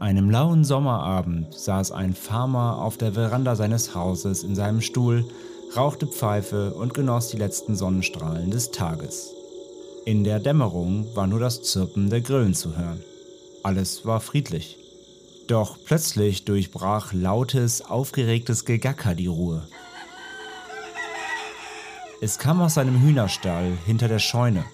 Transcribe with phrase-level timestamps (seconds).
[0.00, 5.26] Einem lauen Sommerabend saß ein Farmer auf der Veranda seines Hauses in seinem Stuhl,
[5.76, 9.30] rauchte Pfeife und genoss die letzten Sonnenstrahlen des Tages.
[10.06, 13.02] In der Dämmerung war nur das Zirpen der Grillen zu hören.
[13.62, 14.78] Alles war friedlich.
[15.48, 19.68] Doch plötzlich durchbrach lautes, aufgeregtes Gegacker die Ruhe.
[22.22, 24.64] Es kam aus seinem Hühnerstall hinter der Scheune.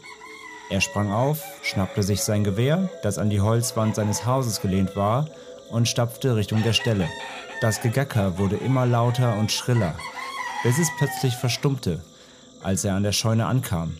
[0.69, 5.29] Er sprang auf, schnappte sich sein Gewehr, das an die Holzwand seines Hauses gelehnt war,
[5.71, 7.09] und stapfte Richtung der Stelle.
[7.61, 9.95] Das Gegacker wurde immer lauter und schriller,
[10.63, 12.03] bis es plötzlich verstummte,
[12.63, 13.97] als er an der Scheune ankam.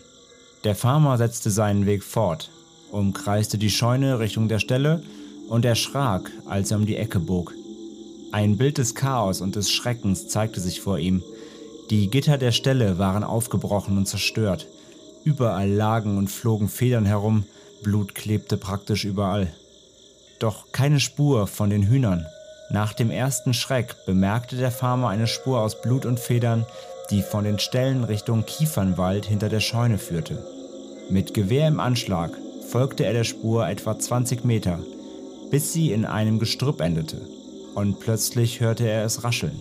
[0.63, 2.49] Der Farmer setzte seinen Weg fort,
[2.91, 5.01] umkreiste die Scheune Richtung der Stelle
[5.47, 7.53] und erschrak, als er um die Ecke bog.
[8.31, 11.23] Ein Bild des Chaos und des Schreckens zeigte sich vor ihm.
[11.89, 14.67] Die Gitter der Stelle waren aufgebrochen und zerstört.
[15.27, 17.43] Überall lagen und flogen Federn herum,
[17.83, 19.49] Blut klebte praktisch überall.
[20.39, 22.25] Doch keine Spur von den Hühnern.
[22.69, 26.65] Nach dem ersten Schreck bemerkte der Farmer eine Spur aus Blut und Federn,
[27.11, 30.41] die von den Ställen Richtung Kiefernwald hinter der Scheune führte.
[31.09, 32.31] Mit Gewehr im Anschlag
[32.69, 34.79] folgte er der Spur etwa 20 Meter,
[35.51, 37.19] bis sie in einem Gestrüpp endete.
[37.75, 39.59] Und plötzlich hörte er es rascheln.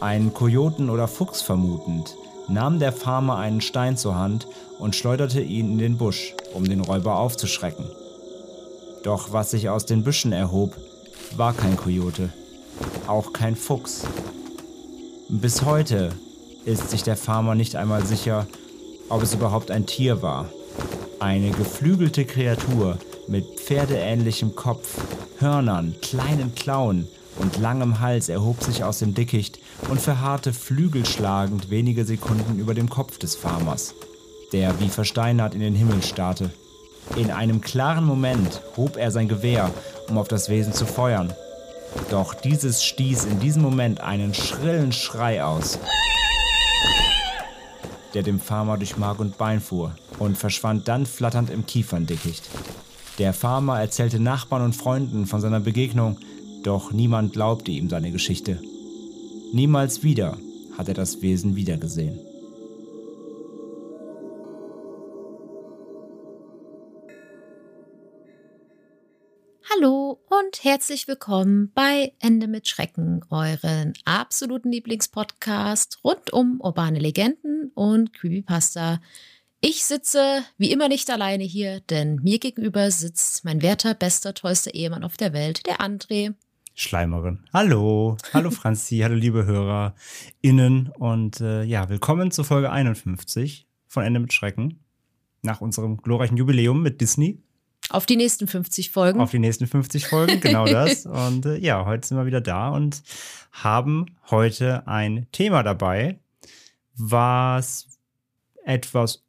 [0.00, 2.16] Einen Kojoten oder Fuchs vermutend,
[2.52, 4.46] nahm der Farmer einen Stein zur Hand
[4.78, 7.86] und schleuderte ihn in den Busch, um den Räuber aufzuschrecken.
[9.02, 10.76] Doch was sich aus den Büschen erhob,
[11.36, 12.30] war kein Kojote,
[13.06, 14.02] auch kein Fuchs.
[15.28, 16.10] Bis heute
[16.64, 18.46] ist sich der Farmer nicht einmal sicher,
[19.08, 20.48] ob es überhaupt ein Tier war.
[21.18, 24.98] Eine geflügelte Kreatur mit pferdeähnlichem Kopf,
[25.38, 29.51] Hörnern, kleinen Klauen und langem Hals erhob sich aus dem Dickicht
[29.92, 33.94] und verharrte flügelschlagend wenige Sekunden über dem Kopf des Farmers,
[34.50, 36.50] der wie versteinert in den Himmel starrte.
[37.16, 39.70] In einem klaren Moment hob er sein Gewehr,
[40.08, 41.34] um auf das Wesen zu feuern.
[42.08, 45.78] Doch dieses stieß in diesem Moment einen schrillen Schrei aus,
[48.14, 52.48] der dem Farmer durch Mark und Bein fuhr und verschwand dann flatternd im Kieferndickicht.
[53.18, 56.16] Der Farmer erzählte Nachbarn und Freunden von seiner Begegnung,
[56.62, 58.58] doch niemand glaubte ihm seine Geschichte.
[59.54, 60.38] Niemals wieder
[60.78, 62.18] hat er das Wesen wiedergesehen.
[69.70, 77.72] Hallo und herzlich willkommen bei Ende mit Schrecken, euren absoluten Lieblingspodcast rund um urbane Legenden
[77.74, 79.02] und Creepypasta.
[79.60, 84.72] Ich sitze wie immer nicht alleine hier, denn mir gegenüber sitzt mein werter, bester, tollster
[84.72, 86.34] Ehemann auf der Welt, der André.
[86.74, 87.40] Schleimerin.
[87.52, 94.20] Hallo, hallo Franzi, hallo liebe HörerInnen und äh, ja, willkommen zur Folge 51 von Ende
[94.20, 94.80] mit Schrecken.
[95.42, 97.42] Nach unserem glorreichen Jubiläum mit Disney.
[97.90, 99.20] Auf die nächsten 50 Folgen.
[99.20, 101.04] Auf die nächsten 50 Folgen, genau das.
[101.06, 103.02] Und äh, ja, heute sind wir wieder da und
[103.52, 106.20] haben heute ein Thema dabei,
[106.96, 107.88] was
[108.64, 109.24] etwas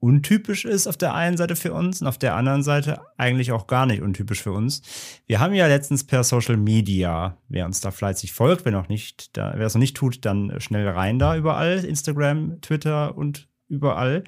[0.00, 3.66] untypisch ist auf der einen Seite für uns und auf der anderen Seite eigentlich auch
[3.66, 4.82] gar nicht untypisch für uns.
[5.26, 9.36] Wir haben ja letztens per Social Media, wer uns da fleißig folgt, wer noch nicht,
[9.36, 14.24] da, wer es noch nicht tut, dann schnell rein da überall, Instagram, Twitter und überall.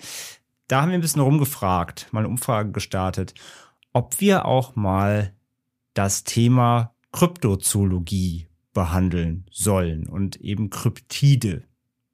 [0.69, 3.34] Da haben wir ein bisschen rumgefragt, mal eine Umfrage gestartet,
[3.93, 5.33] ob wir auch mal
[5.94, 11.65] das Thema Kryptozoologie behandeln sollen und eben Kryptide.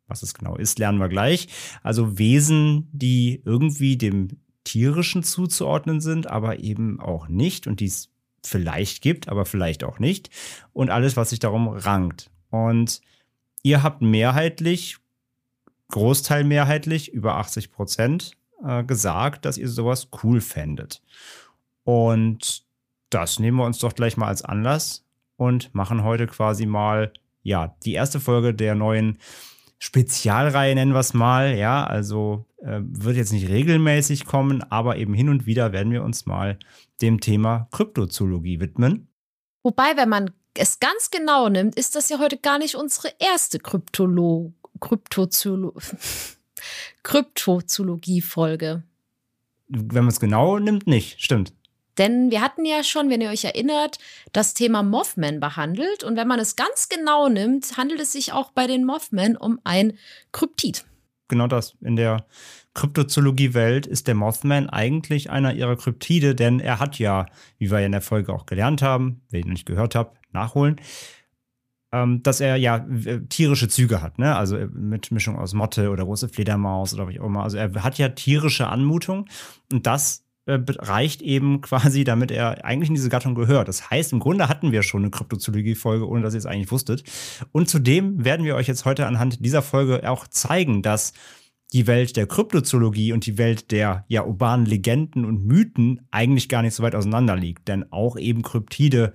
[0.09, 1.49] Was es genau ist, lernen wir gleich.
[1.83, 4.29] Also Wesen, die irgendwie dem
[4.65, 8.11] Tierischen zuzuordnen sind, aber eben auch nicht und die es
[8.45, 10.31] vielleicht gibt, aber vielleicht auch nicht.
[10.73, 12.31] Und alles, was sich darum rankt.
[12.51, 13.01] Und
[13.63, 14.99] ihr habt mehrheitlich,
[15.89, 18.33] Großteil mehrheitlich, über 80 Prozent,
[18.65, 21.03] äh, gesagt, dass ihr sowas cool fändet.
[21.85, 22.65] Und
[23.11, 25.05] das nehmen wir uns doch gleich mal als Anlass
[25.37, 27.13] und machen heute quasi mal,
[27.43, 29.19] ja, die erste Folge der neuen
[29.79, 31.57] Spezialreihe, nennen wir es mal.
[31.57, 36.03] Ja, also äh, wird jetzt nicht regelmäßig kommen, aber eben hin und wieder werden wir
[36.03, 36.59] uns mal
[37.01, 39.09] dem Thema Kryptozoologie widmen.
[39.63, 43.59] Wobei, wenn man es ganz genau nimmt, ist das ja heute gar nicht unsere erste
[43.59, 45.75] Kryptolo Kryptozoolo
[47.03, 48.83] Kryptozoologie-Folge.
[49.69, 51.21] Wenn man es genau nimmt, nicht.
[51.21, 51.53] Stimmt.
[51.99, 53.99] Denn wir hatten ja schon, wenn ihr euch erinnert,
[54.33, 56.05] das Thema Mothman behandelt.
[56.05, 59.59] Und wenn man es ganz genau nimmt, handelt es sich auch bei den Mothman um
[59.65, 59.95] ein
[60.33, 60.85] Kryptid.
[61.29, 61.77] Genau das.
[61.81, 62.27] In der
[62.75, 67.27] Kryptozoologie-Welt ist der Mothman eigentlich einer ihrer Kryptide, denn er hat ja,
[67.59, 70.81] wie wir ja in der Folge auch gelernt haben, wer ihn nicht gehört hat, nachholen,
[71.93, 74.37] ähm, dass er ja äh, tierische Züge hat, ne?
[74.37, 77.43] Also äh, mit Mischung aus Motte oder große Fledermaus oder wie auch immer.
[77.43, 79.27] Also er hat ja tierische Anmutung
[79.73, 83.69] und das äh, reicht eben quasi, damit er eigentlich in diese Gattung gehört.
[83.69, 87.05] Das heißt, im Grunde hatten wir schon eine Kryptozoologie-Folge, ohne dass ihr es eigentlich wusstet.
[87.53, 91.13] Und zudem werden wir euch jetzt heute anhand dieser Folge auch zeigen, dass
[91.75, 96.63] die Welt der Kryptozoologie und die Welt der ja urbanen Legenden und Mythen eigentlich gar
[96.63, 97.69] nicht so weit auseinander liegt.
[97.69, 99.13] Denn auch eben Kryptide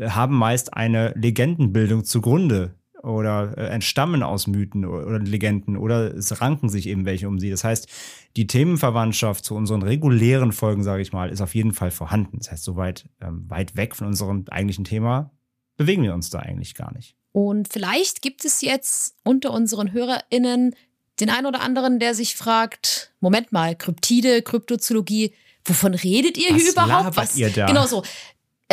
[0.00, 6.68] haben meist eine Legendenbildung zugrunde oder äh, entstammen aus Mythen oder Legenden oder es ranken
[6.68, 7.50] sich eben welche um sie.
[7.50, 7.88] Das heißt,
[8.36, 12.38] die Themenverwandtschaft zu unseren regulären Folgen, sage ich mal, ist auf jeden Fall vorhanden.
[12.38, 15.30] Das heißt, so weit, ähm, weit weg von unserem eigentlichen Thema
[15.76, 17.14] bewegen wir uns da eigentlich gar nicht.
[17.32, 20.74] Und vielleicht gibt es jetzt unter unseren HörerInnen
[21.20, 25.34] den einen oder anderen, der sich fragt: Moment mal, Kryptide, Kryptozoologie,
[25.64, 27.16] wovon redet ihr Was hier überhaupt?
[27.16, 27.66] Was ihr da?
[27.66, 28.02] Genau so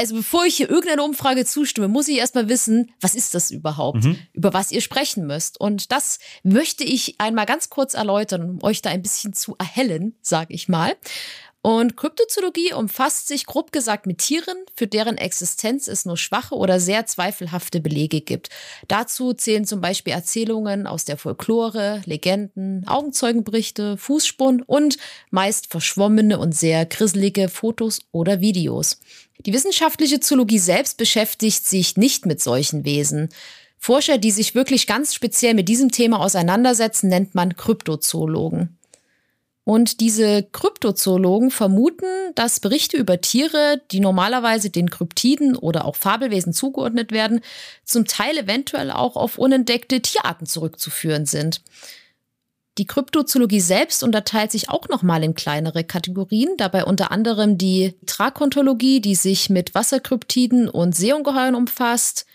[0.01, 4.03] also bevor ich hier irgendeiner Umfrage zustimme, muss ich erstmal wissen, was ist das überhaupt,
[4.03, 4.17] mhm.
[4.33, 5.61] über was ihr sprechen müsst.
[5.61, 10.15] Und das möchte ich einmal ganz kurz erläutern, um euch da ein bisschen zu erhellen,
[10.21, 10.95] sage ich mal.
[11.63, 16.79] Und Kryptozoologie umfasst sich grob gesagt mit Tieren, für deren Existenz es nur schwache oder
[16.79, 18.49] sehr zweifelhafte Belege gibt.
[18.87, 24.97] Dazu zählen zum Beispiel Erzählungen aus der Folklore, Legenden, Augenzeugenberichte, Fußspuren und
[25.29, 28.99] meist verschwommene und sehr grisselige Fotos oder Videos.
[29.45, 33.29] Die wissenschaftliche Zoologie selbst beschäftigt sich nicht mit solchen Wesen.
[33.77, 38.77] Forscher, die sich wirklich ganz speziell mit diesem Thema auseinandersetzen, nennt man Kryptozoologen.
[39.63, 46.51] Und diese Kryptozoologen vermuten, dass Berichte über Tiere, die normalerweise den Kryptiden oder auch Fabelwesen
[46.51, 47.41] zugeordnet werden,
[47.83, 51.61] zum Teil eventuell auch auf unentdeckte Tierarten zurückzuführen sind.
[52.77, 59.01] Die Kryptozoologie selbst unterteilt sich auch nochmal in kleinere Kategorien, dabei unter anderem die Trakontologie,
[59.01, 62.25] die sich mit Wasserkryptiden und Seeungeheuern umfasst,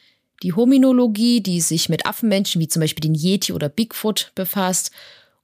[0.42, 4.92] die Hominologie, die sich mit Affenmenschen wie zum Beispiel den Yeti oder Bigfoot befasst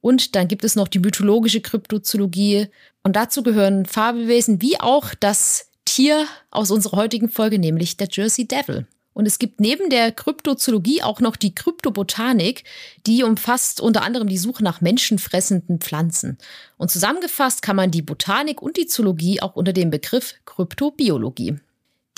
[0.03, 2.67] und dann gibt es noch die mythologische Kryptozoologie
[3.03, 8.47] und dazu gehören Fabelwesen wie auch das Tier aus unserer heutigen Folge, nämlich der Jersey
[8.47, 8.87] Devil.
[9.15, 12.65] Und es gibt neben der Kryptozoologie auch noch die Kryptobotanik,
[13.07, 16.39] die umfasst unter anderem die Suche nach menschenfressenden Pflanzen.
[16.79, 21.59] Und zusammengefasst kann man die Botanik und die Zoologie auch unter dem Begriff Kryptobiologie.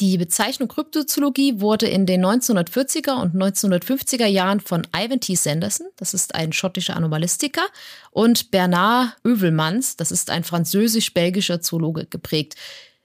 [0.01, 5.37] Die Bezeichnung Kryptozoologie wurde in den 1940er und 1950er Jahren von Ivan T.
[5.37, 7.63] Sanderson, das ist ein schottischer Anomalistiker,
[8.11, 12.57] und Bernard Övelmans, das ist ein französisch-belgischer Zoologe, geprägt.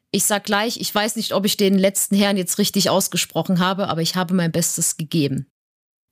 [0.09, 3.87] Ich sag gleich, ich weiß nicht, ob ich den letzten Herrn jetzt richtig ausgesprochen habe,
[3.87, 5.45] aber ich habe mein Bestes gegeben.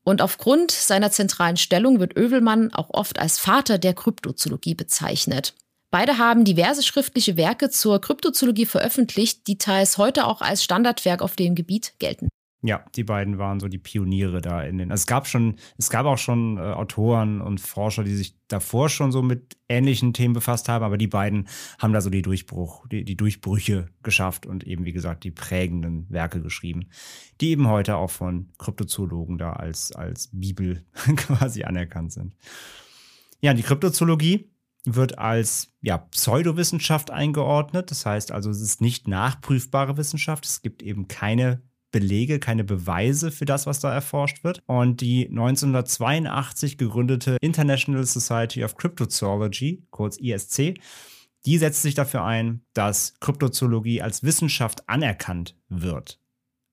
[0.04, 5.56] Und aufgrund seiner zentralen Stellung wird Övelmann auch oft als Vater der Kryptozoologie bezeichnet.
[5.90, 11.36] Beide haben diverse schriftliche Werke zur Kryptozoologie veröffentlicht, die teils heute auch als Standardwerk auf
[11.36, 12.28] dem Gebiet gelten.
[12.64, 14.92] Ja, die beiden waren so die Pioniere da in den.
[14.92, 18.90] Also es gab schon, es gab auch schon äh, Autoren und Forscher, die sich davor
[18.90, 21.48] schon so mit ähnlichen Themen befasst haben, aber die beiden
[21.80, 26.08] haben da so die Durchbruch, die, die Durchbrüche geschafft und eben, wie gesagt, die prägenden
[26.10, 26.90] Werke geschrieben,
[27.40, 30.84] die eben heute auch von Kryptozoologen da als, als Bibel
[31.16, 32.36] quasi anerkannt sind.
[33.40, 34.50] Ja, die Kryptozoologie
[34.96, 37.92] wird als ja, Pseudowissenschaft eingeordnet.
[37.92, 40.46] Das heißt also, es ist nicht nachprüfbare Wissenschaft.
[40.46, 44.62] Es gibt eben keine Belege, keine Beweise für das, was da erforscht wird.
[44.66, 50.76] Und die 1982 gegründete International Society of Cryptozoology, kurz ISC,
[51.46, 56.20] die setzt sich dafür ein, dass Kryptozoologie als Wissenschaft anerkannt wird.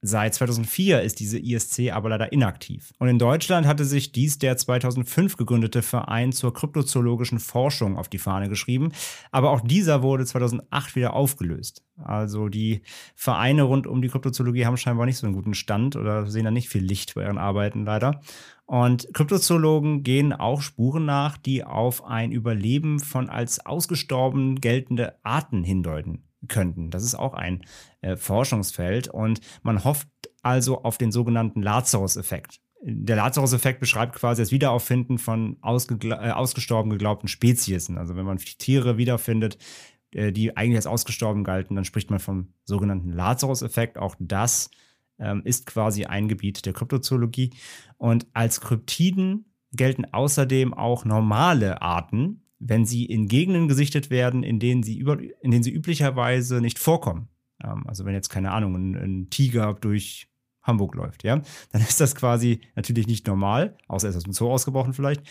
[0.07, 2.93] Seit 2004 ist diese ISC aber leider inaktiv.
[2.99, 8.19] Und in Deutschland hatte sich dies der 2005 gegründete Verein zur kryptozoologischen Forschung auf die
[8.19, 8.93] Fahne geschrieben.
[9.31, 11.83] Aber auch dieser wurde 2008 wieder aufgelöst.
[11.97, 12.83] Also die
[13.15, 16.51] Vereine rund um die Kryptozoologie haben scheinbar nicht so einen guten Stand oder sehen da
[16.51, 18.21] nicht viel Licht bei ihren Arbeiten leider.
[18.67, 25.65] Und Kryptozoologen gehen auch Spuren nach, die auf ein Überleben von als ausgestorben geltende Arten
[25.65, 26.91] hindeuten könnten.
[26.91, 27.65] Das ist auch ein
[28.01, 30.09] äh, Forschungsfeld und man hofft
[30.43, 32.61] also auf den sogenannten Lazarus-Effekt.
[32.87, 37.89] Der Lazarus-Effekt beschreibt quasi das Wiederauffinden von äh, ausgestorben geglaubten Spezies.
[37.91, 39.57] Also wenn man Tiere wiederfindet,
[40.13, 43.99] äh, die eigentlich als ausgestorben galten, dann spricht man vom sogenannten Lazarus-Effekt.
[43.99, 44.71] Auch das
[45.19, 47.51] ähm, ist quasi ein Gebiet der Kryptozoologie.
[47.97, 54.59] Und als Kryptiden gelten außerdem auch normale Arten, wenn sie in Gegenden gesichtet werden, in
[54.59, 57.29] denen sie, über, in denen sie üblicherweise nicht vorkommen.
[57.63, 60.29] Ähm, also wenn jetzt, keine Ahnung, ein, ein Tiger durch
[60.63, 61.43] Hamburg läuft, ja,
[61.73, 65.23] dann ist das quasi natürlich nicht normal, außer er ist dem Zoo ausgebrochen vielleicht.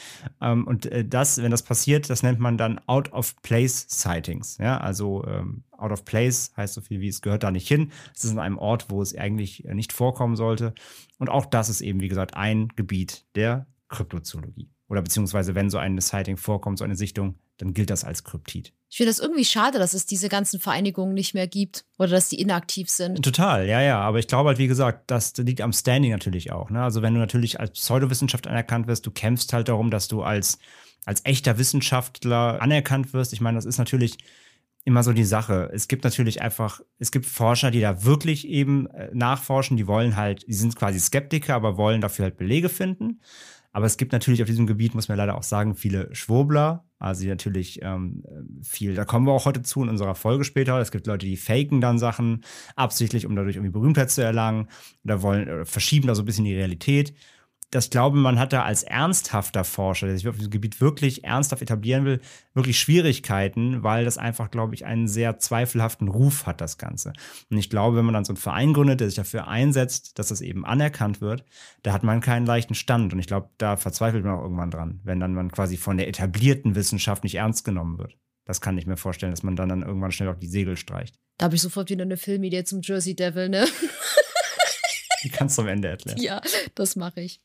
[0.42, 5.63] Ähm, und äh, das, wenn das passiert, das nennt man dann Out-of-Place-Sightings, ja, also ähm,
[5.84, 7.92] Out of Place heißt so viel wie es gehört da nicht hin.
[8.15, 10.74] Es ist in einem Ort, wo es eigentlich nicht vorkommen sollte.
[11.20, 14.73] Und auch das ist eben, wie gesagt, ein Gebiet der Kryptozoologie.
[14.94, 18.74] Oder beziehungsweise, wenn so ein Sighting vorkommt, so eine Sichtung, dann gilt das als Kryptid.
[18.92, 22.30] Ich finde das irgendwie schade, dass es diese ganzen Vereinigungen nicht mehr gibt oder dass
[22.30, 23.20] die inaktiv sind.
[23.26, 24.00] Total, ja, ja.
[24.00, 26.70] Aber ich glaube halt, wie gesagt, das liegt am Standing natürlich auch.
[26.70, 26.84] Ne?
[26.84, 30.60] Also, wenn du natürlich als Pseudowissenschaft anerkannt wirst, du kämpfst halt darum, dass du als,
[31.06, 33.34] als echter Wissenschaftler anerkannt wirst.
[33.34, 34.20] Ich meine, das ist natürlich
[34.86, 35.72] immer so die Sache.
[35.74, 40.18] Es gibt natürlich einfach, es gibt Forscher, die da wirklich eben äh, nachforschen, die wollen
[40.18, 43.22] halt, die sind quasi Skeptiker, aber wollen dafür halt Belege finden.
[43.74, 47.24] Aber es gibt natürlich auf diesem Gebiet, muss man leider auch sagen, viele Schwurbler, also
[47.24, 48.24] die natürlich ähm,
[48.62, 50.80] viel, da kommen wir auch heute zu in unserer Folge später.
[50.80, 54.70] Es gibt Leute, die faken dann Sachen absichtlich, um dadurch irgendwie Berühmtheit zu erlangen
[55.03, 57.15] oder wollen oder verschieben da so ein bisschen die Realität
[57.74, 61.62] das glaube, man hat da als ernsthafter Forscher, der sich auf diesem Gebiet wirklich ernsthaft
[61.62, 62.22] etablieren will,
[62.53, 67.13] wirklich Schwierigkeiten, weil das einfach, glaube ich, einen sehr zweifelhaften Ruf hat, das Ganze.
[67.50, 70.27] Und ich glaube, wenn man dann so einen Verein gründet, der sich dafür einsetzt, dass
[70.27, 71.46] das eben anerkannt wird,
[71.82, 73.12] da hat man keinen leichten Stand.
[73.12, 76.08] Und ich glaube, da verzweifelt man auch irgendwann dran, wenn dann man quasi von der
[76.08, 78.15] etablierten Wissenschaft nicht ernst genommen wird.
[78.46, 81.18] Das kann ich mir vorstellen, dass man dann, dann irgendwann schnell auf die Segel streicht.
[81.38, 83.65] Da habe ich sofort wieder eine Filmidee zum Jersey Devil, ne?
[85.24, 86.20] Die kannst du am Ende erklären.
[86.20, 86.42] Ja,
[86.75, 87.39] das mache ich.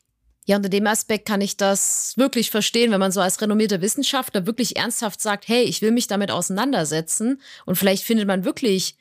[0.49, 4.47] Ja, unter dem Aspekt kann ich das wirklich verstehen, wenn man so als renommierter Wissenschaftler
[4.47, 7.39] wirklich ernsthaft sagt, hey, ich will mich damit auseinandersetzen.
[7.67, 8.95] Und vielleicht findet man wirklich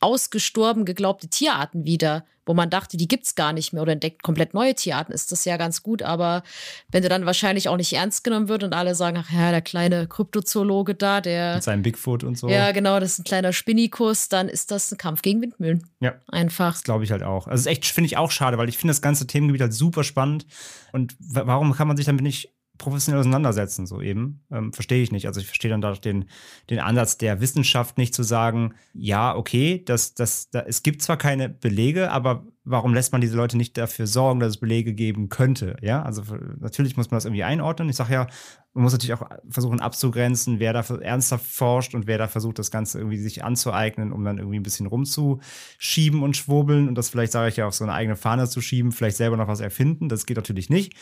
[0.00, 4.54] ausgestorben geglaubte Tierarten wieder, wo man dachte, die gibt's gar nicht mehr oder entdeckt komplett
[4.54, 6.02] neue Tierarten, ist das ja ganz gut.
[6.02, 6.42] Aber
[6.90, 9.60] wenn der dann wahrscheinlich auch nicht ernst genommen wird und alle sagen, ach ja, der
[9.60, 11.54] kleine Kryptozoologe da, der.
[11.54, 12.48] Mit seinem Bigfoot und so.
[12.48, 15.86] Ja, genau, das ist ein kleiner Spinnikus, dann ist das ein Kampf gegen Windmühlen.
[16.00, 16.14] Ja.
[16.28, 16.72] Einfach.
[16.72, 17.46] Das glaube ich halt auch.
[17.46, 20.46] Also, echt, finde ich auch schade, weil ich finde das ganze Themengebiet halt super spannend.
[20.92, 22.50] Und warum kann man sich damit nicht
[22.80, 24.42] professionell auseinandersetzen, so eben.
[24.50, 25.26] Ähm, verstehe ich nicht.
[25.26, 26.24] Also ich verstehe dann da den,
[26.68, 31.16] den Ansatz der Wissenschaft nicht zu sagen, ja, okay, das, das, da, es gibt zwar
[31.16, 35.28] keine Belege, aber warum lässt man diese Leute nicht dafür sorgen, dass es Belege geben
[35.28, 35.76] könnte?
[35.82, 36.22] Ja, also
[36.58, 37.88] natürlich muss man das irgendwie einordnen.
[37.88, 38.26] Ich sage ja,
[38.72, 42.70] man muss natürlich auch versuchen abzugrenzen, wer da ernsthaft forscht und wer da versucht, das
[42.70, 47.32] Ganze irgendwie sich anzueignen, um dann irgendwie ein bisschen rumzuschieben und schwurbeln und das vielleicht,
[47.32, 50.08] sage ich ja, auf so eine eigene Fahne zu schieben, vielleicht selber noch was erfinden.
[50.08, 50.94] Das geht natürlich nicht.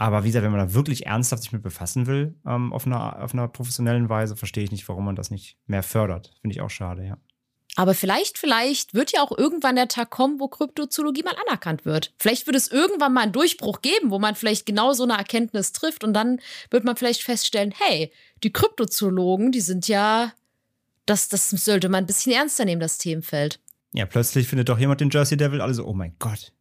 [0.00, 3.22] Aber wie gesagt, wenn man da wirklich ernsthaft sich mit befassen will, ähm, auf, einer,
[3.22, 6.32] auf einer professionellen Weise, verstehe ich nicht, warum man das nicht mehr fördert.
[6.40, 7.18] Finde ich auch schade, ja.
[7.76, 12.14] Aber vielleicht, vielleicht wird ja auch irgendwann der Tag kommen, wo Kryptozoologie mal anerkannt wird.
[12.16, 15.72] Vielleicht wird es irgendwann mal einen Durchbruch geben, wo man vielleicht genau so eine Erkenntnis
[15.72, 16.40] trifft und dann
[16.70, 18.10] wird man vielleicht feststellen, hey,
[18.42, 20.32] die Kryptozoologen, die sind ja,
[21.04, 23.60] das, das sollte man ein bisschen ernster nehmen, das Themenfeld.
[23.92, 26.52] Ja, plötzlich findet doch jemand den Jersey Devil, alle so, oh mein Gott,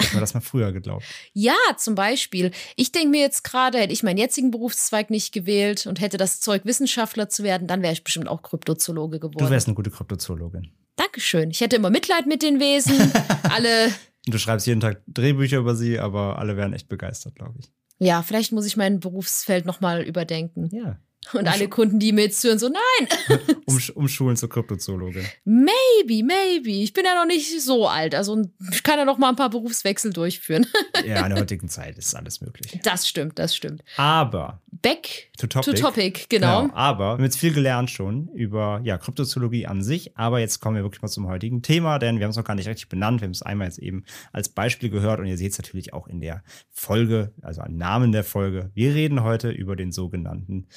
[0.00, 1.04] Hätte man das mal früher geglaubt.
[1.32, 2.52] Ja, zum Beispiel.
[2.76, 6.40] Ich denke mir jetzt gerade, hätte ich meinen jetzigen Berufszweig nicht gewählt und hätte das
[6.40, 9.44] Zeug, Wissenschaftler zu werden, dann wäre ich bestimmt auch Kryptozoologe geworden.
[9.44, 10.70] Du wärst eine gute Kryptozoologin.
[10.96, 11.50] Dankeschön.
[11.50, 13.12] Ich hätte immer Mitleid mit den Wesen.
[13.50, 13.92] alle.
[14.26, 17.70] Du schreibst jeden Tag Drehbücher über sie, aber alle wären echt begeistert, glaube ich.
[17.98, 20.68] Ja, vielleicht muss ich mein Berufsfeld nochmal überdenken.
[20.72, 20.98] Ja.
[21.34, 23.08] Und alle Kunden, die mir jetzt hören, so, nein.
[23.66, 25.24] um, umschulen zur Kryptozoologe.
[25.44, 26.70] Maybe, maybe.
[26.70, 28.14] Ich bin ja noch nicht so alt.
[28.14, 30.66] Also ich kann ja noch mal ein paar Berufswechsel durchführen.
[31.06, 32.80] ja, in der heutigen Zeit ist alles möglich.
[32.82, 33.82] Das stimmt, das stimmt.
[33.96, 34.62] Aber.
[34.70, 35.74] Back to topic.
[35.74, 36.62] To topic genau.
[36.62, 36.74] genau.
[36.74, 40.16] Aber wir haben jetzt viel gelernt schon über ja, Kryptozoologie an sich.
[40.16, 42.54] Aber jetzt kommen wir wirklich mal zum heutigen Thema, denn wir haben es noch gar
[42.54, 43.20] nicht richtig benannt.
[43.20, 46.06] Wir haben es einmal jetzt eben als Beispiel gehört und ihr seht es natürlich auch
[46.06, 48.70] in der Folge, also am Namen der Folge.
[48.74, 50.68] Wir reden heute über den sogenannten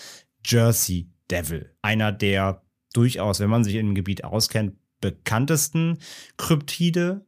[0.45, 1.73] Jersey Devil.
[1.81, 2.61] Einer der
[2.93, 5.97] durchaus, wenn man sich in dem Gebiet auskennt, bekanntesten
[6.37, 7.25] Kryptide.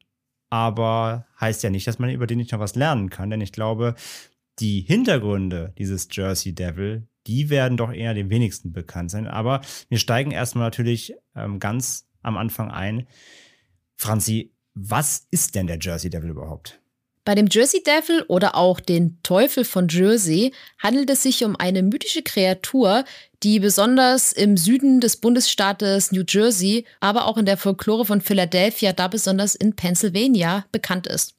[0.50, 3.52] Aber heißt ja nicht, dass man über den nicht noch was lernen kann, denn ich
[3.52, 3.96] glaube,
[4.60, 9.28] die Hintergründe dieses Jersey Devil, die werden doch eher den wenigsten bekannt sein.
[9.28, 13.08] Aber wir steigen erstmal natürlich ähm, ganz am Anfang ein.
[13.96, 16.83] Franzi, was ist denn der Jersey Devil überhaupt?
[17.26, 21.82] Bei dem Jersey Devil oder auch den Teufel von Jersey handelt es sich um eine
[21.82, 23.06] mythische Kreatur,
[23.44, 28.92] die besonders im Süden des Bundesstaates New Jersey, aber auch in der Folklore von Philadelphia,
[28.92, 31.36] da besonders in Pennsylvania bekannt ist.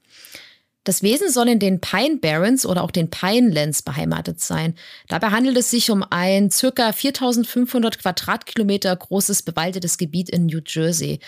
[0.85, 4.75] Das Wesen soll in den Pine Barrens oder auch den Pinelands beheimatet sein.
[5.09, 11.21] Dabei handelt es sich um ein circa 4500 Quadratkilometer großes bewaldetes Gebiet in New Jersey.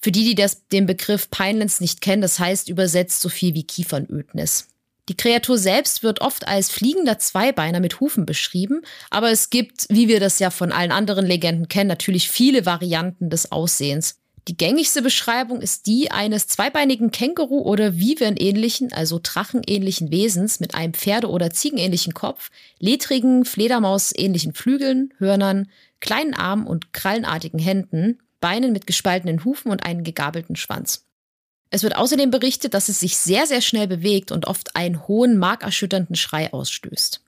[0.00, 3.64] Für die, die das, den Begriff Pinelands nicht kennen, das heißt übersetzt so viel wie
[3.64, 4.68] Kiefernödnis.
[5.08, 10.06] Die Kreatur selbst wird oft als fliegender Zweibeiner mit Hufen beschrieben, aber es gibt, wie
[10.06, 14.16] wir das ja von allen anderen Legenden kennen, natürlich viele Varianten des Aussehens.
[14.48, 20.94] Die gängigste Beschreibung ist die eines zweibeinigen Känguru- oder Vivern-ähnlichen, also Drachenähnlichen Wesens mit einem
[20.94, 25.68] Pferde- oder Ziegenähnlichen Kopf, ledrigen, Fledermaus-ähnlichen Flügeln, Hörnern,
[26.00, 31.04] kleinen Armen und krallenartigen Händen, Beinen mit gespaltenen Hufen und einem gegabelten Schwanz.
[31.70, 35.38] Es wird außerdem berichtet, dass es sich sehr, sehr schnell bewegt und oft einen hohen,
[35.38, 37.20] markerschütternden Schrei ausstößt.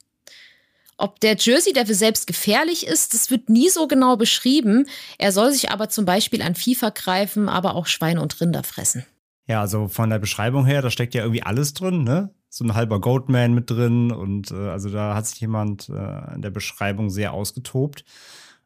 [0.97, 4.87] Ob der Jersey Devil selbst gefährlich ist, das wird nie so genau beschrieben.
[5.17, 9.07] Er soll sich aber zum Beispiel an Vieh vergreifen, aber auch Schweine und Rinder fressen.
[9.47, 12.31] Ja, also von der Beschreibung her, da steckt ja irgendwie alles drin, ne?
[12.51, 16.43] So ein halber Goatman mit drin und äh, also da hat sich jemand äh, in
[16.43, 18.05] der Beschreibung sehr ausgetobt.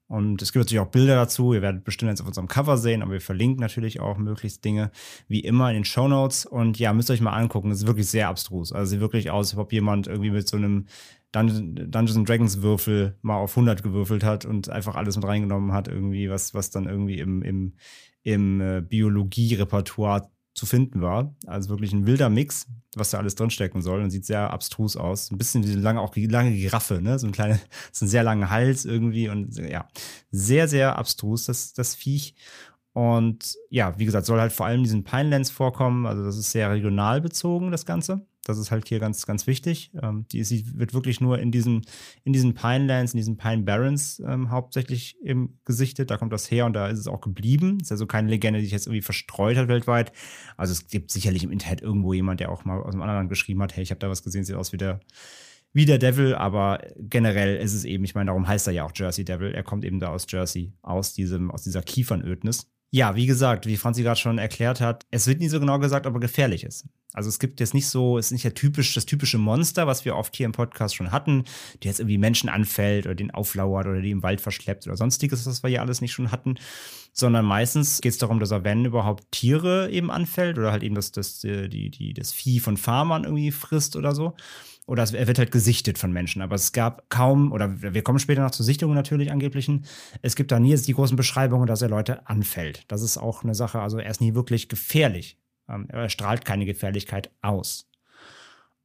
[0.06, 1.54] Und es gibt natürlich auch Bilder dazu.
[1.54, 4.90] Ihr werdet bestimmt jetzt auf unserem Cover sehen, aber wir verlinken natürlich auch möglichst Dinge,
[5.28, 6.44] wie immer in den Show Notes.
[6.44, 7.70] Und ja, müsst ihr euch mal angucken.
[7.70, 8.72] Es ist wirklich sehr abstrus.
[8.72, 10.86] Also sieht wirklich aus, als ob jemand irgendwie mit so einem
[11.32, 15.88] Dun Dungeons Dragons Würfel mal auf 100 gewürfelt hat und einfach alles mit reingenommen hat,
[15.88, 17.72] irgendwie, was, was dann irgendwie im, im,
[18.22, 21.34] im äh, Biologie-Repertoire zu finden war.
[21.46, 25.30] Also wirklich ein wilder Mix, was da alles drinstecken soll und sieht sehr abstrus aus.
[25.30, 27.18] Ein bisschen wie so lange, auch lange Giraffe, ne?
[27.18, 27.58] So ein kleiner,
[27.92, 29.88] so ein sehr langer Hals irgendwie und ja,
[30.30, 32.34] sehr, sehr abstrus, das, das Viech.
[32.94, 36.06] Und ja, wie gesagt, soll halt vor allem diesen Pinelands vorkommen.
[36.06, 38.24] Also das ist sehr regional bezogen, das Ganze.
[38.44, 39.90] Das ist halt hier ganz, ganz wichtig.
[40.00, 41.82] Ähm, die, sie wird wirklich nur in diesen,
[42.22, 46.10] in diesen Pinelands, in diesen Pine Barrens ähm, hauptsächlich eben gesichtet.
[46.12, 47.78] Da kommt das her und da ist es auch geblieben.
[47.80, 50.12] Ist also keine Legende, die sich jetzt irgendwie verstreut hat weltweit.
[50.56, 53.28] Also es gibt sicherlich im Internet irgendwo jemand, der auch mal aus einem anderen Land
[53.28, 55.00] geschrieben hat, hey, ich habe da was gesehen, sieht aus wie der,
[55.72, 58.92] wie der Devil, aber generell ist es eben, ich meine, darum heißt er ja auch
[58.94, 59.52] Jersey Devil.
[59.52, 62.70] Er kommt eben da aus Jersey, aus diesem, aus dieser Kiefernödnis.
[62.94, 66.06] Ja, wie gesagt, wie Franzi gerade schon erklärt hat, es wird nie so genau gesagt,
[66.06, 66.86] ob er gefährlich ist.
[67.12, 70.04] Also es gibt jetzt nicht so, es ist nicht der typisch, das typische Monster, was
[70.04, 71.42] wir oft hier im Podcast schon hatten,
[71.82, 75.44] der jetzt irgendwie Menschen anfällt oder den auflauert oder die im Wald verschleppt oder sonstiges,
[75.44, 76.54] was wir hier alles nicht schon hatten,
[77.12, 80.94] sondern meistens geht es darum, dass er, wenn überhaupt, Tiere eben anfällt oder halt eben
[80.94, 84.36] das, das, die, die, das Vieh von Farmern irgendwie frisst oder so
[84.86, 86.42] oder er wird halt gesichtet von Menschen.
[86.42, 89.86] Aber es gab kaum, oder wir kommen später noch zur Sichtung natürlich angeblichen,
[90.22, 92.84] es gibt da nie die großen Beschreibungen, dass er Leute anfällt.
[92.88, 95.38] Das ist auch eine Sache, also er ist nie wirklich gefährlich.
[95.68, 97.88] Ähm, er strahlt keine Gefährlichkeit aus.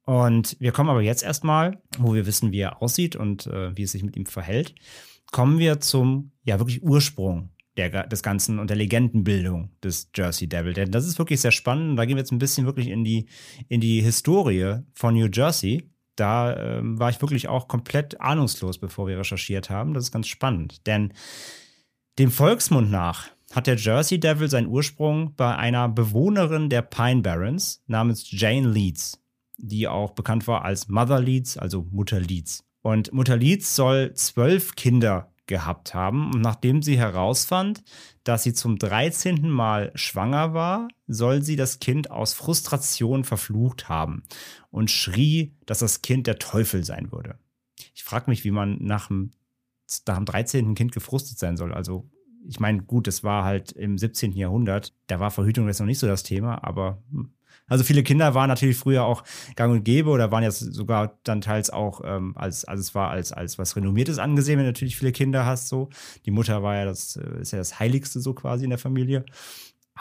[0.06, 3.84] Und wir kommen aber jetzt erstmal, wo wir wissen, wie er aussieht und äh, wie
[3.84, 4.74] es sich mit ihm verhält,
[5.32, 10.74] kommen wir zum, ja, wirklich Ursprung der, des Ganzen und der Legendenbildung des Jersey Devil.
[10.74, 11.98] Denn das ist wirklich sehr spannend.
[11.98, 13.28] Da gehen wir jetzt ein bisschen wirklich in die,
[13.68, 15.90] in die Historie von New Jersey.
[16.16, 19.94] Da ähm, war ich wirklich auch komplett ahnungslos, bevor wir recherchiert haben.
[19.94, 20.86] Das ist ganz spannend.
[20.86, 21.14] Denn
[22.18, 27.82] dem Volksmund nach hat der Jersey Devil seinen Ursprung bei einer Bewohnerin der Pine Barrens
[27.88, 29.22] namens Jane Leeds,
[29.58, 32.66] die auch bekannt war als Mother Leeds, also Mutter Leeds.
[32.82, 36.32] Und Mutter Leeds soll zwölf Kinder gehabt haben.
[36.34, 37.84] Und nachdem sie herausfand,
[38.24, 39.50] dass sie zum 13.
[39.50, 44.24] Mal schwanger war, soll sie das Kind aus Frustration verflucht haben
[44.72, 47.38] und schrie, dass das Kind der Teufel sein würde.
[47.94, 49.32] Ich frage mich, wie man nach dem,
[50.08, 50.76] nach dem 13.
[50.76, 51.74] Kind gefrustet sein soll.
[51.74, 52.10] Also,
[52.48, 54.32] ich meine, gut, es war halt im 17.
[54.34, 57.34] Jahrhundert, da war Verhütung jetzt noch nicht so das Thema, aber hm,
[57.70, 59.24] also viele Kinder waren natürlich früher auch
[59.56, 63.10] gang und gäbe oder waren jetzt sogar dann teils auch ähm, als, also es war
[63.10, 65.90] als, als was Renommiertes angesehen, wenn du natürlich viele Kinder hast, so.
[66.26, 69.26] Die Mutter war ja das, äh, ist ja das Heiligste so quasi in der Familie.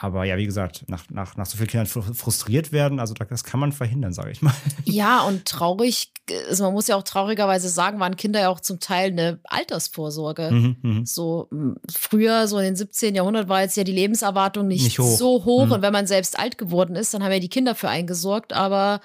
[0.01, 3.59] Aber ja, wie gesagt, nach, nach, nach so vielen Kindern frustriert werden, also das kann
[3.59, 4.55] man verhindern, sage ich mal.
[4.85, 6.13] Ja, und traurig,
[6.49, 10.51] also man muss ja auch traurigerweise sagen, waren Kinder ja auch zum Teil eine Altersvorsorge.
[10.53, 11.01] Mhm, mh.
[11.05, 11.49] So
[11.93, 13.15] früher, so in den 17.
[13.17, 15.17] Jahrhundert, war jetzt ja die Lebenserwartung nicht, nicht hoch.
[15.17, 15.67] so hoch.
[15.67, 15.73] Mhm.
[15.73, 19.01] Und wenn man selbst alt geworden ist, dann haben ja die Kinder für eingesorgt, aber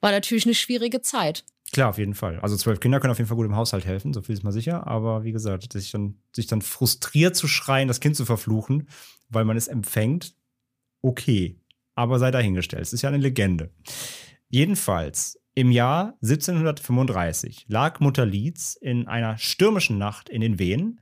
[0.00, 1.44] war natürlich eine schwierige Zeit.
[1.72, 2.40] Klar, auf jeden Fall.
[2.40, 4.52] Also zwölf Kinder können auf jeden Fall gut im Haushalt helfen, so viel ist mal
[4.52, 4.86] sicher.
[4.86, 8.88] Aber wie gesagt, sich dann, sich dann frustriert zu schreien, das Kind zu verfluchen,
[9.30, 10.34] weil man es empfängt,
[11.02, 11.56] okay.
[11.94, 12.82] Aber sei dahingestellt.
[12.82, 13.70] Es ist ja eine Legende.
[14.48, 21.00] Jedenfalls, im Jahr 1735 lag Mutter Leeds in einer stürmischen Nacht in den Wehen,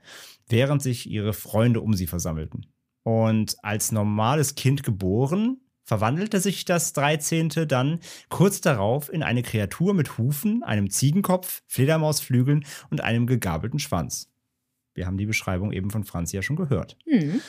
[0.48, 2.66] während sich ihre Freunde um sie versammelten.
[3.02, 7.48] Und als normales Kind geboren, verwandelte sich das 13.
[7.66, 14.30] dann kurz darauf in eine Kreatur mit Hufen, einem Ziegenkopf, Fledermausflügeln und einem gegabelten Schwanz.
[14.92, 16.98] Wir haben die Beschreibung eben von Franz ja schon gehört.
[17.06, 17.40] Mhm.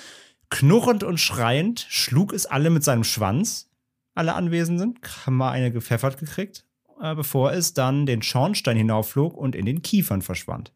[0.50, 3.70] Knurrend und schreiend schlug es alle mit seinem Schwanz,
[4.16, 6.66] alle Anwesenden, haben mal eine gepfeffert gekriegt,
[7.02, 10.74] äh, bevor es dann den Schornstein hinaufflog und in den Kiefern verschwand.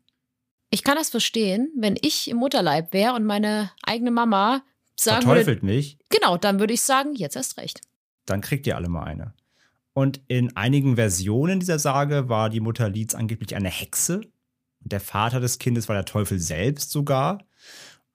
[0.69, 4.63] Ich kann das verstehen, wenn ich im Mutterleib wäre und meine eigene Mama
[4.95, 7.81] sagen verteufelt würde, mich, genau, dann würde ich sagen, jetzt erst recht.
[8.25, 9.33] dann kriegt ihr alle mal eine.
[9.93, 14.21] Und in einigen Versionen dieser Sage war die Mutter Leeds angeblich eine Hexe.
[14.81, 17.45] Und der Vater des Kindes war der Teufel selbst sogar.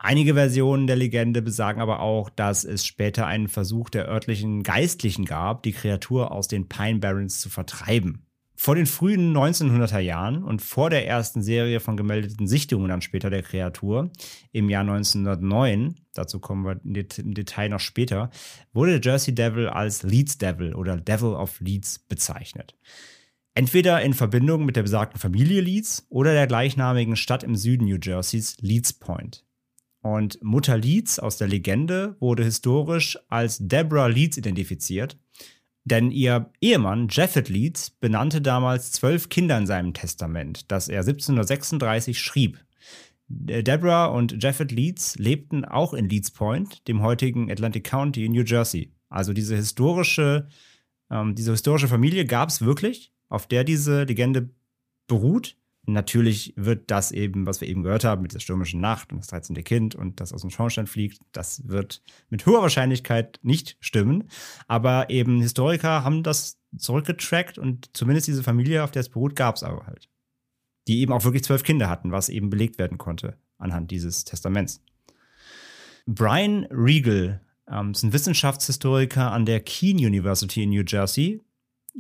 [0.01, 5.25] Einige Versionen der Legende besagen aber auch, dass es später einen Versuch der örtlichen Geistlichen
[5.25, 8.25] gab, die Kreatur aus den Pine Barrens zu vertreiben.
[8.55, 13.29] Vor den frühen 1900er Jahren und vor der ersten Serie von gemeldeten Sichtungen dann später
[13.31, 14.11] der Kreatur
[14.53, 18.31] im Jahr 1909, dazu kommen wir im Detail noch später,
[18.73, 22.77] wurde der Jersey Devil als Leeds Devil oder Devil of Leeds bezeichnet.
[23.55, 27.99] Entweder in Verbindung mit der besagten Familie Leeds oder der gleichnamigen Stadt im Süden New
[28.01, 29.45] Jerseys, Leeds Point.
[30.01, 35.19] Und Mutter Leeds aus der Legende wurde historisch als Deborah Leeds identifiziert,
[35.85, 42.21] denn ihr Ehemann Japhet Leeds benannte damals zwölf Kinder in seinem Testament, das er 1736
[42.21, 42.59] schrieb.
[43.47, 48.33] Äh, Deborah und Japhet Leeds lebten auch in Leeds Point, dem heutigen Atlantic County in
[48.33, 48.93] New Jersey.
[49.09, 50.49] Also diese historische,
[51.11, 54.51] ähm, diese historische Familie gab es wirklich, auf der diese Legende
[55.07, 55.57] beruht.
[55.89, 59.29] Natürlich wird das eben, was wir eben gehört haben, mit der stürmischen Nacht und das
[59.29, 59.57] 13.
[59.65, 64.25] Kind und das aus dem Schornstein fliegt, das wird mit hoher Wahrscheinlichkeit nicht stimmen.
[64.67, 69.57] Aber eben Historiker haben das zurückgetrackt und zumindest diese Familie, auf der es beruht, gab
[69.57, 70.11] es aber halt.
[70.89, 74.83] Die eben auch wirklich zwölf Kinder hatten, was eben belegt werden konnte anhand dieses Testaments.
[76.07, 81.41] Brian Regal ähm, ist ein Wissenschaftshistoriker an der Keene University in New Jersey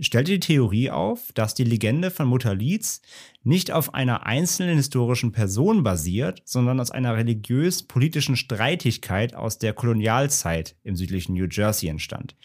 [0.00, 3.02] stellte die Theorie auf, dass die Legende von Mutter Leeds
[3.42, 10.76] nicht auf einer einzelnen historischen Person basiert, sondern aus einer religiös-politischen Streitigkeit aus der Kolonialzeit
[10.82, 12.36] im südlichen New Jersey entstand,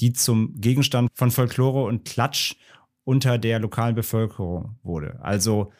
[0.00, 2.56] die zum Gegenstand von Folklore und Klatsch
[3.04, 5.18] unter der lokalen Bevölkerung wurde.
[5.22, 5.72] Also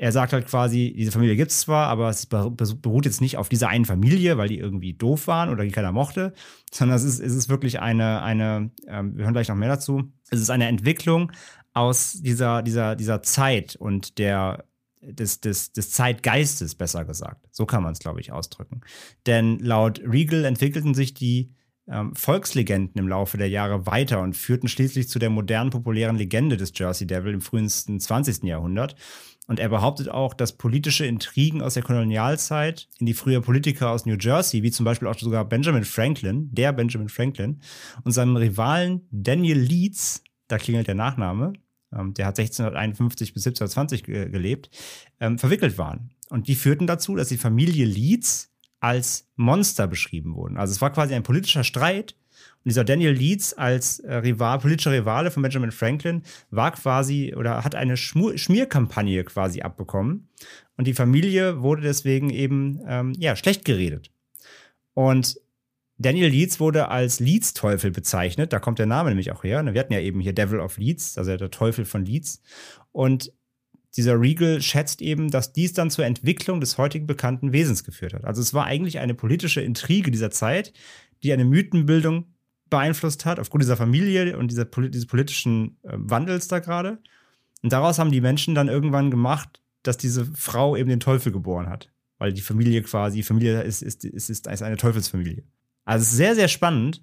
[0.00, 3.50] er sagt halt quasi, diese Familie gibt es zwar, aber es beruht jetzt nicht auf
[3.50, 6.32] dieser einen Familie, weil die irgendwie doof waren oder die keiner mochte,
[6.72, 10.10] sondern es ist, es ist wirklich eine, eine ähm, wir hören gleich noch mehr dazu,
[10.30, 11.30] es ist eine Entwicklung
[11.74, 14.64] aus dieser, dieser, dieser Zeit und der,
[15.02, 17.46] des, des, des Zeitgeistes, besser gesagt.
[17.50, 18.80] So kann man es, glaube ich, ausdrücken.
[19.26, 21.52] Denn laut Regal entwickelten sich die
[21.90, 26.56] ähm, Volkslegenden im Laufe der Jahre weiter und führten schließlich zu der modernen, populären Legende
[26.56, 28.44] des Jersey Devil im frühesten 20.
[28.44, 28.96] Jahrhundert.
[29.50, 34.06] Und er behauptet auch, dass politische Intrigen aus der Kolonialzeit in die früher Politiker aus
[34.06, 37.60] New Jersey, wie zum Beispiel auch sogar Benjamin Franklin, der Benjamin Franklin,
[38.04, 41.54] und seinem Rivalen Daniel Leeds, da klingelt der Nachname,
[41.92, 44.70] ähm, der hat 1651 bis 1720 ge gelebt,
[45.18, 46.10] ähm, verwickelt waren.
[46.28, 50.58] Und die führten dazu, dass die Familie Leeds als Monster beschrieben wurden.
[50.58, 52.14] Also es war quasi ein politischer Streit
[52.62, 57.64] und dieser Daniel Leeds als äh, Rival, politischer Rivale von Benjamin Franklin war quasi oder
[57.64, 60.28] hat eine Schmur Schmierkampagne quasi abbekommen.
[60.76, 64.10] Und die Familie wurde deswegen eben ähm, ja, schlecht geredet.
[64.94, 65.40] Und
[65.96, 68.52] Daniel Leeds wurde als Leeds-Teufel bezeichnet.
[68.52, 69.62] Da kommt der Name nämlich auch her.
[69.64, 72.42] Wir hatten ja eben hier Devil of Leeds, also der Teufel von Leeds.
[72.92, 73.32] Und
[73.96, 78.24] dieser Regal schätzt eben, dass dies dann zur Entwicklung des heutigen bekannten Wesens geführt hat.
[78.24, 80.72] Also es war eigentlich eine politische Intrige dieser Zeit,
[81.22, 82.26] die eine Mythenbildung
[82.70, 86.98] beeinflusst hat, aufgrund dieser Familie und dieser, dieses politischen äh, Wandels da gerade.
[87.62, 91.68] Und daraus haben die Menschen dann irgendwann gemacht, dass diese Frau eben den Teufel geboren
[91.68, 91.90] hat.
[92.18, 95.42] Weil die Familie quasi, Familie ist, ist, ist, ist eine Teufelsfamilie.
[95.84, 97.02] Also es ist sehr, sehr spannend,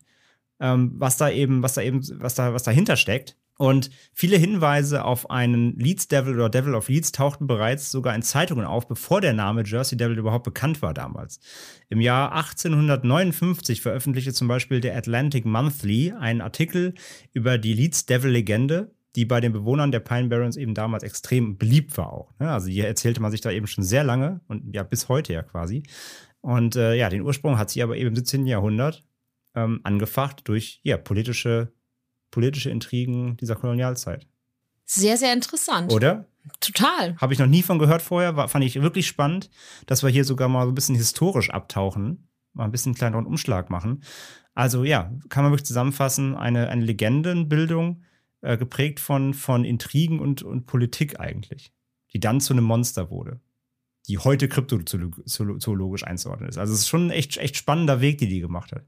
[0.60, 3.36] ähm, was da eben, was da eben, was da, was dahinter steckt.
[3.58, 8.22] Und viele Hinweise auf einen Leeds Devil oder Devil of Leeds tauchten bereits sogar in
[8.22, 11.39] Zeitungen auf, bevor der Name Jersey Devil überhaupt bekannt war damals.
[11.89, 16.93] Im Jahr 1859 veröffentlichte zum Beispiel der Atlantic Monthly einen Artikel
[17.34, 21.58] über die Leeds Devil Legende, die bei den Bewohnern der Pine Barrens eben damals extrem
[21.58, 22.34] beliebt war auch.
[22.39, 22.52] ne?
[22.52, 25.41] Also hier erzählte man sich da eben schon sehr lange und ja bis heute ja
[25.41, 25.82] quasi.
[26.41, 28.46] Und äh, ja, den Ursprung hat sie aber eben im 17.
[28.46, 29.04] Jahrhundert
[29.56, 31.74] ähm, angefacht durch ja politische
[32.32, 34.28] politische Intrigen dieser Kolonialzeit.
[34.86, 35.92] Sehr, sehr interessant.
[35.92, 36.26] Oder?
[36.62, 37.18] Total.
[37.18, 39.50] Habe ich noch nie von gehört vorher, war, fand ich wirklich spannend,
[39.86, 43.70] dass wir hier sogar mal so ein bisschen historisch abtauchen, mal ein bisschen kleineren Umschlag
[43.70, 44.04] machen.
[44.54, 48.04] Also ja, kann man wirklich zusammenfassen, eine, eine Legendenbildung,
[48.42, 51.74] äh, geprägt von, von Intrigen und, und Politik eigentlich,
[52.13, 53.42] die dann zu einem Monster wurde,
[54.08, 56.58] die heute kryptozoologisch einzuordnen ist.
[56.58, 58.86] Also es ist schon ein echt, echt spannender Weg, die die gemacht hat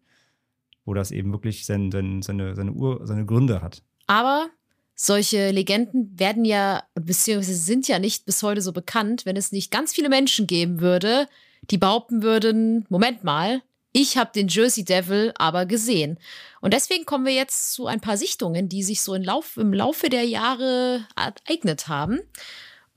[0.85, 3.83] wo das eben wirklich sein, sein, seine, seine, Ur, seine Gründe hat.
[4.07, 4.49] Aber
[4.95, 9.71] solche Legenden werden ja, beziehungsweise sind ja nicht bis heute so bekannt, wenn es nicht
[9.71, 11.27] ganz viele Menschen geben würde,
[11.69, 13.61] die behaupten würden, Moment mal,
[13.91, 16.19] ich habe den Jersey Devil aber gesehen.
[16.61, 19.73] Und deswegen kommen wir jetzt zu ein paar Sichtungen, die sich so im, Lauf, im
[19.73, 22.19] Laufe der Jahre ereignet haben.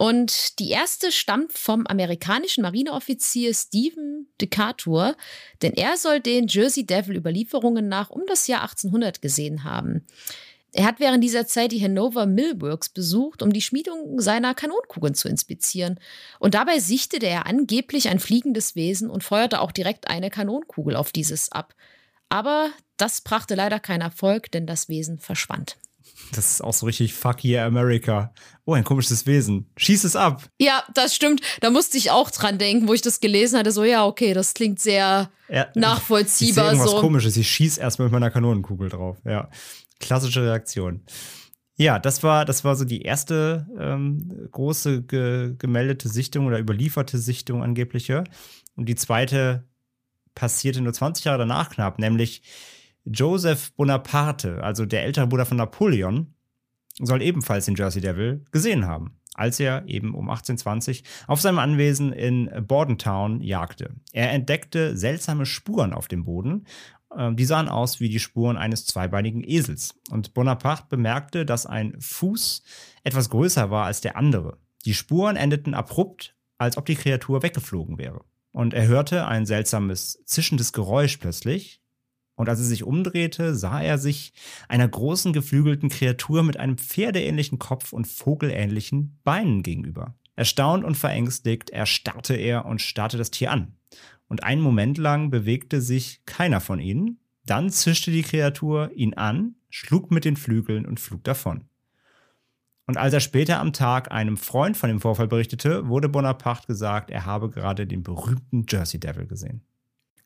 [0.03, 5.17] Und die erste stammt vom amerikanischen Marineoffizier Stephen Decatur,
[5.63, 10.05] denn er soll den Jersey Devil Überlieferungen nach um das Jahr 1800 gesehen haben.
[10.73, 15.29] Er hat während dieser Zeit die Hanover Millworks besucht, um die Schmiedung seiner Kanonenkugeln zu
[15.29, 16.01] inspizieren.
[16.41, 21.13] Und dabei sichtete er angeblich ein fliegendes Wesen und feuerte auch direkt eine Kanonenkugel auf
[21.13, 21.77] dieses ab.
[22.29, 25.77] Aber das brachte leider keinen Erfolg, denn das Wesen verschwand.
[26.35, 28.33] Das ist auch so richtig Fuck yeah America.
[28.65, 29.71] Oh, ein komisches Wesen.
[29.77, 30.49] Schieß es ab.
[30.59, 31.43] Ja, das stimmt.
[31.61, 33.73] Da musste ich auch dran denken, wo ich das gelesen hatte.
[33.73, 36.49] So, ja, okay, das klingt sehr Ja, nachvollziehbar.
[36.49, 37.01] Ich sehe irgendwas so.
[37.01, 37.37] komisches.
[37.37, 39.19] Ich schieß erstmal mit meiner Kanonenkugel drauf.
[39.25, 39.51] Ja.
[40.01, 41.03] Klassische Reaktion.
[41.77, 47.19] Ja, das war, das war so die erste ähm, große ge gemeldete Sichtung oder überlieferte
[47.19, 48.25] Sichtung angebliche.
[48.77, 49.65] Und die zweite
[50.35, 52.43] passierte nur 20 Jahre danach knapp, nämlich
[53.05, 56.35] Joseph Bonaparte, also der ältere Bruder von Napoleon,
[57.01, 62.13] soll ebenfalls den Jersey Devil gesehen haben, als er eben um 1820 auf seinem Anwesen
[62.13, 63.95] in Bordentown jagte.
[64.13, 66.67] Er entdeckte seltsame Spuren auf dem Boden.
[67.17, 69.95] Ähm, Die sahen aus wie die Spuren eines zweibeinigen Esels.
[70.11, 72.63] Und Bonaparte bemerkte, dass ein Fuß
[73.05, 74.59] etwas größer war als der andere.
[74.85, 78.25] Die Spuren endeten abrupt, als ob die Kreatur weggeflogen wäre.
[78.53, 81.82] Und er hörte ein seltsames, zischendes Geräusch plötzlich,
[82.43, 84.33] und als er sich umdrehte, sah er sich
[84.67, 90.17] einer großen geflügelten Kreatur mit einem pferdeähnlichen Kopf und vogelähnlichen Beinen gegenüber.
[90.35, 93.77] Erstaunt und verängstigt erstarrte er und starrte das Tier an.
[94.27, 97.21] Und einen Moment lang bewegte sich keiner von ihnen.
[97.47, 101.69] Dann zischte die Kreatur ihn an, schlug mit den Flügeln und flog davon.
[102.89, 107.09] Und als er später am Tag einem Freund von dem Vorfall berichtete, wurde Bonaparte gesagt,
[107.09, 109.63] er habe gerade den berühmten Jersey Devil gesehen.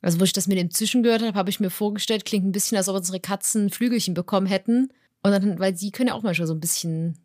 [0.06, 2.52] Also, wo ich das mit dem Zischen gehört habe, habe ich mir vorgestellt, klingt ein
[2.52, 4.92] bisschen, als ob unsere Katzen Flügelchen bekommen hätten.
[5.24, 7.18] Und dann, weil sie können ja auch manchmal so ein bisschen.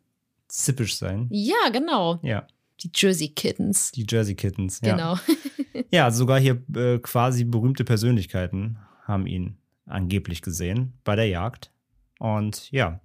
[0.48, 1.28] Zippisch sein.
[1.30, 2.18] Ja, genau.
[2.24, 2.44] Ja,
[2.80, 3.92] Die Jersey Kittens.
[3.92, 4.80] die Jersey Kittens.
[4.82, 4.96] Ja.
[4.96, 5.18] Genau.
[5.90, 11.70] Ja, sogar hier äh, quasi berühmte Persönlichkeiten haben ihn angeblich gesehen bei der Jagd.
[12.18, 13.00] Und ja,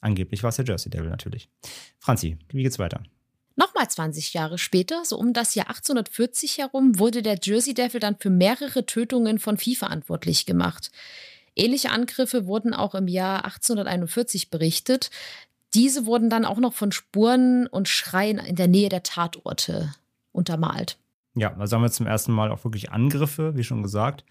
[0.00, 1.48] angeblich war es der Jersey Devil natürlich.
[1.98, 3.02] Franzi, wie geht's weiter?
[3.56, 8.16] Nochmal 20 Jahre später, so um das Jahr 1840 herum, wurde der Jersey Devil dann
[8.16, 10.90] für mehrere Tötungen von Vieh verantwortlich gemacht.
[11.56, 15.10] Ähnliche Angriffe wurden auch im Jahr 1841 berichtet.
[15.74, 19.94] Diese wurden dann auch noch von Spuren und Schreien in der Nähe der Tatorte
[20.32, 20.96] untermalt.
[21.34, 24.24] Ja, also haben wir zum ersten Mal auch wirklich Angriffe, wie schon gesagt,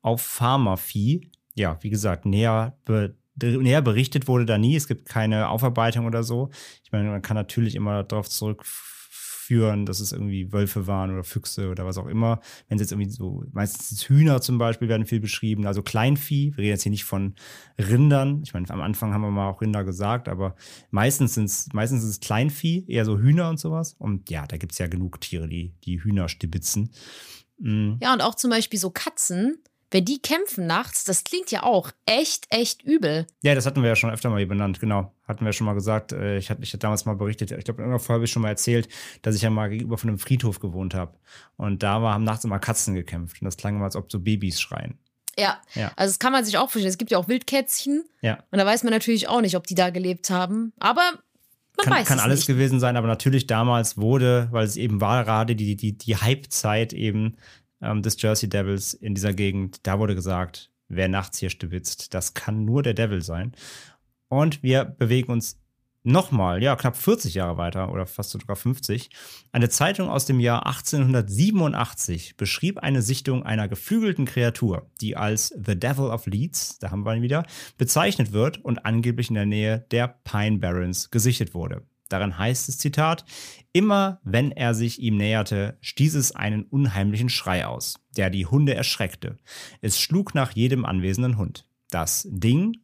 [0.00, 1.30] auf Pharmavieh.
[1.54, 4.76] Ja, wie gesagt, näher, be näher berichtet wurde da nie.
[4.76, 6.50] Es gibt keine Aufarbeitung oder so.
[6.82, 11.70] Ich meine, man kann natürlich immer darauf zurückführen, dass es irgendwie Wölfe waren oder Füchse
[11.70, 12.40] oder was auch immer.
[12.68, 16.52] Wenn es jetzt irgendwie so, meistens Hühner zum Beispiel werden viel beschrieben, also Kleinvieh.
[16.56, 17.34] Wir reden jetzt hier nicht von
[17.78, 18.42] Rindern.
[18.42, 20.56] Ich meine, am Anfang haben wir mal auch Rinder gesagt, aber
[20.90, 23.94] meistens sind es meistens ist Kleinvieh, eher so Hühner und sowas.
[23.98, 26.90] Und ja, da gibt es ja genug Tiere, die, die Hühner stibitzen.
[27.58, 27.94] Mm.
[28.00, 29.58] Ja, und auch zum Beispiel so Katzen,
[29.90, 33.26] wenn die kämpfen nachts, das klingt ja auch echt, echt übel.
[33.42, 35.12] Ja, das hatten wir ja schon öfter mal hier benannt, genau.
[35.28, 36.12] Hatten wir schon mal gesagt.
[36.12, 38.30] Äh, Ich hatte, ich hatte damals mal berichtet, ich glaube, in irgendeiner Folge habe ich
[38.32, 38.88] schon mal erzählt,
[39.22, 41.14] dass ich ja mal gegenüber von einem Friedhof gewohnt habe.
[41.56, 43.40] Und da war, haben nachts immer Katzen gekämpft.
[43.40, 44.98] Und das klang immer, als ob so Babys schreien.
[45.38, 45.92] Ja, Ja.
[45.96, 46.86] also das kann man sich auch vorstellen.
[46.88, 48.38] Es gibt ja auch Wildkätzchen Ja.
[48.50, 50.72] und da weiß man natürlich auch nicht, ob die da gelebt haben.
[50.80, 51.02] Aber
[51.76, 52.46] man Kann, weiß kann es alles nicht.
[52.46, 56.94] gewesen sein, aber natürlich damals wurde, weil es eben war gerade die, die, die Hype-Zeit
[56.94, 57.36] eben
[57.86, 62.34] ähm, des Jersey Devils in dieser Gegend, da wurde gesagt, wer nachts hier stibitzt, das
[62.34, 63.52] kann nur der Devil sein.
[64.28, 65.60] Und wir bewegen uns
[66.06, 69.10] nochmal, ja, knapp 40 Jahre weiter oder fast sogar 50.
[69.52, 75.78] Eine Zeitung aus dem Jahr 1887 beschrieb eine Sichtung einer geflügelten Kreatur, die als The
[75.78, 77.44] Devil of Leeds, da haben wir ihn wieder,
[77.76, 81.82] bezeichnet wird und angeblich in der Nähe der Pine Barrens gesichtet wurde.
[82.08, 83.24] Darin heißt es, Zitat,
[83.72, 88.74] immer wenn er sich ihm näherte, stieß es einen unheimlichen Schrei aus, der die Hunde
[88.74, 89.36] erschreckte.
[89.80, 91.68] Es schlug nach jedem anwesenden Hund.
[91.90, 92.76] Das Ding,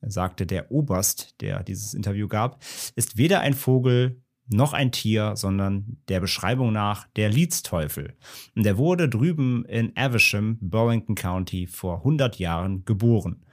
[0.00, 2.62] sagte der Oberst, der dieses Interview gab,
[2.96, 8.16] ist weder ein Vogel noch ein Tier, sondern der Beschreibung nach der Leeds-Teufel.
[8.56, 13.44] Und er wurde drüben in Evesham, Burlington County, vor 100 Jahren geboren.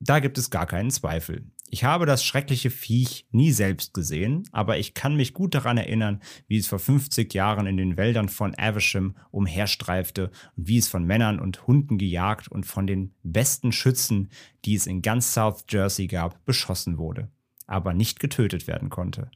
[0.00, 1.44] Da gibt es gar keinen Zweifel.
[1.70, 6.22] Ich habe das schreckliche Viech nie selbst gesehen, aber ich kann mich gut daran erinnern,
[6.46, 11.04] wie es vor 50 Jahren in den Wäldern von Evesham umherstreifte und wie es von
[11.04, 14.30] Männern und Hunden gejagt und von den besten Schützen,
[14.64, 17.30] die es in ganz South Jersey gab, beschossen wurde,
[17.66, 19.30] aber nicht getötet werden konnte.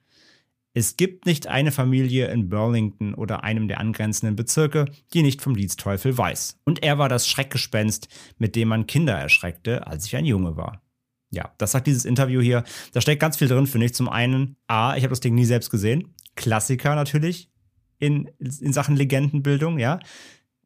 [0.73, 5.55] Es gibt nicht eine Familie in Burlington oder einem der angrenzenden Bezirke, die nicht vom
[5.55, 6.61] Leeds-Teufel weiß.
[6.64, 10.81] Und er war das Schreckgespenst, mit dem man Kinder erschreckte, als ich ein Junge war.
[11.33, 12.62] Ja, das sagt dieses Interview hier.
[12.92, 13.95] Da steckt ganz viel drin, finde ich.
[13.95, 16.14] Zum einen, A, ich habe das Ding nie selbst gesehen.
[16.37, 17.51] Klassiker natürlich
[17.99, 19.99] in, in Sachen Legendenbildung, ja.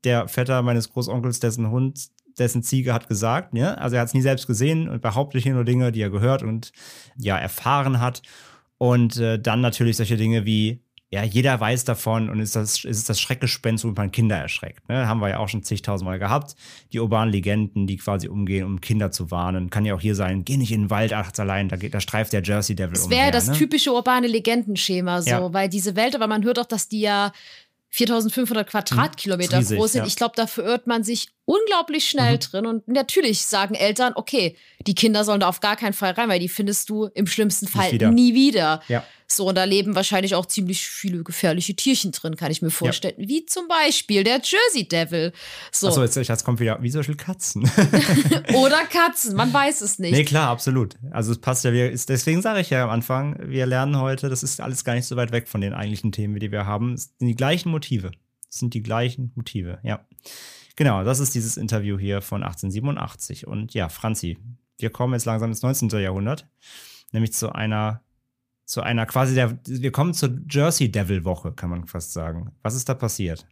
[0.03, 3.75] Der Vetter meines Großonkels, dessen Hund, dessen Ziege hat gesagt, ja.
[3.75, 6.43] Also er hat es nie selbst gesehen und behauptet hier nur Dinge, die er gehört
[6.43, 6.73] und
[7.17, 8.23] ja erfahren hat.
[8.79, 10.83] Und äh, dann natürlich solche Dinge wie
[11.17, 14.89] ja, jeder weiß davon und ist das, ist das Schreckgespenst, womit man Kinder erschreckt.
[14.89, 15.07] Ne?
[15.09, 16.55] Haben wir ja auch schon zigtausendmal gehabt.
[16.93, 19.71] Die urbanen Legenden, die quasi umgehen, um Kinder zu warnen.
[19.71, 22.01] Kann ja auch hier sein, geh nicht in den Wald nachts allein, da, geht, da
[22.01, 23.19] streift der Jersey Devil Das umher.
[23.19, 23.55] wäre das ne?
[23.55, 25.53] typische urbane Legendenschema, so, Ja.
[25.53, 27.33] weil diese Welt, aber man hört auch, dass die ja
[27.91, 30.01] 4500 Quadratkilometer Riesig, groß sind.
[30.03, 30.07] ja.
[30.07, 32.41] Ich glaube, da verirrt man sich unglaublich schnell Mhm.
[32.41, 32.67] drin.
[32.67, 34.57] Und natürlich sagen Eltern, okay,
[34.87, 37.67] die Kinder sollen da auf gar keinen Fall rein, weil die findest du im schlimmsten
[37.67, 38.11] Fall wieder.
[38.11, 38.83] nie wieder.
[38.89, 39.03] Ja.
[39.29, 43.15] So, und da leben wahrscheinlich auch ziemlich viele gefährliche Tierchen drin, kann ich mir vorstellen.
[43.19, 45.33] Wie zum Beispiel der Jersey Devil.
[45.73, 45.89] So.
[45.89, 47.69] Achso, jetzt, jetzt kommt wieder, wie zum Beispiel Katzen.
[48.55, 50.13] Oder Katzen, man weiß es nicht.
[50.13, 50.95] nee, klar, absolut.
[51.11, 54.29] Also es passt ja, wir, ist, deswegen sage ich ja am Anfang, wir lernen heute,
[54.29, 56.95] das ist alles gar nicht so weit weg von den eigentlichen Themen, die wir haben.
[56.95, 58.13] Es sind die gleichen Motive.
[58.49, 60.07] Es sind die gleichen Motive, ja.
[60.77, 63.47] Genau, das ist dieses Interview hier von 1887.
[63.47, 64.39] Und ja, Franzi,
[64.79, 65.89] wir kommen jetzt langsam ins 19.
[66.01, 66.47] Jahrhundert,
[67.13, 68.03] nämlich zu einer,
[68.67, 72.53] zu einer quasi der, wir kommen zur Jersey Devil Woche, kann man fast sagen.
[72.63, 73.47] Was ist da passiert?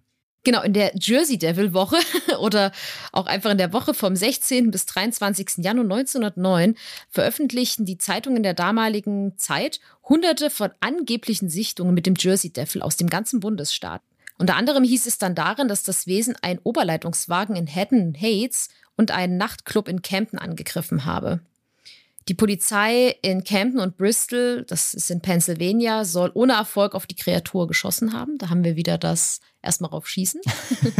[0.45, 1.97] Genau, in der Jersey Devil Woche
[2.39, 2.71] oder
[3.13, 4.71] auch einfach in der Woche vom 16.
[4.71, 5.65] bis 23.
[5.65, 6.75] Januar 1909
[7.09, 12.99] veröffentlichten die Zeitungen der damaligen Zeit hunderte von angeblichen Sichtungen mit dem Jersey Devil aus
[12.99, 14.03] dem ganzen Bundesstaat.
[14.39, 19.11] Unter anderem hieß es dann darin, dass das Wesen einen Oberleitungswagen in Haddon Heights und
[19.11, 21.41] einen Nachtclub in Campton angegriffen habe.
[22.29, 27.17] Die Polizei in Campton und Bristol, das ist in Pennsylvania, soll ohne Erfolg auf die
[27.17, 28.39] Kreatur geschossen haben.
[28.39, 30.41] Da haben wir wieder das erstmal rauf schießen.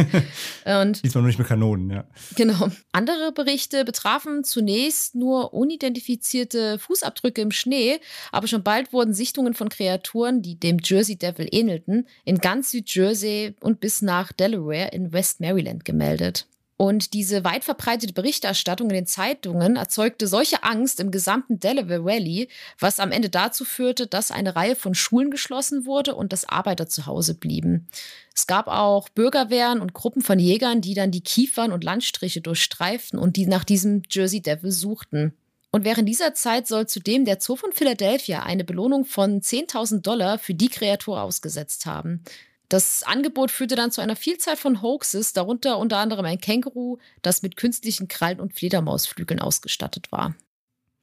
[0.65, 2.03] und Diesmal nur nicht mit Kanonen, ja.
[2.35, 2.69] genau.
[2.91, 7.99] Andere Berichte betrafen zunächst nur unidentifizierte Fußabdrücke im Schnee,
[8.31, 13.55] aber schon bald wurden Sichtungen von Kreaturen, die dem Jersey Devil ähnelten, in ganz Südjersey
[13.61, 16.47] und bis nach Delaware in West Maryland gemeldet.
[16.77, 22.49] Und diese weit verbreitete Berichterstattung in den Zeitungen erzeugte solche Angst im gesamten Delaware Valley,
[22.79, 26.87] was am Ende dazu führte, dass eine Reihe von Schulen geschlossen wurde und dass Arbeiter
[26.87, 27.87] zu Hause blieben.
[28.35, 33.17] Es gab auch Bürgerwehren und Gruppen von Jägern, die dann die Kiefern und Landstriche durchstreiften
[33.17, 35.33] und die nach diesem Jersey Devil suchten.
[35.71, 40.39] Und während dieser Zeit soll zudem der Zoo von Philadelphia eine Belohnung von 10.000 Dollar
[40.39, 42.23] für die Kreatur ausgesetzt haben.
[42.69, 47.41] Das Angebot führte dann zu einer Vielzahl von Hoaxes, darunter unter anderem ein Känguru, das
[47.41, 50.35] mit künstlichen Krallen und Fledermausflügeln ausgestattet war.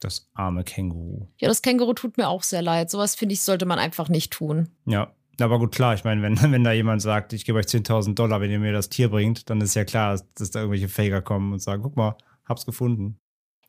[0.01, 1.29] Das arme Känguru.
[1.39, 2.91] Ja, das Känguru tut mir auch sehr leid.
[2.91, 4.69] Sowas finde ich, sollte man einfach nicht tun.
[4.85, 8.15] Ja, aber gut, klar, ich meine, wenn, wenn da jemand sagt, ich gebe euch 10.000
[8.15, 10.89] Dollar, wenn ihr mir das Tier bringt, dann ist ja klar, dass, dass da irgendwelche
[10.89, 13.19] Faker kommen und sagen, guck mal, hab's gefunden.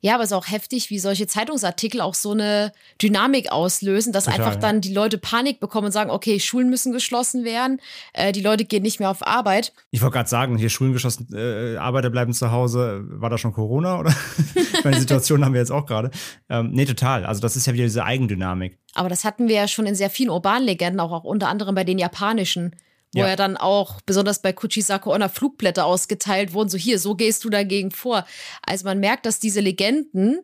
[0.03, 4.25] Ja, aber es ist auch heftig, wie solche Zeitungsartikel auch so eine Dynamik auslösen, dass
[4.25, 7.79] Total, einfach dann die Leute Panik bekommen und sagen, okay, Schulen müssen geschlossen werden,
[8.11, 9.71] äh, die Leute gehen nicht mehr auf Arbeit.
[9.91, 13.05] Ich wollte gerade sagen, hier Schulen geschossen, äh, Arbeiter bleiben zu Hause.
[13.11, 14.13] War da schon Corona oder?
[14.83, 16.11] meine, die Situation haben wir jetzt auch gerade.
[16.49, 17.25] Ähm, nee, total.
[17.25, 18.77] Also das ist ja wieder diese Eigendynamik.
[18.95, 21.75] Aber das hatten wir ja schon in sehr vielen urbanen Legenden, auch, auch unter anderem
[21.75, 22.75] bei den japanischen,
[23.13, 23.29] wo Ja.
[23.29, 27.49] ja dann auch besonders bei Kuchisako Onna Flugblätter ausgeteilt wurden, so hier, so gehst du
[27.49, 28.25] dagegen vor.
[28.65, 30.39] Also man merkt, dass diese Legenden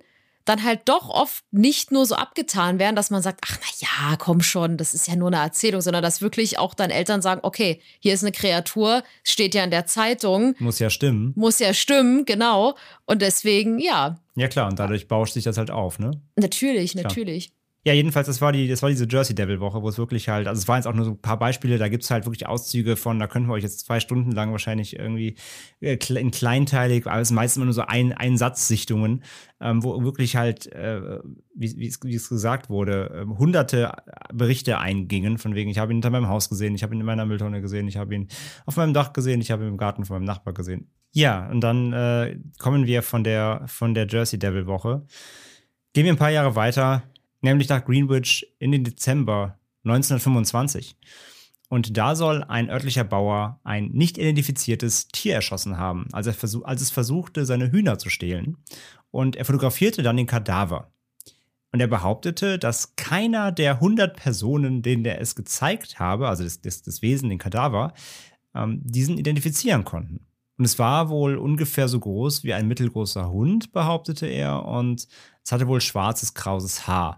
[0.46, 3.68] dann halt doch oft nicht nur so abgetan werden, dass man sagt, ach na
[4.12, 7.22] ja, komm schon, das ist ja nur eine Erzählung, sondern dass wirklich auch dann Eltern
[7.22, 11.34] sagen, okay, hier ist eine Kreatur, steht ja in der Zeitung, Muss ja stimmen.
[11.36, 12.76] muss ja stimmen, genau.
[13.06, 16.12] Und deswegen, ja, Ja klar, und dadurch bauscht sich das halt auf, ne?
[16.36, 17.52] natürlich, natürlich.
[17.90, 20.48] Ja, jedenfalls, das war die, das war diese Jersey Devil Woche, wo es wirklich halt,
[20.48, 22.46] also es waren jetzt auch nur so ein paar Beispiele, da gibt es halt wirklich
[22.46, 25.38] Auszüge von, da könnten wir euch jetzt zwei Stunden lang wahrscheinlich irgendwie
[25.80, 29.24] äh, in kleinteilig, aber es sind meistens immer nur so ein, ein Satzsichtungen,
[29.60, 31.18] ähm, wo wirklich halt, äh,
[31.56, 33.92] wie, es, gesagt wurde, ähm, hunderte
[34.32, 37.08] Berichte eingingen, von wegen, ich habe ihn hinter meinem Haus gesehen, ich habe ihn in
[37.08, 38.28] meiner Mülltonne gesehen, ich habe ihn
[38.68, 40.92] auf meinem Dach gesehen, ich habe ihn im Garten von meinem Nachbar gesehen.
[41.12, 45.08] Ja, und dann äh, kommen wir von der, von der Jersey Devil Woche.
[45.94, 47.02] Gehen wir ein paar Jahre weiter,
[47.42, 50.96] nämlich nach Greenwich in den Dezember 1925.
[51.70, 56.64] Und da soll ein örtlicher Bauer ein nicht identifiziertes Tier erschossen haben, als, er versuch,
[56.66, 58.58] als es versuchte, seine Hühner zu stehlen.
[59.12, 60.92] Und er fotografierte dann den Kadaver.
[61.72, 66.62] Und er behauptete, dass keiner der 100 Personen, denen er es gezeigt habe, also das,
[66.62, 67.94] das, das Wesen, den Kadaver,
[68.56, 70.26] ähm, diesen identifizieren konnten.
[70.58, 75.08] Und es war wohl ungefähr so groß wie ein mittelgroßer Hund, behauptete er, und
[75.44, 77.18] es hatte wohl schwarzes, krauses Haar.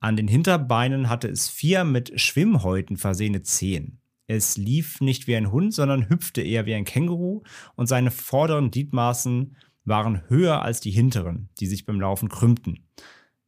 [0.00, 4.00] An den Hinterbeinen hatte es vier mit Schwimmhäuten versehene Zehen.
[4.26, 7.42] Es lief nicht wie ein Hund, sondern hüpfte eher wie ein Känguru
[7.76, 12.86] und seine vorderen Gliedmaßen waren höher als die hinteren, die sich beim Laufen krümmten.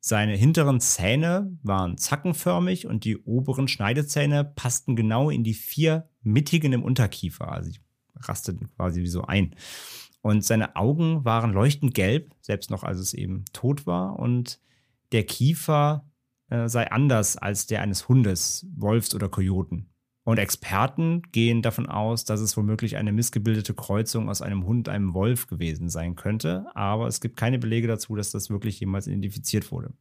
[0.01, 6.73] Seine hinteren Zähne waren zackenförmig und die oberen Schneidezähne passten genau in die vier mittigen
[6.73, 7.51] im Unterkiefer.
[7.51, 7.81] Also die
[8.17, 9.55] rasteten quasi wie so ein.
[10.21, 14.19] Und seine Augen waren leuchtend gelb, selbst noch als es eben tot war.
[14.19, 14.61] Und
[15.13, 16.05] der Kiefer
[16.53, 19.87] äh, sei anders als der eines Hundes, Wolfs oder Kojoten.
[20.25, 25.15] Und Experten gehen davon aus, dass es womöglich eine missgebildete Kreuzung aus einem Hund, einem
[25.15, 26.67] Wolf gewesen sein könnte.
[26.75, 29.95] Aber es gibt keine Belege dazu, dass das wirklich jemals identifiziert wurde.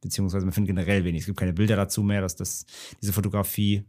[0.00, 1.20] Beziehungsweise man findet generell wenig.
[1.20, 2.64] Es gibt keine Bilder dazu mehr, dass das,
[3.00, 3.84] diese Fotografie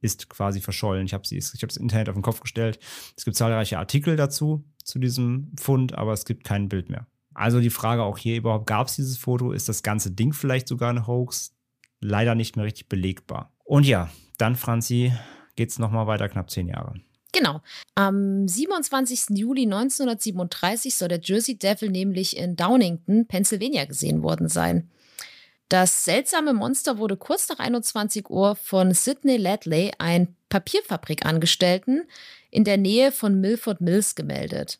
[0.00, 1.04] ist quasi verschollen.
[1.04, 2.78] Ich habe ich habe das Internet auf den Kopf gestellt.
[3.16, 7.06] Es gibt zahlreiche Artikel dazu, zu diesem Fund, aber es gibt kein Bild mehr.
[7.34, 9.52] Also die Frage auch hier überhaupt, gab es dieses Foto?
[9.52, 11.55] Ist das ganze Ding vielleicht sogar ein Hoax?
[12.00, 13.52] Leider nicht mehr richtig belegbar.
[13.64, 15.12] Und ja, dann, Franzi,
[15.56, 16.94] geht es nochmal weiter, knapp zehn Jahre.
[17.32, 17.60] Genau.
[17.94, 19.36] Am 27.
[19.36, 24.90] Juli 1937 soll der Jersey Devil nämlich in Downington, Pennsylvania gesehen worden sein.
[25.68, 32.04] Das seltsame Monster wurde kurz nach 21 Uhr von Sidney Ladley, ein Papierfabrikangestellten,
[32.50, 34.78] in der Nähe von Milford Mills gemeldet.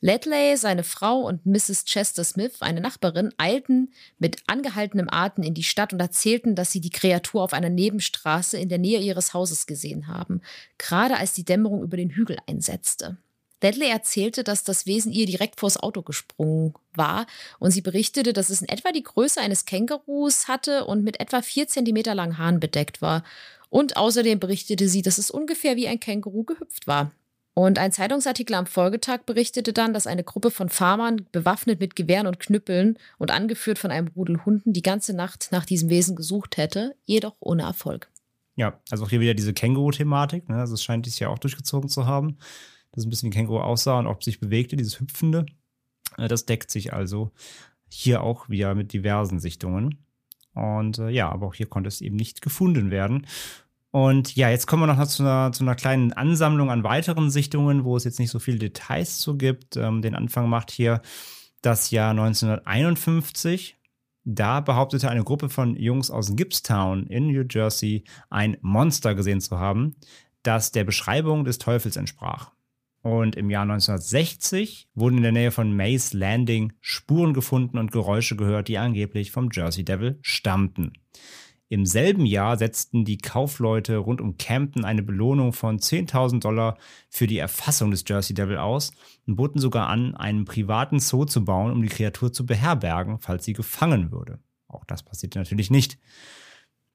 [0.00, 1.84] Ledley, seine Frau und Mrs.
[1.84, 6.80] Chester Smith, eine Nachbarin, eilten mit angehaltenem Atem in die Stadt und erzählten, dass sie
[6.80, 10.40] die Kreatur auf einer Nebenstraße in der Nähe ihres Hauses gesehen haben,
[10.78, 13.18] gerade als die Dämmerung über den Hügel einsetzte.
[13.60, 17.26] Ledley erzählte, dass das Wesen ihr direkt vors Auto gesprungen war
[17.58, 21.42] und sie berichtete, dass es in etwa die Größe eines Kängurus hatte und mit etwa
[21.42, 23.24] vier Zentimeter langen Haaren bedeckt war.
[23.70, 27.10] Und außerdem berichtete sie, dass es ungefähr wie ein Känguru gehüpft war.
[27.58, 32.28] Und ein Zeitungsartikel am Folgetag berichtete dann, dass eine Gruppe von Farmern, bewaffnet mit Gewehren
[32.28, 36.56] und Knüppeln und angeführt von einem Rudel Hunden, die ganze Nacht nach diesem Wesen gesucht
[36.56, 38.12] hätte, jedoch ohne Erfolg.
[38.54, 40.48] Ja, also auch hier wieder diese Känguru-Thematik.
[40.48, 40.54] Ne?
[40.54, 42.38] Also es scheint dies ja auch durchgezogen zu haben,
[42.92, 45.46] dass ein bisschen wie Känguru aussah und auch sich bewegte, dieses Hüpfende.
[46.16, 47.32] Äh, das deckt sich also
[47.90, 50.06] hier auch wieder mit diversen Sichtungen.
[50.54, 53.26] Und äh, ja, aber auch hier konnte es eben nicht gefunden werden.
[53.90, 57.84] Und ja, jetzt kommen wir noch zu einer, zu einer kleinen Ansammlung an weiteren Sichtungen,
[57.84, 59.76] wo es jetzt nicht so viele Details zu gibt.
[59.76, 61.00] Ähm, den Anfang macht hier
[61.62, 63.76] das Jahr 1951.
[64.24, 69.58] Da behauptete eine Gruppe von Jungs aus Gibbstown in New Jersey ein Monster gesehen zu
[69.58, 69.96] haben,
[70.42, 72.52] das der Beschreibung des Teufels entsprach.
[73.00, 78.36] Und im Jahr 1960 wurden in der Nähe von Mays Landing Spuren gefunden und Geräusche
[78.36, 80.92] gehört, die angeblich vom Jersey Devil stammten.
[81.70, 86.78] Im selben Jahr setzten die Kaufleute rund um Camden eine Belohnung von 10.000 Dollar
[87.10, 88.92] für die Erfassung des Jersey Devil aus
[89.26, 93.44] und boten sogar an, einen privaten Zoo zu bauen, um die Kreatur zu beherbergen, falls
[93.44, 94.38] sie gefangen würde.
[94.66, 95.98] Auch das passierte natürlich nicht.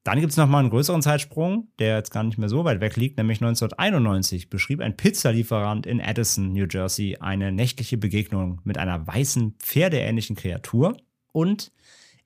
[0.03, 2.97] Dann gibt es nochmal einen größeren Zeitsprung, der jetzt gar nicht mehr so weit weg
[2.97, 9.05] liegt, nämlich 1991 beschrieb ein Pizzalieferant in Addison, New Jersey, eine nächtliche Begegnung mit einer
[9.07, 10.97] weißen, pferdeähnlichen Kreatur.
[11.31, 11.71] Und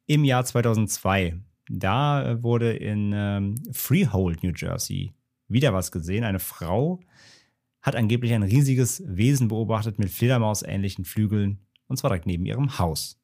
[0.07, 1.39] im Jahr 2002
[1.70, 5.13] da äh, wurde in ähm, Freehold, New Jersey,
[5.47, 6.24] wieder was gesehen.
[6.24, 6.99] Eine Frau
[7.82, 13.18] hat angeblich ein riesiges Wesen beobachtet mit Fledermausähnlichen Flügeln, und zwar direkt neben ihrem Haus.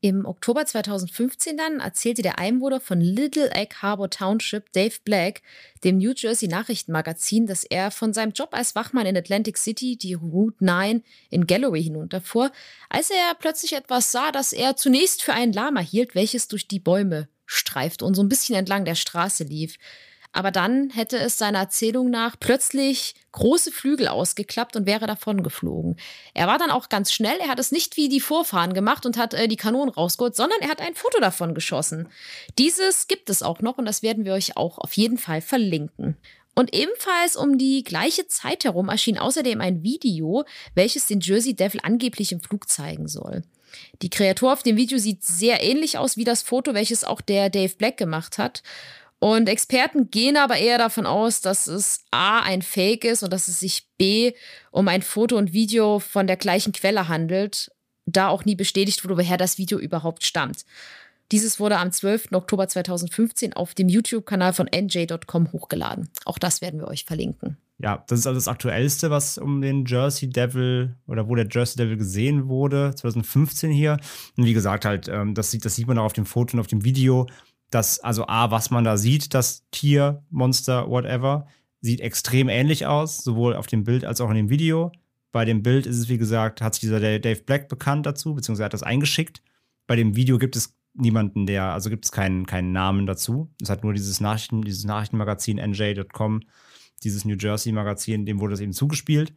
[0.00, 5.42] Im Oktober 2015 dann erzählte der Einwohner von Little Egg Harbor Township, Dave Black,
[5.82, 10.14] dem New Jersey Nachrichtenmagazin, dass er von seinem Job als Wachmann in Atlantic City die
[10.14, 12.52] Route 9 in Galloway hinunterfuhr,
[12.88, 16.78] als er plötzlich etwas sah, das er zunächst für einen Lama hielt, welches durch die
[16.78, 19.78] Bäume streifte und so ein bisschen entlang der Straße lief.
[20.32, 25.96] Aber dann hätte es seiner Erzählung nach plötzlich große Flügel ausgeklappt und wäre davon geflogen.
[26.34, 27.38] Er war dann auch ganz schnell.
[27.40, 30.60] Er hat es nicht wie die Vorfahren gemacht und hat äh, die Kanonen rausgeholt, sondern
[30.60, 32.08] er hat ein Foto davon geschossen.
[32.58, 36.18] Dieses gibt es auch noch und das werden wir euch auch auf jeden Fall verlinken.
[36.54, 40.44] Und ebenfalls um die gleiche Zeit herum erschien außerdem ein Video,
[40.74, 43.44] welches den Jersey Devil angeblich im Flug zeigen soll.
[44.02, 47.50] Die Kreatur auf dem Video sieht sehr ähnlich aus wie das Foto, welches auch der
[47.50, 48.62] Dave Black gemacht hat.
[49.20, 53.48] Und Experten gehen aber eher davon aus, dass es A ein Fake ist und dass
[53.48, 54.32] es sich B
[54.70, 57.72] um ein Foto und Video von der gleichen Quelle handelt,
[58.06, 60.64] da auch nie bestätigt wurde, woher das Video überhaupt stammt.
[61.30, 62.32] Dieses wurde am 12.
[62.32, 66.08] Oktober 2015 auf dem YouTube-Kanal von nj.com hochgeladen.
[66.24, 69.84] Auch das werden wir euch verlinken ja, das ist also das Aktuellste, was um den
[69.84, 73.98] Jersey Devil oder wo der Jersey Devil gesehen wurde, 2015 hier.
[74.36, 76.60] Und wie gesagt, halt, ähm, das, sieht, das sieht man auch auf dem Foto und
[76.60, 77.26] auf dem Video,
[77.70, 81.46] dass, also A, was man da sieht, das Tier, Monster, whatever,
[81.80, 84.90] sieht extrem ähnlich aus, sowohl auf dem Bild als auch in dem Video.
[85.30, 88.64] Bei dem Bild ist es, wie gesagt, hat sich dieser Dave Black bekannt dazu, beziehungsweise
[88.64, 89.40] hat das eingeschickt.
[89.86, 93.50] Bei dem Video gibt es niemanden, der, also gibt es keinen, keinen Namen dazu.
[93.62, 96.42] Es hat nur dieses Nachrichten, dieses Nachrichtenmagazin nj.com
[97.04, 99.34] dieses New Jersey Magazin, dem wurde das eben zugespielt.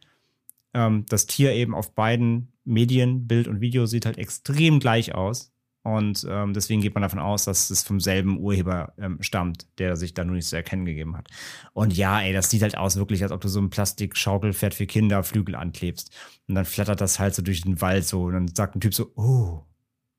[0.74, 5.52] Ähm, das Tier eben auf beiden Medien, Bild und Video, sieht halt extrem gleich aus.
[5.84, 9.96] Und ähm, deswegen geht man davon aus, dass es vom selben Urheber ähm, stammt, der
[9.96, 11.26] sich da nur nicht zu erkennen gegeben hat.
[11.72, 14.86] Und ja, ey, das sieht halt aus wirklich, als ob du so ein Plastikschaukelpferd für
[14.86, 16.14] Kinder Flügel anklebst.
[16.46, 18.24] Und dann flattert das halt so durch den Wald so.
[18.24, 19.64] Und dann sagt ein Typ so, oh.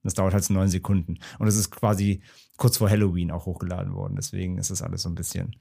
[0.03, 1.19] Das dauert halt so neun Sekunden.
[1.39, 2.21] Und es ist quasi
[2.57, 4.15] kurz vor Halloween auch hochgeladen worden.
[4.15, 5.55] Deswegen ist das alles so ein bisschen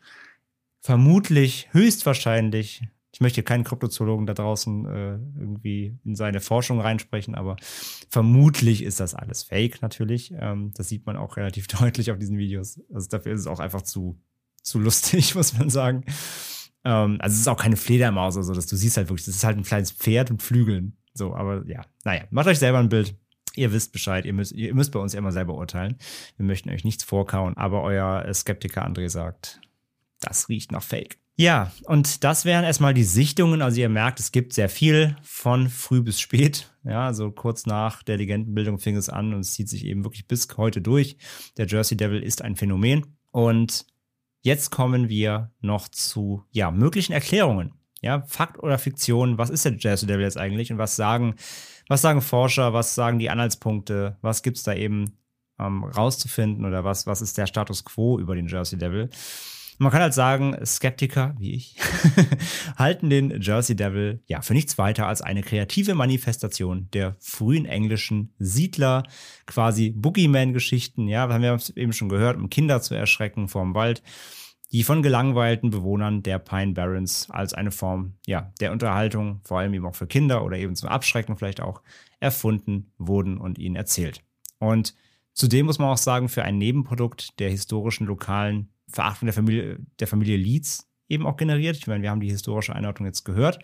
[0.80, 2.82] vermutlich, höchstwahrscheinlich
[3.12, 7.56] ich möchte keinen Kryptozoologen da draußen äh, irgendwie in seine Forschung reinsprechen, aber
[8.08, 10.32] vermutlich ist das alles Fake natürlich.
[10.38, 12.80] Ähm, das sieht man auch relativ deutlich auf diesen Videos.
[12.92, 14.18] Also dafür ist es auch einfach zu,
[14.62, 16.04] zu lustig, muss man sagen.
[16.84, 19.36] Ähm, also es ist auch keine Fledermaus oder so, dass du siehst halt wirklich, das
[19.36, 20.96] ist halt ein kleines Pferd mit Flügeln.
[21.12, 23.14] So, aber ja, naja, macht euch selber ein Bild.
[23.54, 25.96] Ihr wisst Bescheid, ihr müsst, ihr müsst bei uns ja immer selber urteilen.
[26.36, 29.60] Wir möchten euch nichts vorkauen, aber euer Skeptiker André sagt,
[30.20, 31.18] das riecht nach Fake.
[31.36, 33.62] Ja, und das wären erstmal die Sichtungen.
[33.62, 36.70] Also ihr merkt, es gibt sehr viel von früh bis spät.
[36.84, 40.28] Ja, also kurz nach der Legendenbildung fing es an und es zieht sich eben wirklich
[40.28, 41.16] bis heute durch.
[41.56, 43.16] Der Jersey Devil ist ein Phänomen.
[43.30, 43.86] Und
[44.42, 47.72] jetzt kommen wir noch zu, ja, möglichen Erklärungen.
[48.02, 51.36] Ja, Fakt oder Fiktion, was ist der Jersey Devil jetzt eigentlich und was sagen,
[51.88, 55.16] was sagen Forscher, was sagen die Anhaltspunkte, was gibt es da eben
[55.58, 59.08] ähm, rauszufinden oder was, was ist der Status quo über den Jersey Devil?
[59.82, 61.76] man kann halt sagen, Skeptiker wie ich
[62.76, 68.32] halten den Jersey Devil ja für nichts weiter als eine kreative Manifestation der frühen englischen
[68.38, 69.02] Siedler,
[69.46, 71.08] quasi Boogeyman-Geschichten.
[71.08, 74.02] Ja, haben wir eben schon gehört, um Kinder zu erschrecken vorm Wald,
[74.72, 79.74] die von gelangweilten Bewohnern der Pine Barrens als eine Form ja, der Unterhaltung, vor allem
[79.74, 81.82] eben auch für Kinder oder eben zum Abschrecken vielleicht auch,
[82.20, 84.22] erfunden wurden und ihnen erzählt.
[84.58, 84.94] Und
[85.34, 90.06] Zudem muss man auch sagen, für ein Nebenprodukt der historischen lokalen Verachtung der Familie, der
[90.06, 91.76] Familie Leeds eben auch generiert.
[91.76, 93.58] Ich meine, wir haben die historische Einordnung jetzt gehört,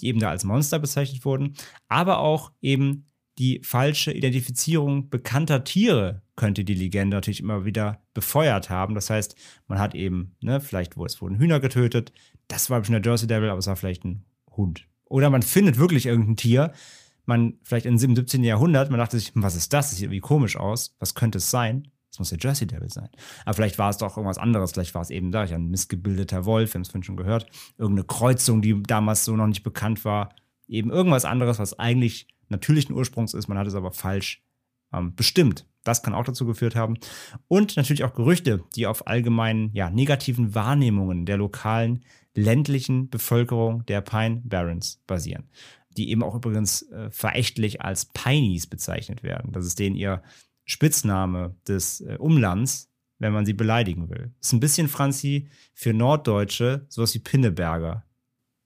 [0.00, 1.54] die eben da als Monster bezeichnet wurden,
[1.88, 8.70] aber auch eben die falsche Identifizierung bekannter Tiere könnte die Legende natürlich immer wieder befeuert
[8.70, 8.94] haben.
[8.94, 9.36] Das heißt,
[9.66, 12.12] man hat eben, ne, vielleicht wo es wurden Hühner getötet,
[12.48, 14.86] das war bestimmt der Jersey Devil, aber es war vielleicht ein Hund.
[15.06, 16.72] Oder man findet wirklich irgendein Tier,
[17.26, 18.44] man vielleicht im 17.
[18.44, 19.90] Jahrhundert, man dachte sich, hm, was ist das?
[19.90, 20.94] Das sieht irgendwie komisch aus.
[20.98, 21.88] Was könnte es sein?
[22.10, 23.08] Das muss der Jersey Devil sein.
[23.44, 24.72] Aber vielleicht war es doch irgendwas anderes.
[24.72, 27.46] Vielleicht war es eben da, ein missgebildeter Wolf, wir haben es vorhin schon gehört.
[27.76, 30.34] Irgendeine Kreuzung, die damals so noch nicht bekannt war.
[30.68, 33.48] Eben irgendwas anderes, was eigentlich natürlichen Ursprungs ist.
[33.48, 34.44] Man hat es aber falsch
[34.92, 35.66] ähm, bestimmt.
[35.84, 36.96] Das kann auch dazu geführt haben.
[37.46, 42.04] Und natürlich auch Gerüchte, die auf allgemeinen, ja, negativen Wahrnehmungen der lokalen
[42.34, 45.44] ländlichen Bevölkerung der Pine Barrens basieren.
[45.96, 49.52] Die eben auch übrigens äh, verächtlich als Pineys bezeichnet werden.
[49.52, 50.22] Das ist denen ihr
[50.64, 54.32] Spitzname des äh, Umlands, wenn man sie beleidigen will.
[54.40, 58.04] Ist ein bisschen, Franzi, für Norddeutsche sowas wie Pinneberger.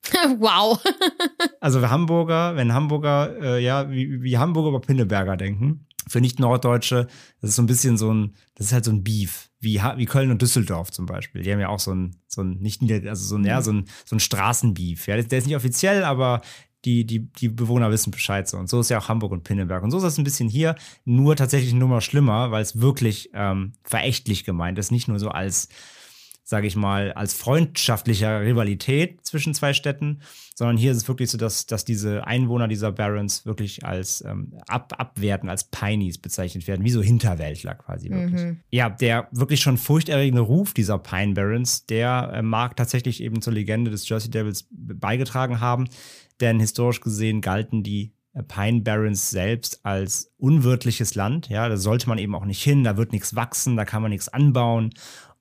[0.38, 0.82] wow.
[1.60, 7.06] also Hamburger, wenn Hamburger, äh, ja, wie, wie Hamburger über Pinneberger denken, für Nicht-Norddeutsche,
[7.40, 10.06] das ist so ein bisschen so ein, das ist halt so ein Beef, wie, wie
[10.06, 11.42] Köln und Düsseldorf zum Beispiel.
[11.42, 13.84] Die haben ja auch so ein, so ein, nicht also so ein, ja, so ein,
[14.04, 15.06] so ein Straßenbeef.
[15.06, 16.40] Ja, der ist nicht offiziell, aber
[16.84, 18.56] die, die, die Bewohner wissen Bescheid so.
[18.56, 19.82] Und so ist ja auch Hamburg und Pinneberg.
[19.82, 23.30] Und so ist das ein bisschen hier, nur tatsächlich nur mal schlimmer, weil es wirklich
[23.34, 24.92] ähm, verächtlich gemeint ist.
[24.92, 25.68] Nicht nur so als,
[26.48, 30.20] sage ich mal, als freundschaftlicher Rivalität zwischen zwei Städten,
[30.54, 34.54] sondern hier ist es wirklich so, dass, dass diese Einwohner dieser Barons wirklich als ähm,
[34.66, 38.42] ab, abwerten, als Pineys bezeichnet werden, wie so Hinterwäldler quasi wirklich.
[38.42, 38.60] Mhm.
[38.70, 43.52] Ja, der wirklich schon furchterregende Ruf dieser Pine Barons, der äh, mag tatsächlich eben zur
[43.52, 45.88] Legende des Jersey Devils beigetragen haben
[46.40, 48.12] denn historisch gesehen galten die
[48.46, 51.48] Pine Barrens selbst als unwirtliches Land.
[51.48, 54.10] Ja, da sollte man eben auch nicht hin, da wird nichts wachsen, da kann man
[54.10, 54.94] nichts anbauen.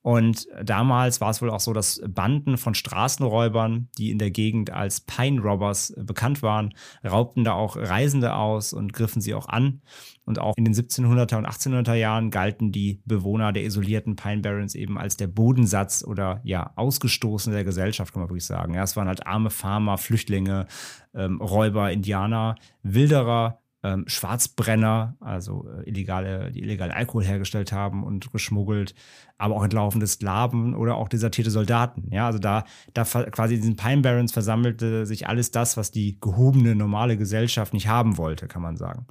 [0.07, 4.71] Und damals war es wohl auch so, dass Banden von Straßenräubern, die in der Gegend
[4.71, 9.81] als Pine Robbers bekannt waren, raubten da auch Reisende aus und griffen sie auch an.
[10.23, 14.75] Und auch in den 1700er und 1800er Jahren galten die Bewohner der isolierten Pine Barrens
[14.75, 18.75] eben als der Bodensatz oder ja, Ausgestoßene der Gesellschaft, kann man wirklich sagen.
[18.75, 20.67] Ja, es waren halt arme Farmer, Flüchtlinge,
[21.15, 28.31] ähm, Räuber, Indianer, Wilderer, ähm, Schwarzbrenner, also äh, illegale, die illegal Alkohol hergestellt haben und
[28.31, 28.95] geschmuggelt,
[29.37, 32.09] aber auch entlaufende Sklaven oder auch desertierte Soldaten.
[32.11, 36.19] Ja, also da, da quasi in diesen Pine Barrens versammelte sich alles das, was die
[36.19, 39.05] gehobene normale Gesellschaft nicht haben wollte, kann man sagen.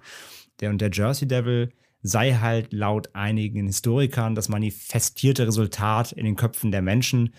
[0.61, 6.37] Der und der Jersey Devil sei halt laut einigen Historikern das manifestierte Resultat in den
[6.37, 7.35] Köpfen der Menschen,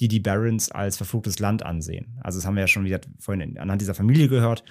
[0.00, 2.18] die die Barons als verfluchtes Land ansehen.
[2.22, 4.64] Also das haben wir ja schon wieder vorhin anhand dieser Familie gehört.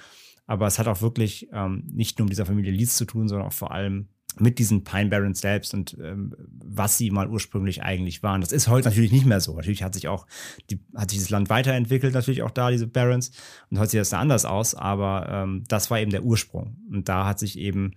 [0.51, 3.47] Aber es hat auch wirklich ähm, nicht nur mit dieser Familie Leeds zu tun, sondern
[3.47, 8.21] auch vor allem mit diesen Pine Barrens selbst und ähm, was sie mal ursprünglich eigentlich
[8.21, 8.41] waren.
[8.41, 9.55] Das ist heute natürlich nicht mehr so.
[9.55, 10.27] Natürlich hat sich auch
[10.69, 13.31] die, hat sich das Land weiterentwickelt, natürlich auch da, diese Barrens.
[13.69, 16.75] Und heute sieht das da anders aus, aber ähm, das war eben der Ursprung.
[16.91, 17.93] Und da hat sich eben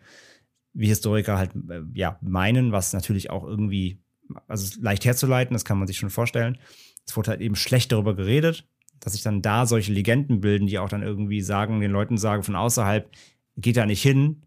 [0.75, 4.01] wie Historiker halt äh, ja meinen, was natürlich auch irgendwie,
[4.47, 6.57] also leicht herzuleiten, das kann man sich schon vorstellen.
[7.05, 8.65] Es wurde halt eben schlecht darüber geredet,
[9.01, 12.43] dass sich dann da solche Legenden bilden, die auch dann irgendwie sagen, den Leuten sagen
[12.43, 13.09] von außerhalb,
[13.57, 14.43] geht da nicht hin,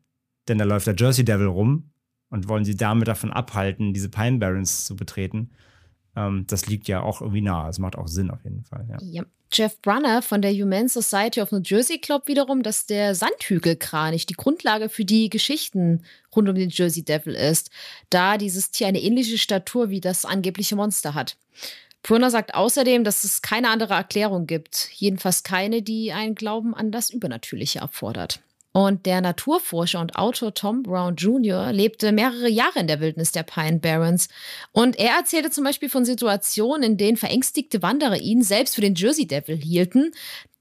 [0.48, 1.91] denn da läuft der Jersey Devil rum
[2.30, 5.52] und wollen sie damit davon abhalten, diese Pine Barrens zu betreten.
[6.16, 7.68] Ähm, das liegt ja auch irgendwie nahe.
[7.68, 8.86] Das macht auch Sinn auf jeden Fall.
[8.89, 8.98] Ja.
[9.02, 9.24] Ja.
[9.52, 14.34] Jeff Brunner von der Humane Society of New Jersey glaubt wiederum, dass der Sandhügelkranich die
[14.34, 16.04] Grundlage für die Geschichten
[16.36, 17.72] rund um den Jersey Devil ist,
[18.10, 21.38] da dieses Tier eine ähnliche Statur wie das angebliche Monster hat.
[22.08, 26.89] Brunner sagt außerdem, dass es keine andere Erklärung gibt, jedenfalls keine, die einen Glauben an
[26.89, 28.39] das Übernatürliche erfordert.
[28.72, 31.74] Und der Naturforscher und Autor Tom Brown Jr.
[31.74, 34.30] lebte mehrere Jahre in der Wildnis der Pine Barrens.
[34.72, 38.95] Und er erzählte zum Beispiel von Situationen, in denen verängstigte Wanderer ihn selbst für den
[38.95, 40.14] Jersey Devil hielten,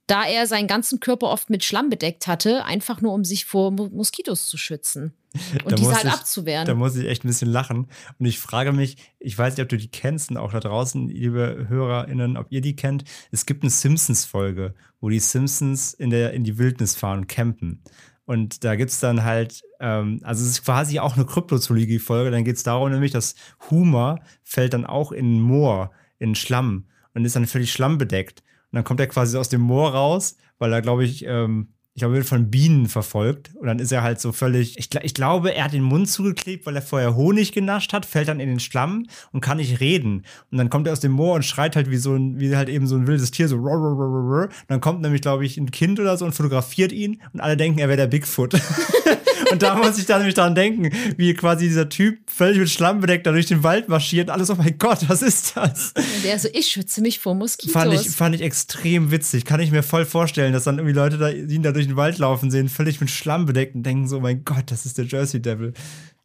[0.06, 3.70] da er seinen ganzen Körper oft mit Schlamm bedeckt hatte, einfach nur um sich vor
[3.72, 5.12] Mo Moskitos zu schützen
[5.64, 6.66] und Da diese halt ich- abzuwehren.
[6.66, 7.88] Da muss ich echt ein bisschen lachen.
[8.18, 11.08] Und ich frage mich, ich weiß nicht, ob du die kennst und auch da draußen,
[11.08, 13.04] liebe HörerInnen, ob ihr die kennt.
[13.32, 17.82] Es gibt eine Simpsons-Folge, wo die Simpsons in, der, in die Wildnis fahren und campen.
[18.24, 22.30] Und da gibt's dann halt, ähm, also es ist quasi auch eine Kryptozoologie-Folge.
[22.30, 23.34] Dann geht's darum nämlich, dass
[23.70, 28.42] Humor fällt dann auch in Moor, in Schlamm und ist dann völlig schlammbedeckt.
[28.76, 32.14] Dann kommt er quasi aus dem Moor raus, weil er, glaube ich, ähm, ich glaube,
[32.14, 33.54] er wird von Bienen verfolgt.
[33.54, 34.78] Und dann ist er halt so völlig.
[34.78, 38.28] Ich, ich glaube, er hat den Mund zugeklebt, weil er vorher Honig genascht hat, fällt
[38.28, 40.26] dann in den Schlamm und kann nicht reden.
[40.50, 42.68] Und dann kommt er aus dem Moor und schreit halt wie so ein, wie halt
[42.68, 43.56] eben so ein wildes Tier, so.
[43.56, 47.56] Und dann kommt nämlich, glaube ich, ein Kind oder so und fotografiert ihn und alle
[47.56, 48.60] denken, er wäre der Bigfoot.
[49.50, 53.00] und da muss ich dann nämlich dran denken, wie quasi dieser Typ völlig mit Schlamm
[53.00, 54.30] bedeckt da durch den Wald marschiert.
[54.30, 55.92] Alles, oh mein Gott, was ist das?
[55.96, 57.72] Und der so, ich schütze mich vor Moskitos.
[57.72, 59.44] Fand ich, fand ich extrem witzig.
[59.44, 61.96] Kann ich mir voll vorstellen, dass dann irgendwie Leute da, die ihn da durch den
[61.96, 65.06] Wald laufen sehen, völlig mit Schlamm bedeckt und denken so, mein Gott, das ist der
[65.06, 65.72] Jersey Devil.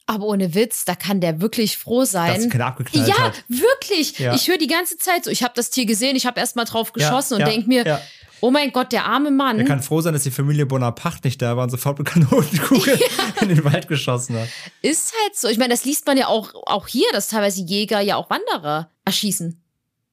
[0.08, 2.36] Aber ohne Witz, da kann der wirklich froh sein.
[2.36, 3.44] Dass keiner abgeknallt ja, hat.
[3.48, 4.20] wirklich.
[4.20, 4.34] Ja.
[4.36, 6.66] Ich höre die ganze Zeit so, ich habe das Tier gesehen, ich habe erst mal
[6.66, 8.02] drauf geschossen ja, und denk mir, ja.
[8.42, 9.60] Oh mein Gott, der arme Mann.
[9.60, 13.00] Er kann froh sein, dass die Familie Bonaparte nicht da war und sofort mit Kanonenkugel
[13.42, 14.50] in den Wald geschossen hat.
[14.82, 15.48] Ist halt so.
[15.48, 18.92] Ich meine, das liest man ja auch, auch hier, dass teilweise Jäger ja auch Wanderer
[19.06, 19.62] erschießen.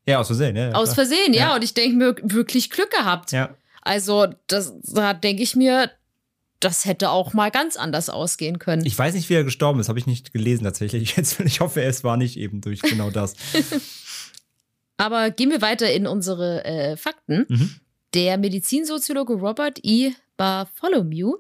[0.07, 0.71] Ja, aus Versehen, ja.
[0.71, 0.95] ja, Aus.
[0.95, 1.49] Versehen, ja.
[1.49, 1.55] Ja.
[1.55, 3.33] Und ich denke mir, wirklich Glück gehabt.
[3.33, 3.55] Ja.
[3.83, 5.91] Also, das, da denke ich mir,
[6.61, 8.85] das hätte auch mal ganz anders ausgehen können.
[8.87, 11.15] Ich weiß nicht, wie er gestorben ist, habe ich nicht gelesen tatsächlich.
[11.17, 13.35] Jetzt, ich hoffe, es war nicht eben durch genau das.
[14.97, 17.47] Aber gehen wir weiter in unsere äh, Fakten.
[17.49, 17.75] Mhm.
[18.15, 20.13] Der Medizinsoziologe Robert E.
[20.39, 21.35] Bartholomew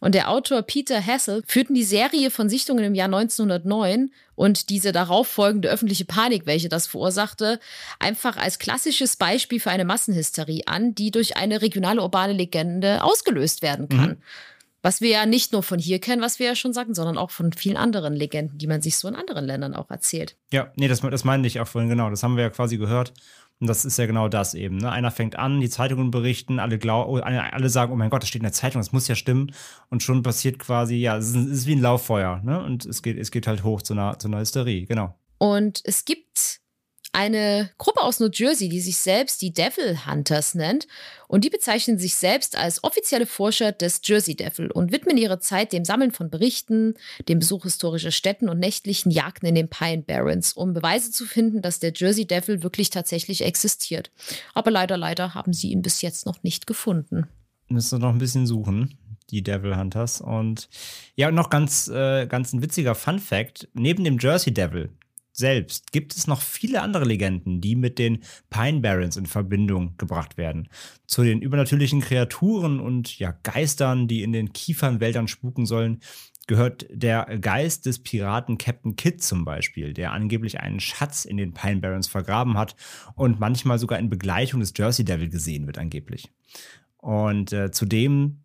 [0.00, 4.92] und der Autor Peter Hassel führten die Serie von Sichtungen im Jahr 1909 und diese
[4.92, 7.58] darauf folgende öffentliche Panik, welche das verursachte,
[7.98, 13.60] einfach als klassisches Beispiel für eine Massenhysterie an, die durch eine regionale urbane Legende ausgelöst
[13.60, 14.18] werden kann.
[14.82, 17.30] Was wir ja nicht nur von hier kennen, was wir ja schon sagten, sondern auch
[17.30, 20.36] von vielen anderen Legenden, die man sich so in anderen Ländern auch erzählt.
[20.52, 22.10] Ja, nee, das, das meinte ich auch vorhin, genau.
[22.10, 23.14] Das haben wir ja quasi gehört.
[23.60, 24.78] Und das ist ja genau das eben.
[24.78, 24.90] Ne?
[24.90, 28.28] Einer fängt an, die Zeitungen berichten, alle, glaub, oh, alle sagen, oh mein Gott, das
[28.28, 29.52] steht in der Zeitung, das muss ja stimmen.
[29.90, 32.40] Und schon passiert quasi, ja, es ist, es ist wie ein Lauffeuer.
[32.44, 32.62] Ne?
[32.62, 35.18] Und es geht, es geht halt hoch zu einer, zu einer Hysterie, genau.
[35.38, 36.60] Und es gibt
[37.14, 40.86] eine Gruppe aus New Jersey, die sich selbst die Devil Hunters nennt.
[41.28, 45.72] Und die bezeichnen sich selbst als offizielle Forscher des Jersey Devil und widmen ihre Zeit
[45.72, 46.94] dem Sammeln von Berichten,
[47.28, 51.62] dem Besuch historischer Städten und nächtlichen Jagden in den Pine Barrens, um Beweise zu finden,
[51.62, 54.10] dass der Jersey Devil wirklich tatsächlich existiert.
[54.52, 57.26] Aber leider, leider haben sie ihn bis jetzt noch nicht gefunden.
[57.68, 58.98] Müssen wir noch ein bisschen suchen,
[59.30, 60.20] die Devil Hunters.
[60.20, 60.68] Und
[61.14, 64.90] ja, noch ganz, äh, ganz ein witziger Fun Fact: Neben dem Jersey Devil
[65.34, 70.36] selbst gibt es noch viele andere Legenden, die mit den Pine Barrens in Verbindung gebracht
[70.36, 70.68] werden.
[71.06, 76.00] Zu den übernatürlichen Kreaturen und ja, Geistern, die in den Kiefernwäldern spuken sollen,
[76.46, 81.52] gehört der Geist des Piraten Captain Kidd zum Beispiel, der angeblich einen Schatz in den
[81.52, 82.76] Pine Barrens vergraben hat
[83.16, 86.30] und manchmal sogar in Begleitung des Jersey Devil gesehen wird, angeblich.
[86.98, 88.44] Und äh, zudem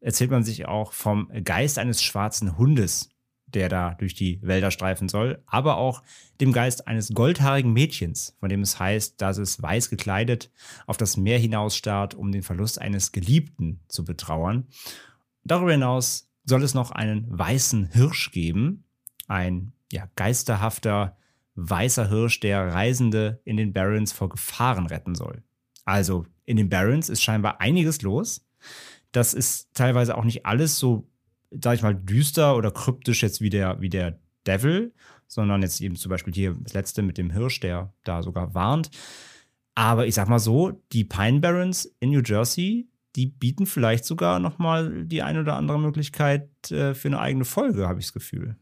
[0.00, 3.09] erzählt man sich auch vom Geist eines schwarzen Hundes,
[3.54, 6.02] der da durch die Wälder streifen soll, aber auch
[6.40, 10.50] dem Geist eines goldhaarigen Mädchens, von dem es heißt, dass es weiß gekleidet
[10.86, 14.66] auf das Meer hinausstarrt, um den Verlust eines Geliebten zu betrauern.
[15.44, 18.84] Darüber hinaus soll es noch einen weißen Hirsch geben,
[19.28, 21.16] ein ja, geisterhafter
[21.54, 25.42] weißer Hirsch, der Reisende in den Barrens vor Gefahren retten soll.
[25.84, 28.46] Also in den Barrens ist scheinbar einiges los.
[29.12, 31.08] Das ist teilweise auch nicht alles so,
[31.50, 34.92] sag ich mal, düster oder kryptisch jetzt wie der, wie der Devil,
[35.26, 38.90] sondern jetzt eben zum Beispiel hier das letzte mit dem Hirsch, der da sogar warnt.
[39.74, 44.38] Aber ich sag mal so, die Pine Barrens in New Jersey die bieten vielleicht sogar
[44.38, 48.12] noch mal die ein oder andere Möglichkeit äh, für eine eigene Folge, habe ich das
[48.12, 48.56] Gefühl.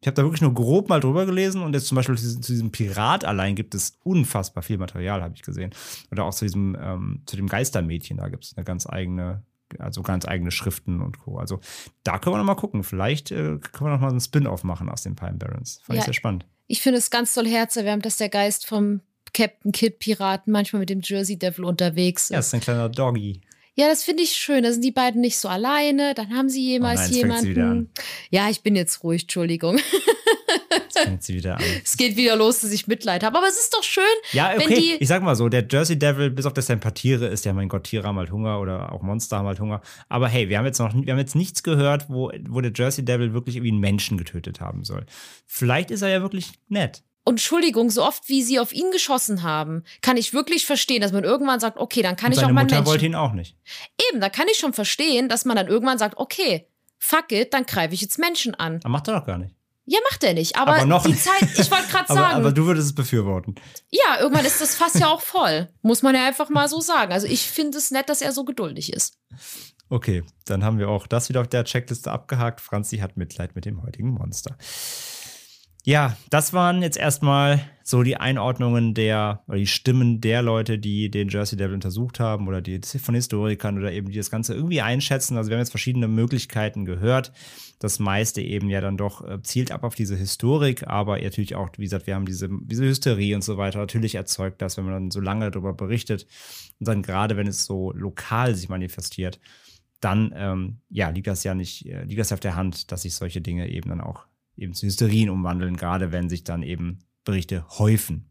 [0.00, 2.42] Ich habe da wirklich nur grob mal drüber gelesen und jetzt zum Beispiel zu diesem,
[2.42, 5.70] zu diesem Pirat allein gibt es unfassbar viel Material, habe ich gesehen.
[6.10, 9.42] Oder auch zu diesem, ähm, zu dem Geistermädchen, da gibt es eine ganz eigene,
[9.78, 11.38] also ganz eigene Schriften und Co.
[11.38, 11.60] Also
[12.04, 12.84] da können wir noch mal gucken.
[12.84, 15.80] Vielleicht äh, können wir noch mal einen Spin-off machen aus den Pine Barrens.
[15.84, 16.00] Fand Ja.
[16.00, 16.46] ich sehr spannend.
[16.68, 19.00] Ich finde es ganz toll herzerwärmend, dass der Geist vom
[19.34, 22.46] Captain Kid Piraten manchmal mit dem Jersey Devil unterwegs Ja, ist.
[22.46, 23.40] ist ein kleiner Doggy.
[23.74, 24.62] Ja, das finde ich schön.
[24.62, 26.14] Da sind die beiden nicht so alleine.
[26.14, 27.90] Dann haben sie jemals Oh nein, jetzt fängt sie wieder jemanden.
[28.30, 29.78] Ja, ich bin jetzt ruhig, Entschuldigung.
[30.84, 31.62] Jetzt fängt sie wieder an.
[31.84, 33.36] Es geht wieder los, dass ich Mitleid habe.
[33.38, 34.02] Aber es ist doch schön,
[34.32, 34.74] Ja, wenn okay.
[34.80, 34.92] die.
[35.00, 37.44] Ich sag mal so, der Jersey Devil, bis auf das er ein paar Tiere ist,
[37.44, 39.80] ja, mein Gott, Tiere haben halt Hunger oder auch Monster haben halt Hunger.
[40.08, 43.04] Aber hey, wir haben jetzt noch, wir haben jetzt nichts gehört, wo, wo der Jersey
[43.04, 45.06] Devil wirklich irgendwie einen Menschen getötet haben soll.
[45.46, 47.02] Vielleicht ist er ja wirklich nett.
[47.24, 51.10] Und Entschuldigung, so oft wie sie auf ihn geschossen haben, kann ich wirklich verstehen, dass
[51.10, 52.86] man irgendwann sagt, okay, dann kann Und ich auch mal Mutter Menschen.
[52.86, 53.56] wollte ihn auch nicht.
[54.10, 56.68] Eben, da kann ich schon verstehen, dass man dann irgendwann sagt, okay,
[56.98, 58.76] fuck it, dann greife ich jetzt Menschen an.
[58.76, 59.55] Aber macht er doch gar nicht.
[59.88, 60.56] Ja, macht er nicht.
[60.56, 61.22] Aber, Aber noch die nicht.
[61.22, 63.54] Zeit, ich wollte gerade Aber, sagen, aber du würdest es befürworten.
[63.90, 65.68] ja, irgendwann ist das Fass ja auch voll.
[65.82, 67.12] Muss man ja einfach mal so sagen.
[67.12, 69.18] Also ich finde es nett, dass er so geduldig ist.
[69.88, 72.60] Okay, dann haben wir auch das wieder auf der Checkliste abgehakt.
[72.60, 74.56] Franzi hat Mitleid mit dem heutigen Monster.
[75.88, 81.12] Ja, das waren jetzt erstmal so die Einordnungen der, oder die Stimmen der Leute, die
[81.12, 84.80] den Jersey Devil untersucht haben oder die von Historikern oder eben die das Ganze irgendwie
[84.80, 85.36] einschätzen.
[85.36, 87.30] Also wir haben jetzt verschiedene Möglichkeiten gehört.
[87.78, 91.68] Das meiste eben ja dann doch äh, zielt ab auf diese Historik, aber natürlich auch,
[91.76, 93.78] wie gesagt, wir haben diese, diese Hysterie und so weiter.
[93.78, 96.26] Natürlich erzeugt das, wenn man dann so lange darüber berichtet
[96.80, 99.38] und dann gerade, wenn es so lokal sich manifestiert,
[100.00, 103.02] dann ähm, ja, liegt das ja nicht, äh, liegt das ja auf der Hand, dass
[103.02, 104.26] sich solche Dinge eben dann auch
[104.56, 108.30] eben zu Hysterien umwandeln, gerade wenn sich dann eben Berichte häufen.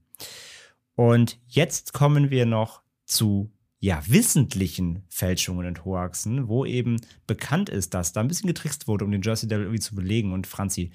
[0.96, 7.94] Und jetzt kommen wir noch zu ja, wissentlichen Fälschungen und Hoaxen, wo eben bekannt ist,
[7.94, 10.34] dass da ein bisschen getrickst wurde, um den Jersey Devil irgendwie zu belegen.
[10.34, 10.92] Und Franzi,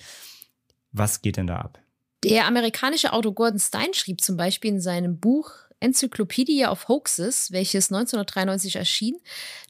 [0.91, 1.79] was geht denn da ab?
[2.25, 7.91] Der amerikanische Autor Gordon Stein schrieb zum Beispiel in seinem Buch Encyclopedia of Hoaxes, welches
[7.91, 9.17] 1993 erschien,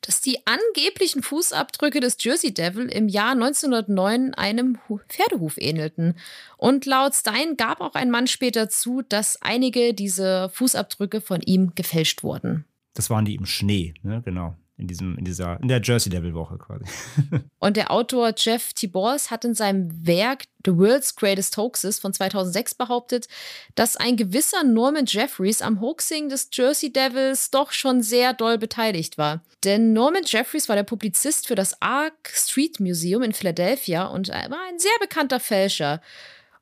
[0.02, 6.16] dass die angeblichen Fußabdrücke des Jersey Devil im Jahr 1909 einem Hu- Pferdehuf ähnelten.
[6.56, 11.72] Und laut Stein gab auch ein Mann später zu, dass einige dieser Fußabdrücke von ihm
[11.74, 12.64] gefälscht wurden.
[12.94, 14.20] Das waren die im Schnee, ne?
[14.24, 14.56] Genau.
[14.80, 16.84] In diesem, in dieser, in der Jersey Devil Woche quasi.
[17.58, 22.74] Und der Autor Jeff Tibors hat in seinem Werk The World's Greatest Hoaxes von 2006
[22.74, 23.28] behauptet,
[23.74, 29.18] dass ein gewisser Norman Jeffries am Hoaxing des Jersey Devils doch schon sehr doll beteiligt
[29.18, 29.42] war.
[29.64, 34.66] Denn Norman Jeffries war der Publizist für das Ark Street Museum in Philadelphia und war
[34.68, 36.00] ein sehr bekannter Fälscher.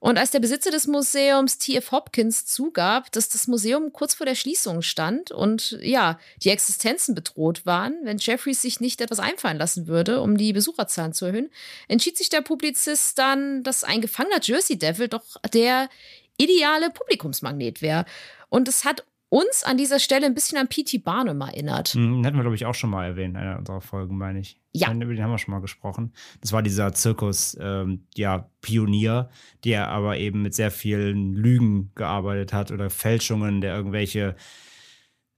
[0.00, 1.90] Und als der Besitzer des Museums T.F.
[1.90, 7.66] Hopkins zugab, dass das Museum kurz vor der Schließung stand und ja, die Existenzen bedroht
[7.66, 11.50] waren, wenn Jeffries sich nicht etwas einfallen lassen würde, um die Besucherzahlen zu erhöhen,
[11.88, 15.88] entschied sich der Publizist dann, dass ein gefangener Jersey Devil doch der
[16.36, 18.04] ideale Publikumsmagnet wäre.
[18.50, 20.98] Und es hat uns an dieser Stelle ein bisschen an P.T.
[20.98, 21.88] Barnum erinnert.
[21.88, 24.40] Hm, Den hatten wir, glaube ich, auch schon mal erwähnt in einer unserer Folgen, meine
[24.40, 24.60] ich.
[24.72, 24.92] Ja.
[24.92, 26.12] Über den haben wir schon mal gesprochen.
[26.40, 29.28] Das war dieser Zirkus, ähm, ja, Pionier,
[29.64, 34.36] der aber eben mit sehr vielen Lügen gearbeitet hat oder Fälschungen, der irgendwelche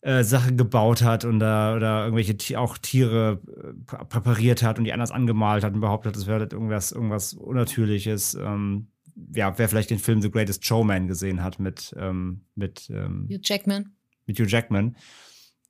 [0.02, 4.84] äh, Sachen gebaut hat und da oder irgendwelche auch Tiere äh, prä- präpariert hat und
[4.84, 8.34] die anders angemalt hat und behauptet, das wäre irgendwas, irgendwas Unnatürliches.
[8.34, 8.86] Ähm,
[9.34, 13.40] ja, wer vielleicht den Film The Greatest Showman gesehen hat mit, ähm, mit ähm, Hugh
[13.42, 13.94] Jackman.
[14.26, 14.96] mit Hugh Jackman.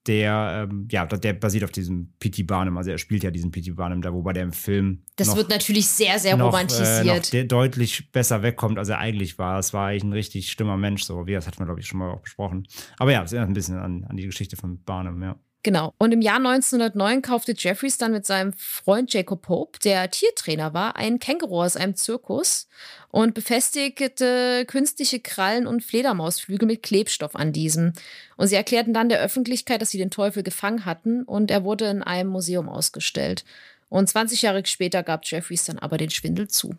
[0.07, 2.45] Der, ähm, ja, der basiert auf diesem P.T.
[2.45, 2.79] Barnum.
[2.79, 3.73] Also er spielt ja diesen P.T.
[3.73, 6.53] Barnum da, wobei der im Film Das noch, wird natürlich sehr, sehr noch, Äh, noch
[6.55, 7.33] romantisiert.
[7.35, 9.59] de deutlich besser wegkommt, als er eigentlich war.
[9.59, 11.99] Es war eigentlich ein richtig stimmer Mensch, so wie das hatten wir, glaube ich, schon
[11.99, 12.67] mal auch besprochen.
[12.99, 15.39] Aber ja, es erinnert ein bisschen an, an die Geschichte von Barnum, ja.
[15.63, 15.93] Genau.
[15.99, 20.97] Und im Jahr 1909 kaufte Jeffries dann mit seinem Freund Jacob Pope, der Tiertrainer war,
[20.97, 22.67] ein Känguru aus einem Zirkus
[23.11, 27.93] und befestigte künstliche Krallen und Fledermausflügel mit Klebstoff an diesem.
[28.39, 31.87] Und sie erklärten dann der Öffentlichkeit, dass sie den Teufel gefangen hatten und er wurde
[31.87, 33.45] in einem Museum ausgestellt.
[33.91, 36.75] Und 20 Jahre später gab Jeffries dann aber den Schwindel zu.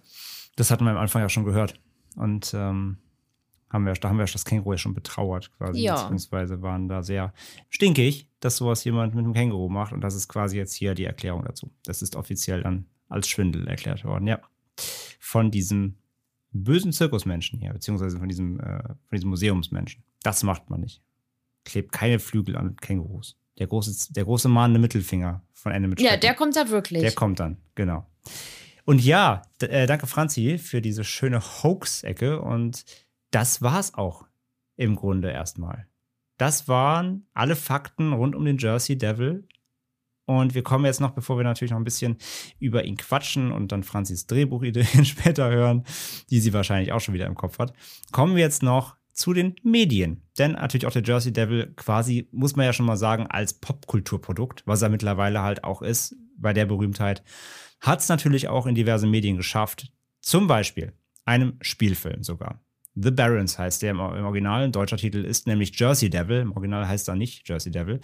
[0.55, 1.75] Das hatten wir am Anfang ja schon gehört.
[2.15, 2.97] Und ähm,
[3.71, 5.81] haben wir, da haben wir das Känguru ja schon betrauert quasi.
[5.81, 5.95] Ja.
[5.95, 7.33] Beziehungsweise waren da sehr
[7.69, 9.93] stinkig, dass sowas jemand mit einem Känguru macht.
[9.93, 11.71] Und das ist quasi jetzt hier die Erklärung dazu.
[11.83, 14.39] Das ist offiziell dann als Schwindel erklärt worden, ja.
[15.19, 15.97] Von diesem
[16.51, 20.03] bösen Zirkusmenschen hier, beziehungsweise von diesem, äh, von diesem Museumsmenschen.
[20.23, 21.01] Das macht man nicht.
[21.63, 23.37] Klebt keine Flügel an Kängurus.
[23.57, 27.01] Der große, der große mahnende Mittelfinger von Ende mit Ja, der kommt da wirklich.
[27.01, 28.05] Der kommt dann, genau.
[28.85, 32.41] Und ja, äh, danke Franzi für diese schöne Hoax-Ecke.
[32.41, 32.83] Und
[33.31, 34.25] das war's auch
[34.75, 35.87] im Grunde erstmal.
[36.37, 39.47] Das waren alle Fakten rund um den Jersey Devil.
[40.25, 42.17] Und wir kommen jetzt noch, bevor wir natürlich noch ein bisschen
[42.59, 45.83] über ihn quatschen und dann Franzis Drehbuchideen später hören,
[46.29, 47.73] die sie wahrscheinlich auch schon wieder im Kopf hat,
[48.11, 50.23] kommen wir jetzt noch zu den Medien.
[50.37, 54.65] Denn natürlich auch der Jersey Devil quasi, muss man ja schon mal sagen, als Popkulturprodukt,
[54.65, 57.23] was er mittlerweile halt auch ist, bei der Berühmtheit,
[57.81, 59.91] hat es natürlich auch in diverse Medien geschafft.
[60.21, 60.93] Zum Beispiel
[61.25, 62.63] einem Spielfilm sogar.
[62.95, 64.63] The Barons heißt der im Original.
[64.63, 66.39] Ein deutscher Titel ist nämlich Jersey Devil.
[66.39, 68.01] Im Original heißt er nicht Jersey Devil.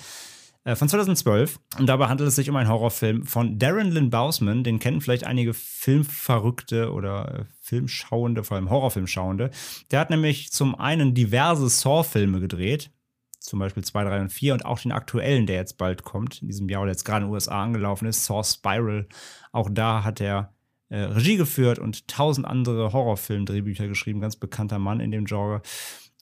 [0.67, 1.59] Äh, von 2012.
[1.79, 4.65] Und dabei handelt es sich um einen Horrorfilm von Darren Lynn Bausman.
[4.65, 9.51] Den kennen vielleicht einige Filmverrückte oder äh, Filmschauende, vor allem Horrorfilmschauende.
[9.91, 12.91] Der hat nämlich zum einen diverse Saw-Filme gedreht.
[13.39, 16.49] Zum Beispiel 2, 3 und 4 und auch den aktuellen, der jetzt bald kommt, in
[16.49, 19.07] diesem Jahr oder jetzt gerade in den USA angelaufen ist, Saw Spiral.
[19.53, 20.53] Auch da hat er
[20.89, 25.61] äh, Regie geführt und tausend andere Horrorfilm-Drehbücher geschrieben, ganz bekannter Mann in dem Genre.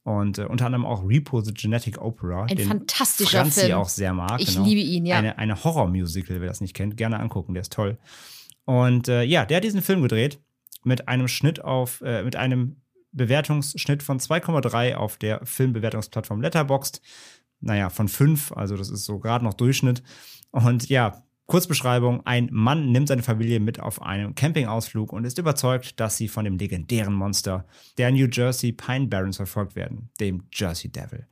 [0.03, 2.43] Und äh, unter anderem auch Repo the Genetic Opera.
[2.43, 3.73] Ein den fantastischer Franzi Film.
[3.73, 4.39] auch sehr mag.
[4.39, 4.65] Ich genau.
[4.65, 5.17] liebe ihn, ja.
[5.17, 7.97] Eine, eine Horror-Musical, wer das nicht kennt, gerne angucken, der ist toll.
[8.65, 10.39] Und äh, ja, der hat diesen Film gedreht
[10.83, 17.01] mit einem Schnitt auf, äh, mit einem Bewertungsschnitt von 2,3 auf der Filmbewertungsplattform Letterboxd.
[17.61, 20.03] Naja, von 5, also das ist so gerade noch Durchschnitt.
[20.51, 25.99] Und ja, Kurzbeschreibung: Ein Mann nimmt seine Familie mit auf einen Campingausflug und ist überzeugt,
[25.99, 27.65] dass sie von dem legendären Monster
[27.97, 31.27] der New Jersey Pine Barrens verfolgt werden, dem Jersey Devil.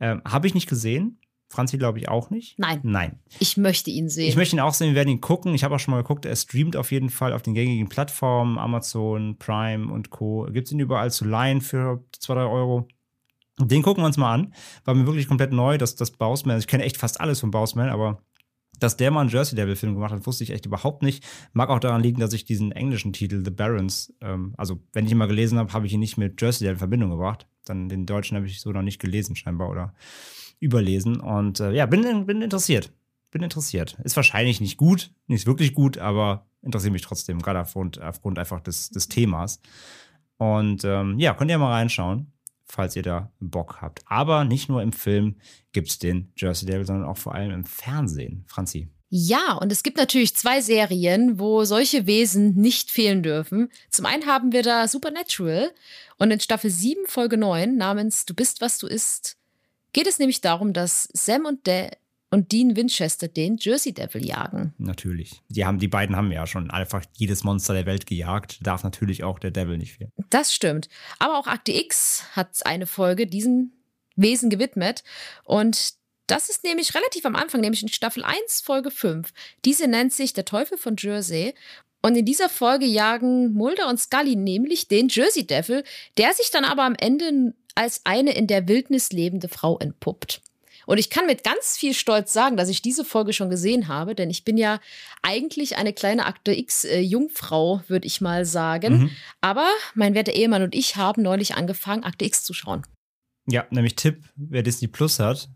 [0.00, 1.18] Ähm, Habe ich nicht gesehen.
[1.48, 2.58] Franzi glaube ich auch nicht.
[2.58, 2.80] Nein.
[2.82, 3.20] Nein.
[3.38, 4.28] Ich möchte ihn sehen.
[4.28, 5.54] Ich möchte ihn auch sehen, wir werden ihn gucken.
[5.54, 8.58] Ich habe auch schon mal geguckt, er streamt auf jeden Fall auf den gängigen Plattformen,
[8.58, 10.48] Amazon, Prime und Co.
[10.50, 12.88] Gibt es ihn überall zu leihen für 2, 3 Euro.
[13.58, 14.54] Den gucken wir uns mal an.
[14.84, 17.88] War mir wirklich komplett neu, dass das Bausman, ich kenne echt fast alles von Bausman,
[17.88, 18.22] aber
[18.78, 21.24] dass der mal einen Jersey Devil Film gemacht hat, wusste ich echt überhaupt nicht.
[21.52, 25.12] Mag auch daran liegen, dass ich diesen englischen Titel The Barons, ähm, also wenn ich
[25.12, 27.46] ihn mal gelesen habe, habe ich ihn nicht mit Jersey Devil in Verbindung gebracht.
[27.64, 29.94] Dann den deutschen habe ich so noch nicht gelesen scheinbar oder
[30.60, 31.20] überlesen.
[31.20, 32.92] Und äh, ja, bin, bin interessiert.
[33.30, 33.98] Bin interessiert.
[34.04, 38.60] Ist wahrscheinlich nicht gut, nicht wirklich gut, aber interessiert mich trotzdem, gerade aufgrund, aufgrund einfach
[38.60, 39.60] des, des Themas.
[40.38, 42.32] Und ähm, ja, könnt ihr mal reinschauen,
[42.66, 44.02] falls ihr da Bock habt.
[44.06, 45.36] Aber nicht nur im Film
[45.72, 48.44] gibt es den Jersey Devil, sondern auch vor allem im Fernsehen.
[48.46, 48.88] Franzi.
[49.08, 53.70] Ja, und es gibt natürlich zwei Serien, wo solche Wesen nicht fehlen dürfen.
[53.88, 55.70] Zum einen haben wir da Supernatural
[56.18, 59.36] und in Staffel 7, Folge 9 namens Du bist, was du isst,
[59.92, 61.90] geht es nämlich darum, dass Sam und, De
[62.30, 64.74] und Dean Winchester den Jersey Devil jagen.
[64.78, 65.42] Natürlich.
[65.48, 68.58] Die, haben, die beiden haben ja schon einfach jedes Monster der Welt gejagt.
[68.66, 70.12] Darf natürlich auch der Devil nicht fehlen.
[70.30, 70.88] Das stimmt.
[71.18, 73.72] Aber auch Akte X hat eine Folge diesen
[74.16, 75.04] Wesen gewidmet
[75.44, 75.94] und
[76.26, 79.32] das ist nämlich relativ am Anfang, nämlich in Staffel 1, Folge 5.
[79.64, 81.54] Diese nennt sich Der Teufel von Jersey.
[82.02, 85.84] Und in dieser Folge jagen Mulder und Scully nämlich den Jersey Devil,
[86.18, 90.40] der sich dann aber am Ende als eine in der Wildnis lebende Frau entpuppt.
[90.86, 94.14] Und ich kann mit ganz viel Stolz sagen, dass ich diese Folge schon gesehen habe,
[94.14, 94.80] denn ich bin ja
[95.22, 98.98] eigentlich eine kleine Akte X-Jungfrau, würde ich mal sagen.
[98.98, 99.10] Mhm.
[99.40, 102.86] Aber mein werter Ehemann und ich haben neulich angefangen, Akte X zu schauen.
[103.48, 105.48] Ja, nämlich Tipp, wer Disney Plus hat,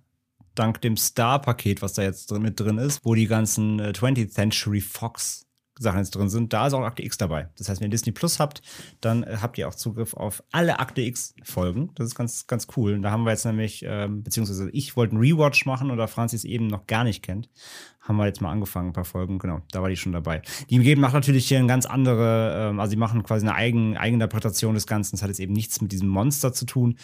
[0.55, 4.31] dank dem Star-Paket, was da jetzt drin, mit drin ist, wo die ganzen äh, 20th
[4.31, 5.47] Century Fox
[5.81, 7.49] Sachen jetzt drin sind, da ist auch Akte X dabei.
[7.57, 8.61] Das heißt, wenn ihr Disney Plus habt,
[9.01, 11.91] dann äh, habt ihr auch Zugriff auf alle Akte X Folgen.
[11.95, 12.95] Das ist ganz, ganz cool.
[12.95, 16.45] Und da haben wir jetzt nämlich, ähm, beziehungsweise ich wollte einen Rewatch machen oder Francis
[16.45, 17.49] eben noch gar nicht kennt.
[18.01, 20.43] Haben wir jetzt mal angefangen, ein paar Folgen, genau, da war die schon dabei.
[20.69, 23.97] Die geben macht natürlich hier eine ganz andere, ähm, also die machen quasi eine Eigen,
[23.97, 25.17] Eigeninterpretation des Ganzen.
[25.17, 26.97] Das hat jetzt eben nichts mit diesem Monster zu tun,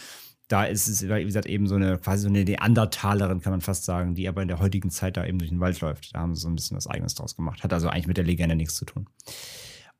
[0.49, 3.85] da ist es, wie gesagt, eben so eine quasi so eine Neandertalerin, kann man fast
[3.85, 6.15] sagen, die aber in der heutigen Zeit da eben durch den Wald läuft.
[6.15, 7.65] Da haben sie so ein bisschen was Eigenes draus gemacht.
[7.65, 9.09] Hat also eigentlich mit der Legende nichts zu tun.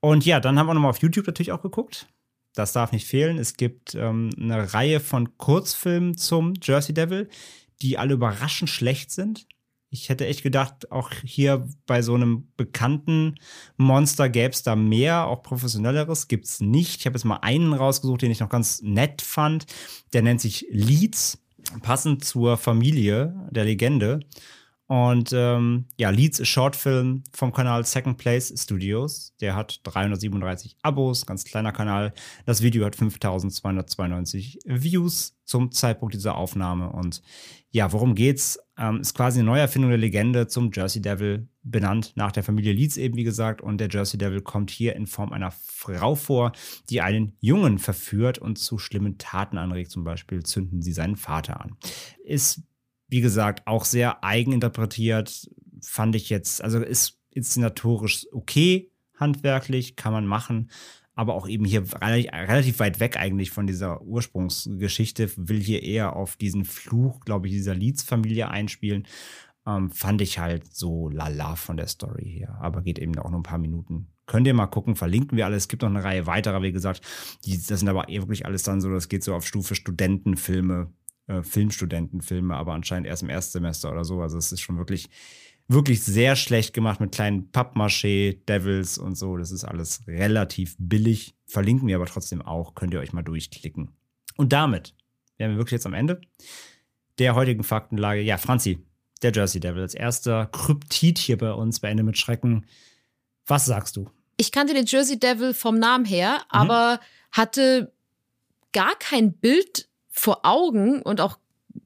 [0.01, 2.07] Und ja, dann haben wir nochmal auf YouTube natürlich auch geguckt.
[2.55, 3.39] Das darf nicht fehlen.
[3.39, 7.29] Es gibt ähm, eine Reihe von Kurzfilmen zum Jersey Devil,
[7.83, 9.47] die alle überraschend schlecht sind.
[10.03, 13.37] Ich hätte echt gedacht, auch hier bei so einem bekannten
[13.77, 16.29] Monster gäbe es da mehr, auch professionelleres.
[16.29, 17.01] Gibt es nicht.
[17.01, 19.67] Ich habe jetzt mal einen rausgesucht, den ich noch ganz nett fand.
[20.13, 21.39] Der nennt sich Leeds,
[21.83, 24.21] passend zur Familie der Legende.
[24.89, 29.35] Und ähm, ja, Leeds ist Shortfilm vom Kanal Second Place Studios.
[29.41, 32.13] Der hat 337 Abos, ganz kleiner Kanal.
[32.45, 36.91] Das Video hat 5292 Views zum Zeitpunkt dieser Aufnahme.
[36.91, 37.23] Und
[37.71, 38.61] ja, worum geht's?
[38.79, 42.97] Ähm, ist quasi eine Neuerfindung der Legende zum Jersey Devil, benannt nach der Familie Leeds
[42.97, 43.61] eben, wie gesagt.
[43.61, 46.53] Und der Jersey Devil kommt hier in Form einer Frau vor,
[46.91, 49.91] die einen Jungen verführt und zu schlimmen Taten anregt.
[49.91, 51.77] Zum Beispiel zünden sie seinen Vater an.
[52.25, 52.63] Ist
[53.09, 55.49] wie gesagt, auch sehr eigeninterpretiert,
[55.81, 60.71] fand ich jetzt, also ist inszenatorisch okay, handwerklich, kann man machen,
[61.17, 66.37] aber auch eben hier relativ weit weg eigentlich von dieser Ursprungsgeschichte, will hier eher auf
[66.37, 69.07] diesen Fluch, glaube ich, dieser Leeds-Familie einspielen.
[69.67, 72.59] ähm, fand ich halt so lala von der Story her.
[72.61, 74.09] Aber geht eben auch nur ein paar Minuten.
[74.27, 75.65] Könnt ihr mal gucken, verlinken wir alles.
[75.65, 77.01] Es gibt noch eine Reihe weiterer, wie gesagt.
[77.45, 80.93] Die, das sind aber eh wirklich alles dann so, das geht so auf Stufe Studentenfilme,
[81.29, 84.21] äh, Filmstudentenfilme, aber anscheinend erst im Erstsemester oder so.
[84.21, 85.09] Also es ist schon wirklich,
[85.69, 89.37] wirklich sehr schlecht gemacht mit kleinen Pappmaché, Devils und so.
[89.37, 91.35] Das ist alles relativ billig.
[91.47, 92.75] Verlinken wir aber trotzdem auch.
[92.75, 93.91] Könnt ihr euch mal durchklicken.
[94.37, 94.95] Und damit
[95.39, 96.21] wären wir wirklich jetzt am Ende
[97.19, 98.21] der heutigen Faktenlage.
[98.21, 98.79] Ja, Franzi,
[99.23, 102.67] der Jersey Devil als erster Kryptid hier bei uns bei Ende mit Schrecken.
[103.47, 104.11] Was sagst du?
[104.37, 107.01] Ich kannte den Jersey Devil vom Namen her, aber
[107.33, 107.93] hatte
[108.73, 111.39] gar kein Bild vor Augen und auch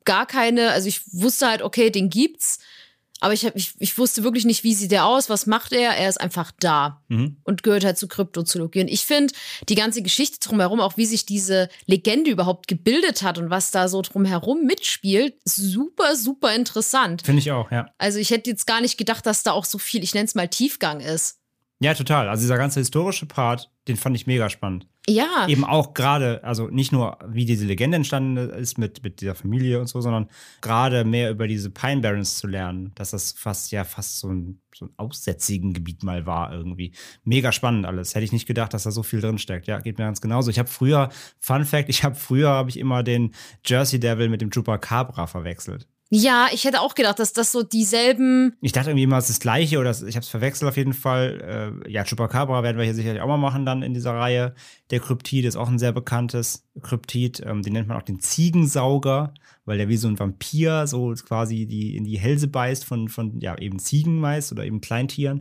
[0.05, 2.59] gar keine, also ich wusste halt, okay, den gibt's,
[3.21, 5.91] aber ich, hab, ich, ich wusste wirklich nicht, wie sieht der aus, was macht er,
[5.91, 7.37] er ist einfach da Mhm.
[7.45, 8.83] und gehört halt zu Kryptozoologie.
[8.83, 9.35] Und ich finde
[9.69, 13.89] die ganze Geschichte drumherum, auch wie sich diese Legende überhaupt gebildet hat und was da
[13.89, 17.23] so drumherum mitspielt, super, super interessant.
[17.23, 17.89] Finde ich auch, ja.
[17.99, 20.35] Also ich hätte jetzt gar nicht gedacht, dass da auch so viel, ich nenne es
[20.37, 21.40] mal Tiefgang ist.
[21.83, 22.29] Ja, total.
[22.29, 24.87] Also dieser ganze historische Part, den fand ich mega spannend.
[25.09, 29.35] Ja, Eben auch gerade, also nicht nur, wie diese Legende entstanden ist mit, mit dieser
[29.35, 30.29] Familie und so, sondern
[30.61, 34.61] gerade mehr über diese Pine Barrens zu lernen, dass das fast ja fast so ein,
[34.75, 36.93] so ein aussätzigen Gebiet mal war irgendwie.
[37.25, 38.15] Mega spannend alles.
[38.15, 39.67] Hätte ich nicht gedacht, dass da so viel drin steckt.
[39.67, 40.51] Ja, geht mir ganz genauso.
[40.51, 41.09] Ich habe früher,
[41.41, 43.33] Fun Fact, ich habe früher habe ich immer den
[43.65, 45.89] Jersey Devil mit dem Chupacabra verwechselt.
[46.13, 49.39] Ja, ich hätte auch gedacht, dass das so dieselben, Ich dachte irgendwie immer, es ist
[49.39, 51.83] das Gleiche oder ich habe es verwechselt auf jeden Fall.
[51.87, 54.55] Äh, ja, Chupacabra werden wir hier sicherlich auch mal machen dann in dieser Reihe.
[54.91, 57.43] Der Kryptid ist auch ein sehr bekanntes Kryptid.
[57.47, 59.35] Ähm, den nennt man auch den Ziegensauger,
[59.71, 63.39] weil der wie so ein Vampir so quasi die in die Hälse beißt von, von
[63.41, 65.39] ja, eben Ziegen meist oder eben Kleintieren.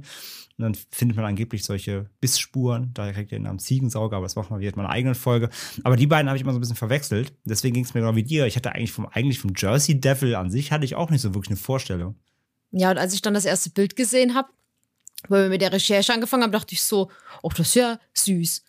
[0.57, 2.91] Und dann findet man angeblich solche Bissspuren.
[2.93, 5.49] Daher kriegt er den Namen Ziegensauger, aber das machen wir wieder in meiner eigenen Folge.
[5.83, 7.33] Aber die beiden habe ich immer so ein bisschen verwechselt.
[7.43, 8.45] Deswegen ging es mir genau wie dir.
[8.45, 11.33] Ich hatte eigentlich vom, eigentlich vom Jersey Devil an sich hatte ich auch nicht so
[11.33, 12.15] wirklich eine Vorstellung.
[12.69, 14.49] ja, und als ich dann das erste Bild gesehen habe,
[15.27, 17.09] weil wir mit der Recherche angefangen haben, dachte ich so,
[17.41, 18.63] oh, das ist ja süß.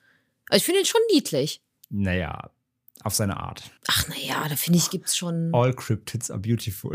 [0.49, 1.61] Also ich finde ihn schon niedlich.
[1.91, 2.51] Naja,
[3.05, 3.71] auf seine Art.
[3.89, 5.51] Ach, naja, da finde ich, gibt's schon.
[5.55, 6.93] All Cryptids are beautiful.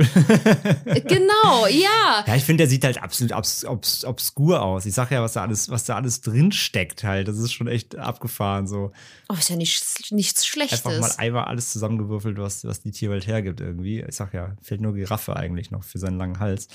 [1.07, 2.23] Genau, ja.
[2.25, 4.85] ja, ich finde, der sieht halt absolut obs obs obskur aus.
[4.85, 7.27] Ich sag ja, was da alles, was da alles drin steckt halt.
[7.27, 8.91] Das ist schon echt abgefahren so.
[9.29, 10.85] Oh, ist ja nichts, nichts Schlechtes.
[10.85, 14.01] Einfach mal einmal alles zusammengewürfelt, was, was die Tierwelt hergibt irgendwie.
[14.01, 16.67] Ich sag ja, fehlt nur Giraffe eigentlich noch für seinen langen Hals.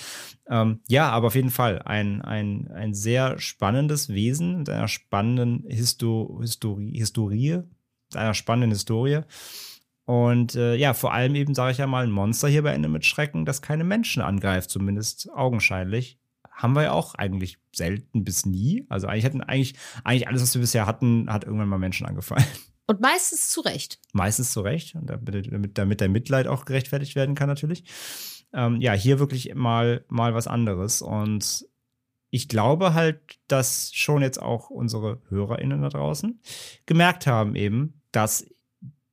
[0.49, 5.65] Ähm, ja, aber auf jeden Fall ein, ein, ein sehr spannendes Wesen mit einer spannenden
[5.69, 7.63] Histo Historie, Historie,
[8.15, 9.21] einer spannenden Historie.
[10.05, 12.89] Und äh, ja, vor allem eben, sage ich ja mal, ein Monster hier bei Ende
[12.89, 16.19] mit Schrecken, das keine Menschen angreift, zumindest augenscheinlich.
[16.51, 18.85] Haben wir ja auch eigentlich selten bis nie.
[18.89, 22.45] Also eigentlich hatten eigentlich, eigentlich alles, was wir bisher hatten, hat irgendwann mal Menschen angefallen.
[22.87, 24.01] Und meistens zu Recht.
[24.13, 27.85] Meistens zu Recht, und damit, damit, damit der Mitleid auch gerechtfertigt werden kann, natürlich.
[28.53, 31.03] Ähm, ja, hier wirklich mal, mal was anderes.
[31.03, 31.69] Und
[32.31, 36.41] ich glaube halt, dass schon jetzt auch unsere HörerInnen da draußen
[36.87, 38.47] gemerkt haben, eben, dass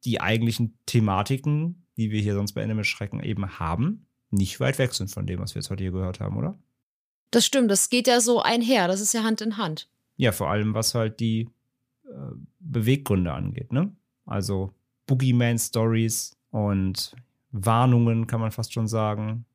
[0.05, 4.77] die eigentlichen Thematiken, die wir hier sonst bei Ende mit Schrecken eben haben, nicht weit
[4.77, 6.57] weg sind von dem, was wir jetzt heute hier gehört haben, oder?
[7.31, 8.87] Das stimmt, das geht ja so einher.
[8.87, 9.89] Das ist ja Hand in Hand.
[10.15, 11.49] Ja, vor allem was halt die
[12.05, 12.09] äh,
[12.59, 13.95] Beweggründe angeht, ne?
[14.25, 14.73] Also
[15.07, 17.15] Boogeyman-Stories und
[17.51, 19.45] Warnungen, kann man fast schon sagen.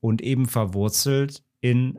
[0.00, 1.98] Und eben verwurzelt in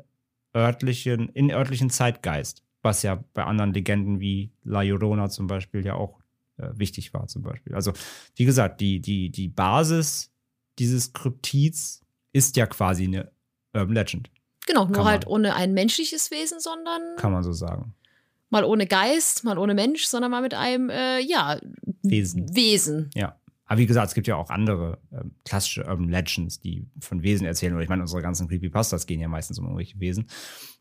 [0.56, 5.96] örtlichen, in örtlichen Zeitgeist, was ja bei anderen Legenden wie La Llorona zum Beispiel ja
[5.96, 6.21] auch
[6.62, 7.76] äh, wichtig war, zum Beispiel.
[7.76, 7.94] Also,
[8.36, 10.32] wie gesagt, die, die, die Basis
[10.80, 12.02] dieses Kryptids
[12.34, 13.32] ist ja quasi eine
[13.74, 14.30] Urban Legend,
[14.68, 15.12] Genau, nur Kann man.
[15.12, 17.94] halt ohne ein menschliches Wesen, sondern kann man so sagen.
[18.50, 21.60] mal ohne Geist, mal ohne Mensch, sondern mal mit einem, äh, ja,
[22.04, 22.56] Wesen.
[22.56, 23.10] Wesen.
[23.16, 23.36] Ja.
[23.66, 27.46] Aber wie gesagt, es gibt ja auch andere ähm, klassische Urban Legends, die von Wesen
[27.48, 27.74] erzählen.
[27.74, 30.28] Oder ich meine, unsere ganzen Creepypastas gehen ja meistens um irgendwelche Wesen.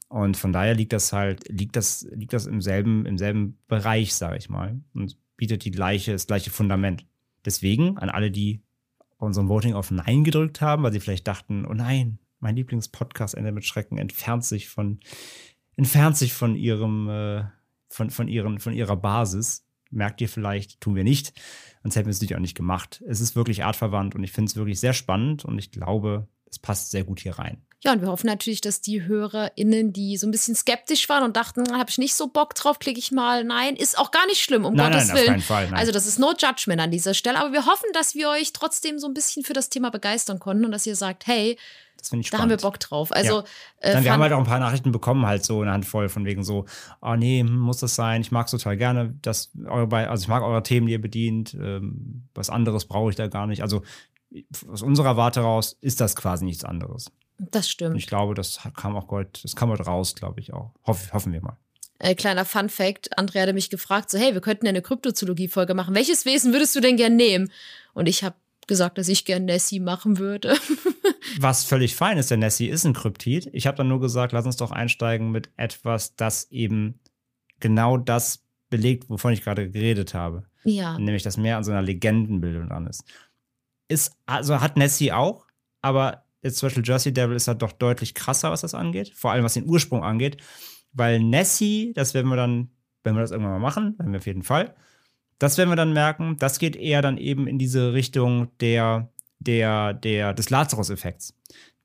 [0.08, 4.14] Und von daher liegt das halt, liegt das, liegt das im selben, im selben Bereich,
[4.14, 4.80] sage ich mal.
[4.92, 7.06] Und bietet die gleiche, das gleiche Fundament.
[7.46, 8.62] Deswegen an alle, die
[9.16, 13.50] unserem Voting auf Nein gedrückt haben, weil sie vielleicht dachten, oh nein, mein Lieblingspodcast Ende
[13.50, 15.00] mit Schrecken entfernt sich von,
[15.76, 17.44] entfernt sich von ihrem, äh,
[17.88, 19.66] von, von, ihren, von ihrer Basis.
[19.90, 21.32] Merkt ihr vielleicht, tun wir nicht.
[21.82, 23.02] Sonst hätten wir es natürlich auch nicht gemacht.
[23.08, 26.58] Es ist wirklich artverwandt und ich finde es wirklich sehr spannend und ich glaube, es
[26.58, 27.62] passt sehr gut hier rein.
[27.82, 31.36] Ja, und wir hoffen natürlich, dass die HörerInnen, die so ein bisschen skeptisch waren und
[31.36, 33.42] dachten, habe ich nicht so Bock drauf, klicke ich mal.
[33.42, 35.32] Nein, ist auch gar nicht schlimm, um Nein, Gottes nein, auf Willen.
[35.32, 35.78] keinen Fall, nein.
[35.80, 37.38] Also, das ist no judgment an dieser Stelle.
[37.40, 40.66] Aber wir hoffen, dass wir euch trotzdem so ein bisschen für das Thema begeistern konnten
[40.66, 41.56] und dass ihr sagt, hey,
[42.02, 42.32] da spannend.
[42.34, 43.12] haben wir Bock drauf.
[43.12, 43.44] Also, Ja.
[43.80, 46.26] äh, Dann, wir haben halt auch ein paar Nachrichten bekommen, halt so eine Handvoll von
[46.26, 46.66] wegen so,
[47.00, 48.20] oh nee, hm, muss das sein?
[48.20, 51.54] Ich mag es total gerne, dass eure, also ich mag eure Themen, die ihr bedient.
[51.54, 53.62] Ähm, was anderes brauche ich da gar nicht.
[53.62, 53.82] Also
[54.68, 57.10] aus unserer Warte raus ist das quasi nichts anderes.
[57.38, 57.96] Das Und stimmt.
[57.96, 60.72] ich glaube, das kam auch heute, das kam heute raus, glaube ich auch.
[60.86, 61.56] Hoff, hoffen wir mal.
[61.98, 65.74] Äh, kleiner Fun Fact: Andrea hatte mich gefragt, so, hey, wir könnten ja eine Kryptozoologie-Folge
[65.74, 65.94] machen.
[65.94, 67.50] Welches Wesen würdest du denn gern nehmen?
[67.94, 70.54] Und ich habe gesagt, dass ich gern Nessie machen würde.
[71.40, 73.50] Was völlig fein ist, der Nessie ist ein Kryptid.
[73.52, 77.00] Ich habe dann nur gesagt, lass uns doch einsteigen mit etwas, das eben
[77.58, 80.44] genau das belegt, wovon ich gerade geredet habe.
[80.64, 80.96] ja.
[80.98, 83.04] Nämlich, dass mehr an so einer Legendenbildung dran ist.
[83.90, 85.46] Ist, also hat Nessie auch,
[85.82, 89.12] aber jetzt zum Beispiel Jersey Devil ist halt doch deutlich krasser, was das angeht.
[89.14, 90.36] Vor allem, was den Ursprung angeht.
[90.92, 92.70] Weil Nessie, das werden wir dann,
[93.02, 94.74] wenn wir das irgendwann mal machen, werden wir auf jeden Fall,
[95.40, 99.94] das werden wir dann merken, das geht eher dann eben in diese Richtung der, der,
[99.94, 101.34] der, des Lazarus-Effekts.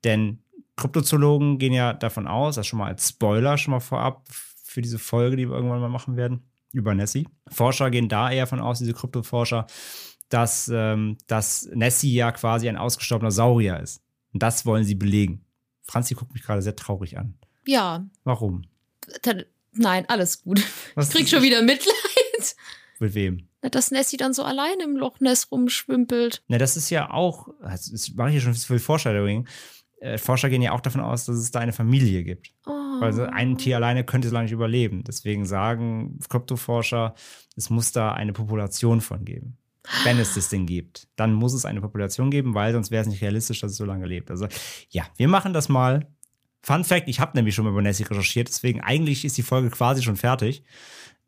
[0.04, 0.40] Denn
[0.76, 4.98] Kryptozoologen gehen ja davon aus, das schon mal als Spoiler schon mal vorab für diese
[4.98, 7.26] Folge, die wir irgendwann mal machen werden, über Nessie.
[7.48, 9.66] Forscher gehen da eher von aus, diese Kryptoforscher,
[10.28, 14.02] dass, ähm, dass Nessie ja quasi ein ausgestorbener Saurier ist.
[14.32, 15.44] Und das wollen sie belegen.
[15.82, 17.34] Franzi guckt mich gerade sehr traurig an.
[17.66, 18.04] Ja.
[18.24, 18.62] Warum?
[19.72, 20.62] Nein, alles gut.
[20.94, 21.94] Was Ich krieg schon wieder Mitleid.
[22.98, 23.48] Mit wem?
[23.60, 26.42] Dass Nessie dann so allein im Loch Ness rumschwimpelt.
[26.48, 29.46] Na, das ist ja auch, das ist- mache ich hier schon viel Foreshadowing.
[30.00, 32.52] Äh, Forscher gehen ja auch davon aus, dass es da eine Familie gibt.
[32.66, 32.70] Oh.
[32.70, 35.04] Weil so ein Tier alleine könnte so lange nicht überleben.
[35.04, 37.14] Deswegen sagen Kryptoforscher,
[37.56, 39.58] es muss da eine Population von geben.
[40.04, 43.08] Wenn es das Ding gibt, dann muss es eine Population geben, weil sonst wäre es
[43.08, 44.30] nicht realistisch, dass es so lange lebt.
[44.30, 44.48] Also
[44.90, 46.06] ja, wir machen das mal.
[46.62, 49.70] Fun Fact, ich habe nämlich schon mal über Nessie recherchiert, deswegen eigentlich ist die Folge
[49.70, 50.64] quasi schon fertig.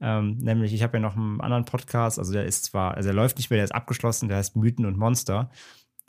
[0.01, 3.15] Ähm, nämlich, ich habe ja noch einen anderen Podcast, also der ist zwar, also der
[3.15, 5.51] läuft nicht mehr, der ist abgeschlossen, der heißt Mythen und Monster.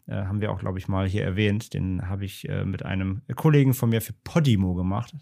[0.08, 1.74] Äh, haben wir auch, glaube ich, mal hier erwähnt.
[1.74, 5.16] Den habe ich äh, mit einem Kollegen von mir für Podimo gemacht.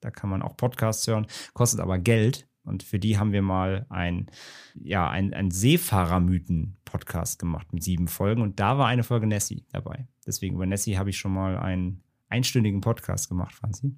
[0.00, 2.46] Da kann man auch Podcasts hören, kostet aber Geld.
[2.64, 4.26] Und für die haben wir mal ein,
[4.74, 8.42] ja, ein, ein Seefahrermythen-Podcast gemacht mit sieben Folgen.
[8.42, 10.08] Und da war eine Folge Nessie dabei.
[10.26, 13.94] Deswegen über Nessie habe ich schon mal einen einstündigen Podcast gemacht, Franzi.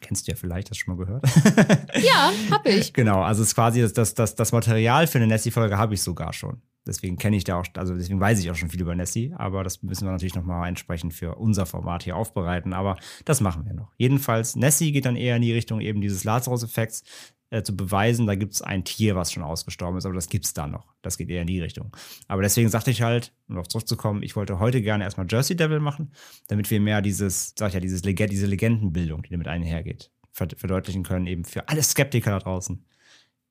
[0.00, 1.24] Kennst du ja vielleicht, hast du schon mal gehört.
[2.02, 2.92] Ja, hab ich.
[2.92, 6.02] Genau, also es ist quasi das, das, das, das Material für eine Nessie-Folge habe ich
[6.02, 6.62] sogar schon.
[6.86, 9.62] Deswegen kenne ich da auch, also deswegen weiß ich auch schon viel über Nessie, aber
[9.62, 12.96] das müssen wir natürlich nochmal entsprechend für unser Format hier aufbereiten, aber
[13.26, 13.92] das machen wir noch.
[13.98, 17.04] Jedenfalls, Nessie geht dann eher in die Richtung eben dieses Lazarus-Effekts
[17.50, 20.44] äh, zu beweisen, da gibt es ein Tier, was schon ausgestorben ist, aber das gibt
[20.46, 20.94] es da noch.
[21.02, 21.94] Das geht eher in die Richtung.
[22.28, 25.80] Aber deswegen sagte ich halt, um darauf zurückzukommen, ich wollte heute gerne erstmal Jersey Devil
[25.80, 26.12] machen,
[26.48, 30.56] damit wir mehr dieses, sag ich ja, dieses Legend, diese Legendenbildung, die damit einhergeht, verd-
[30.58, 32.84] verdeutlichen können, eben für alle Skeptiker da draußen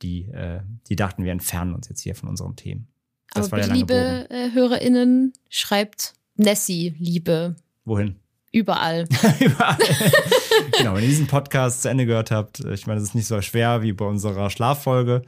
[0.01, 2.87] die, äh, die dachten, wir entfernen uns jetzt hier von unseren Themen.
[3.33, 3.79] Das Aber lange Bogen.
[3.79, 8.15] liebe äh, HörerInnen, schreibt Nessie, Liebe, Wohin?
[8.53, 9.03] überall.
[9.41, 9.77] Überall.
[10.77, 13.27] genau, wenn ihr diesen Podcast zu Ende gehört habt, äh, ich meine, es ist nicht
[13.27, 15.21] so schwer wie bei unserer Schlaffolge,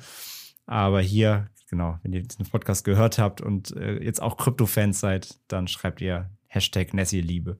[0.65, 5.39] aber hier, genau, wenn ihr diesen Podcast gehört habt und äh, jetzt auch Krypto-Fans seid,
[5.47, 7.57] dann schreibt ihr Hashtag Nessie-Liebe.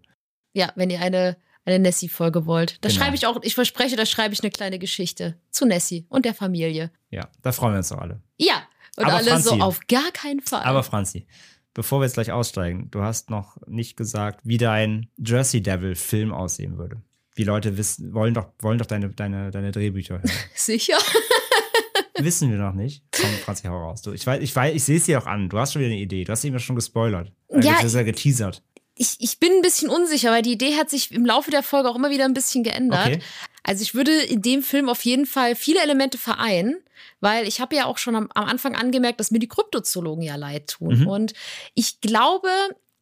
[0.53, 2.77] Ja, wenn ihr eine, eine Nessie-Folge wollt.
[2.83, 3.01] Da Genau.
[3.01, 6.33] schreibe ich auch, ich verspreche, da schreibe ich eine kleine Geschichte zu Nessie und der
[6.33, 6.91] Familie.
[7.09, 8.21] Ja, da freuen wir uns doch alle.
[8.37, 8.63] Ja,
[8.97, 9.61] und Aber alle so Franzi.
[9.61, 10.63] auf gar keinen Fall.
[10.63, 11.25] Aber Franzi,
[11.73, 16.77] bevor wir jetzt gleich aussteigen, du hast noch nicht gesagt, wie dein Jersey Devil-Film aussehen
[16.77, 17.01] würde.
[17.37, 20.31] Die Leute wissen, wollen doch, wollen doch deine, deine, deine Drehbücher hören.
[20.55, 20.97] Sicher?
[22.19, 23.03] Wissen wir noch nicht.
[23.11, 24.01] Komm, Franzi, hau raus.
[24.01, 25.49] Du, ich weiß, ich weiß, ich sehe es dir auch an.
[25.49, 26.23] Du hast schon wieder eine Idee.
[26.23, 27.31] Du hast eben schon gespoilert.
[27.49, 28.61] Äh, Ja, Das ist ja geteasert.
[28.95, 31.89] Ich, ich bin ein bisschen unsicher, weil die Idee hat sich im Laufe der Folge
[31.89, 33.07] auch immer wieder ein bisschen geändert.
[33.07, 33.19] Okay.
[33.63, 36.75] Also ich würde in dem Film auf jeden Fall viele Elemente vereinen,
[37.21, 40.35] weil ich habe ja auch schon am, am Anfang angemerkt, dass mir die Kryptozoologen ja
[40.35, 40.99] leid tun.
[40.99, 41.07] Mhm.
[41.07, 41.33] Und
[41.73, 42.49] ich glaube,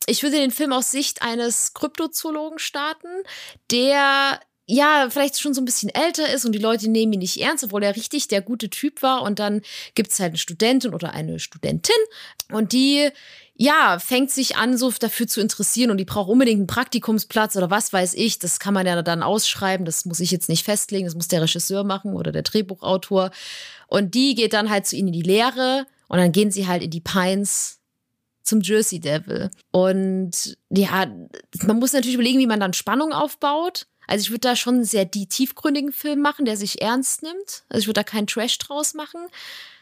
[0.05, 3.09] ich würde den Film aus Sicht eines Kryptozoologen starten,
[3.71, 4.39] der
[4.71, 7.63] ja, vielleicht schon so ein bisschen älter ist und die Leute nehmen ihn nicht ernst,
[7.63, 9.23] obwohl er richtig der gute Typ war.
[9.23, 9.61] Und dann
[9.95, 11.95] gibt es halt eine Studentin oder eine Studentin
[12.51, 13.09] und die,
[13.55, 17.71] ja, fängt sich an, so dafür zu interessieren und die braucht unbedingt einen Praktikumsplatz oder
[17.71, 18.37] was weiß ich.
[18.37, 19.87] Das kann man ja dann ausschreiben.
[19.87, 21.05] Das muss ich jetzt nicht festlegen.
[21.05, 23.31] Das muss der Regisseur machen oder der Drehbuchautor.
[23.87, 26.83] Und die geht dann halt zu ihnen in die Lehre und dann gehen sie halt
[26.83, 27.78] in die Pines
[28.43, 29.49] zum Jersey Devil.
[29.71, 31.07] Und ja,
[31.63, 33.87] man muss natürlich überlegen, wie man dann Spannung aufbaut.
[34.07, 37.63] Also ich würde da schon einen sehr die tiefgründigen Film machen, der sich ernst nimmt.
[37.69, 39.21] Also ich würde da keinen Trash draus machen.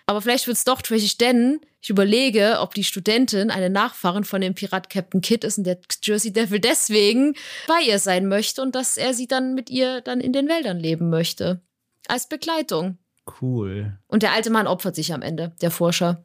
[0.05, 4.41] Aber vielleicht wird es doch trashig, denn ich überlege, ob die Studentin eine Nachfahrin von
[4.41, 7.35] dem Pirat Captain Kidd ist und der Jersey Devil deswegen
[7.67, 10.79] bei ihr sein möchte und dass er sie dann mit ihr dann in den Wäldern
[10.79, 11.61] leben möchte.
[12.07, 12.97] Als Begleitung.
[13.41, 13.97] Cool.
[14.07, 16.23] Und der alte Mann opfert sich am Ende, der Forscher.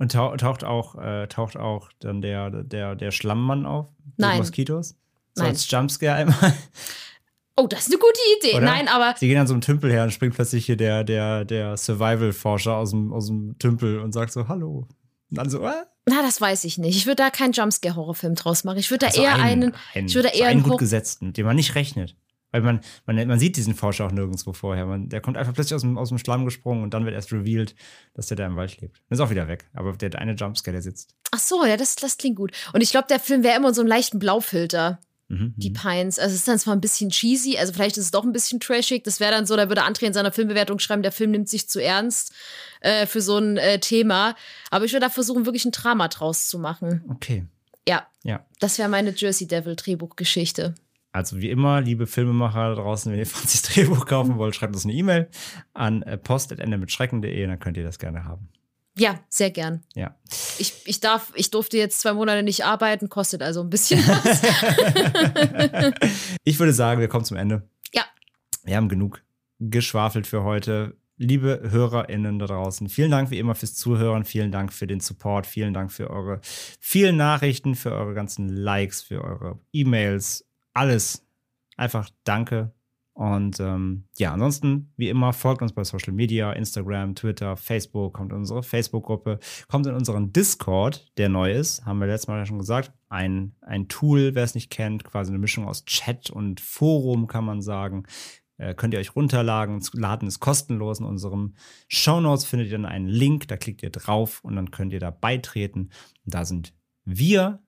[0.00, 3.86] Und tau taucht auch, äh, taucht auch dann der, der, der Schlammmann auf?
[4.16, 4.38] Nein.
[4.38, 4.96] Moskitos?
[5.34, 5.50] So Nein.
[5.50, 6.54] als Jumpscare einmal.
[7.56, 8.56] Oh, das ist eine gute Idee.
[8.56, 8.64] Oder?
[8.64, 11.44] Nein, aber Sie gehen an so einem Tümpel her und springt plötzlich hier der, der,
[11.44, 14.86] der Survival-Forscher aus dem, aus dem Tümpel und sagt so, hallo.
[15.30, 15.72] Und dann so, äh?
[16.06, 16.96] Na, das weiß ich nicht.
[16.96, 18.78] Ich würde da keinen Jumpscare-Horrorfilm draus machen.
[18.78, 20.78] Ich würde da Also eher einen, einen, ich würde da so eher einen einen gut
[20.78, 22.16] gesetzten, mit dem man nicht rechnet.
[22.52, 24.84] Weil man, man, man sieht diesen Forscher auch nirgendwo vorher.
[24.86, 27.32] Man, der kommt einfach plötzlich aus dem, aus dem Schlamm gesprungen und dann wird erst
[27.32, 27.74] revealed,
[28.14, 28.96] dass der da im Wald lebt.
[29.08, 29.68] Dann ist auch wieder weg.
[29.72, 31.14] Aber der eine Jumpscare, der sitzt.
[31.30, 32.52] Ach so, ja, das, das klingt gut.
[32.72, 34.98] Und ich glaube, der Film wäre immer so einem leichten Blaufilter.
[35.28, 35.74] Mhm, Die mhm.
[35.74, 36.18] Pines.
[36.18, 38.58] Also es ist dann zwar ein bisschen cheesy, also vielleicht ist es doch ein bisschen
[38.58, 39.04] trashig.
[39.04, 41.68] Das wäre dann so, da würde André in seiner Filmbewertung schreiben, der Film nimmt sich
[41.68, 42.32] zu ernst
[42.80, 44.34] äh, für so ein äh, Thema.
[44.70, 47.04] Aber ich würde da versuchen, wirklich ein Drama draus zu machen.
[47.08, 47.44] Okay.
[47.86, 48.44] Ja, Ja.
[48.58, 50.74] das wäre meine Jersey Devil Drehbuchgeschichte.
[51.12, 54.84] Also wie immer, liebe Filmemacher da draußen, wenn ihr Franzis Drehbuch kaufen wollt, schreibt uns
[54.84, 55.28] eine E-Mail
[55.74, 58.48] an äh, post.endemitschrecken.de und dann könnt ihr das gerne haben.
[58.98, 59.82] Ja, sehr gern.
[59.94, 60.16] Ja.
[60.58, 64.42] Ich, ich, darf, ich durfte jetzt zwei Monate nicht arbeiten, kostet also ein bisschen was.
[66.44, 67.68] Ich würde sagen, wir kommen zum Ende.
[67.94, 68.02] Ja.
[68.64, 69.22] Wir haben genug
[69.58, 70.96] geschwafelt für heute.
[71.16, 75.46] Liebe HörerInnen da draußen, vielen Dank wie immer fürs Zuhören, vielen Dank für den Support,
[75.46, 81.26] vielen Dank für eure vielen Nachrichten, für eure ganzen Likes, für eure E-Mails, alles.
[81.76, 82.72] Einfach danke.
[83.20, 88.32] Und ähm, ja, ansonsten, wie immer, folgt uns bei Social Media, Instagram, Twitter, Facebook, kommt
[88.32, 92.46] in unsere Facebook-Gruppe, kommt in unseren Discord, der neu ist, haben wir letztes Mal ja
[92.46, 92.92] schon gesagt.
[93.10, 97.44] Ein, ein Tool, wer es nicht kennt, quasi eine Mischung aus Chat und Forum, kann
[97.44, 98.04] man sagen.
[98.56, 101.00] Äh, könnt ihr euch runterladen, laden ist kostenlos.
[101.00, 101.56] In unserem
[101.88, 105.00] Show Notes findet ihr dann einen Link, da klickt ihr drauf und dann könnt ihr
[105.00, 105.90] da beitreten.
[106.24, 106.74] Und da sind
[107.04, 107.62] wir,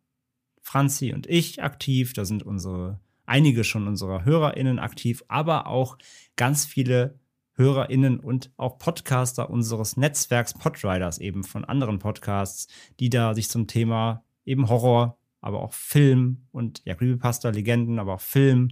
[0.62, 5.98] Franzi und ich aktiv, da sind unsere einige schon unserer HörerInnen aktiv, aber auch
[6.36, 7.18] ganz viele
[7.54, 12.66] HörerInnen und auch Podcaster unseres Netzwerks Podriders eben von anderen Podcasts,
[12.98, 18.14] die da sich zum Thema eben Horror, aber auch Film und ja, Creepypasta, Legenden, aber
[18.14, 18.70] auch Film,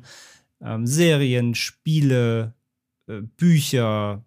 [0.61, 2.55] ähm, Serien, Spiele,
[3.07, 4.25] äh, Bücher,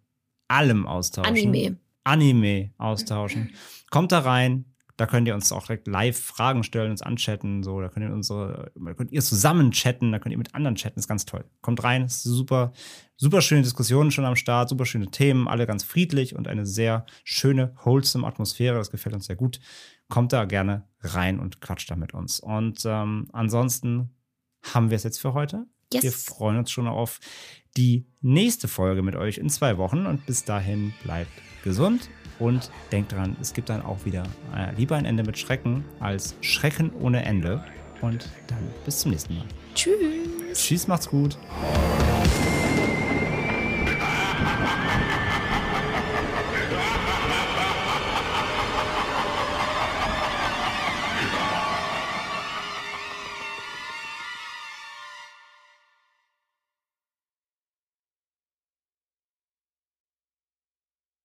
[0.47, 1.35] allem austauschen.
[1.35, 1.77] Anime.
[2.03, 3.51] Anime austauschen.
[3.89, 4.65] Kommt da rein,
[5.03, 8.13] da könnt ihr uns auch direkt live Fragen stellen, uns anchatten, so, da könnt ihr
[8.13, 11.43] unsere, könnt ihr zusammen chatten, da könnt ihr mit anderen chatten, ist ganz toll.
[11.59, 12.71] Kommt rein, ist super,
[13.17, 17.05] super schöne Diskussionen schon am Start, super schöne Themen, alle ganz friedlich und eine sehr
[17.25, 19.59] schöne, wholesome Atmosphäre, das gefällt uns sehr gut.
[20.07, 22.39] Kommt da gerne rein und quatscht da mit uns.
[22.39, 24.15] Und ähm, ansonsten
[24.73, 25.65] haben wir es jetzt für heute.
[25.93, 26.03] Yes.
[26.03, 27.19] Wir freuen uns schon auf
[27.77, 31.31] die nächste Folge mit euch in zwei Wochen und bis dahin bleibt
[31.63, 32.09] gesund
[32.39, 34.23] und denkt dran, es gibt dann auch wieder
[34.55, 37.63] äh, lieber ein Ende mit Schrecken als Schrecken ohne Ende.
[38.01, 39.45] Und dann bis zum nächsten Mal.
[39.75, 39.95] Tschüss.
[40.53, 41.37] Tschüss, macht's gut.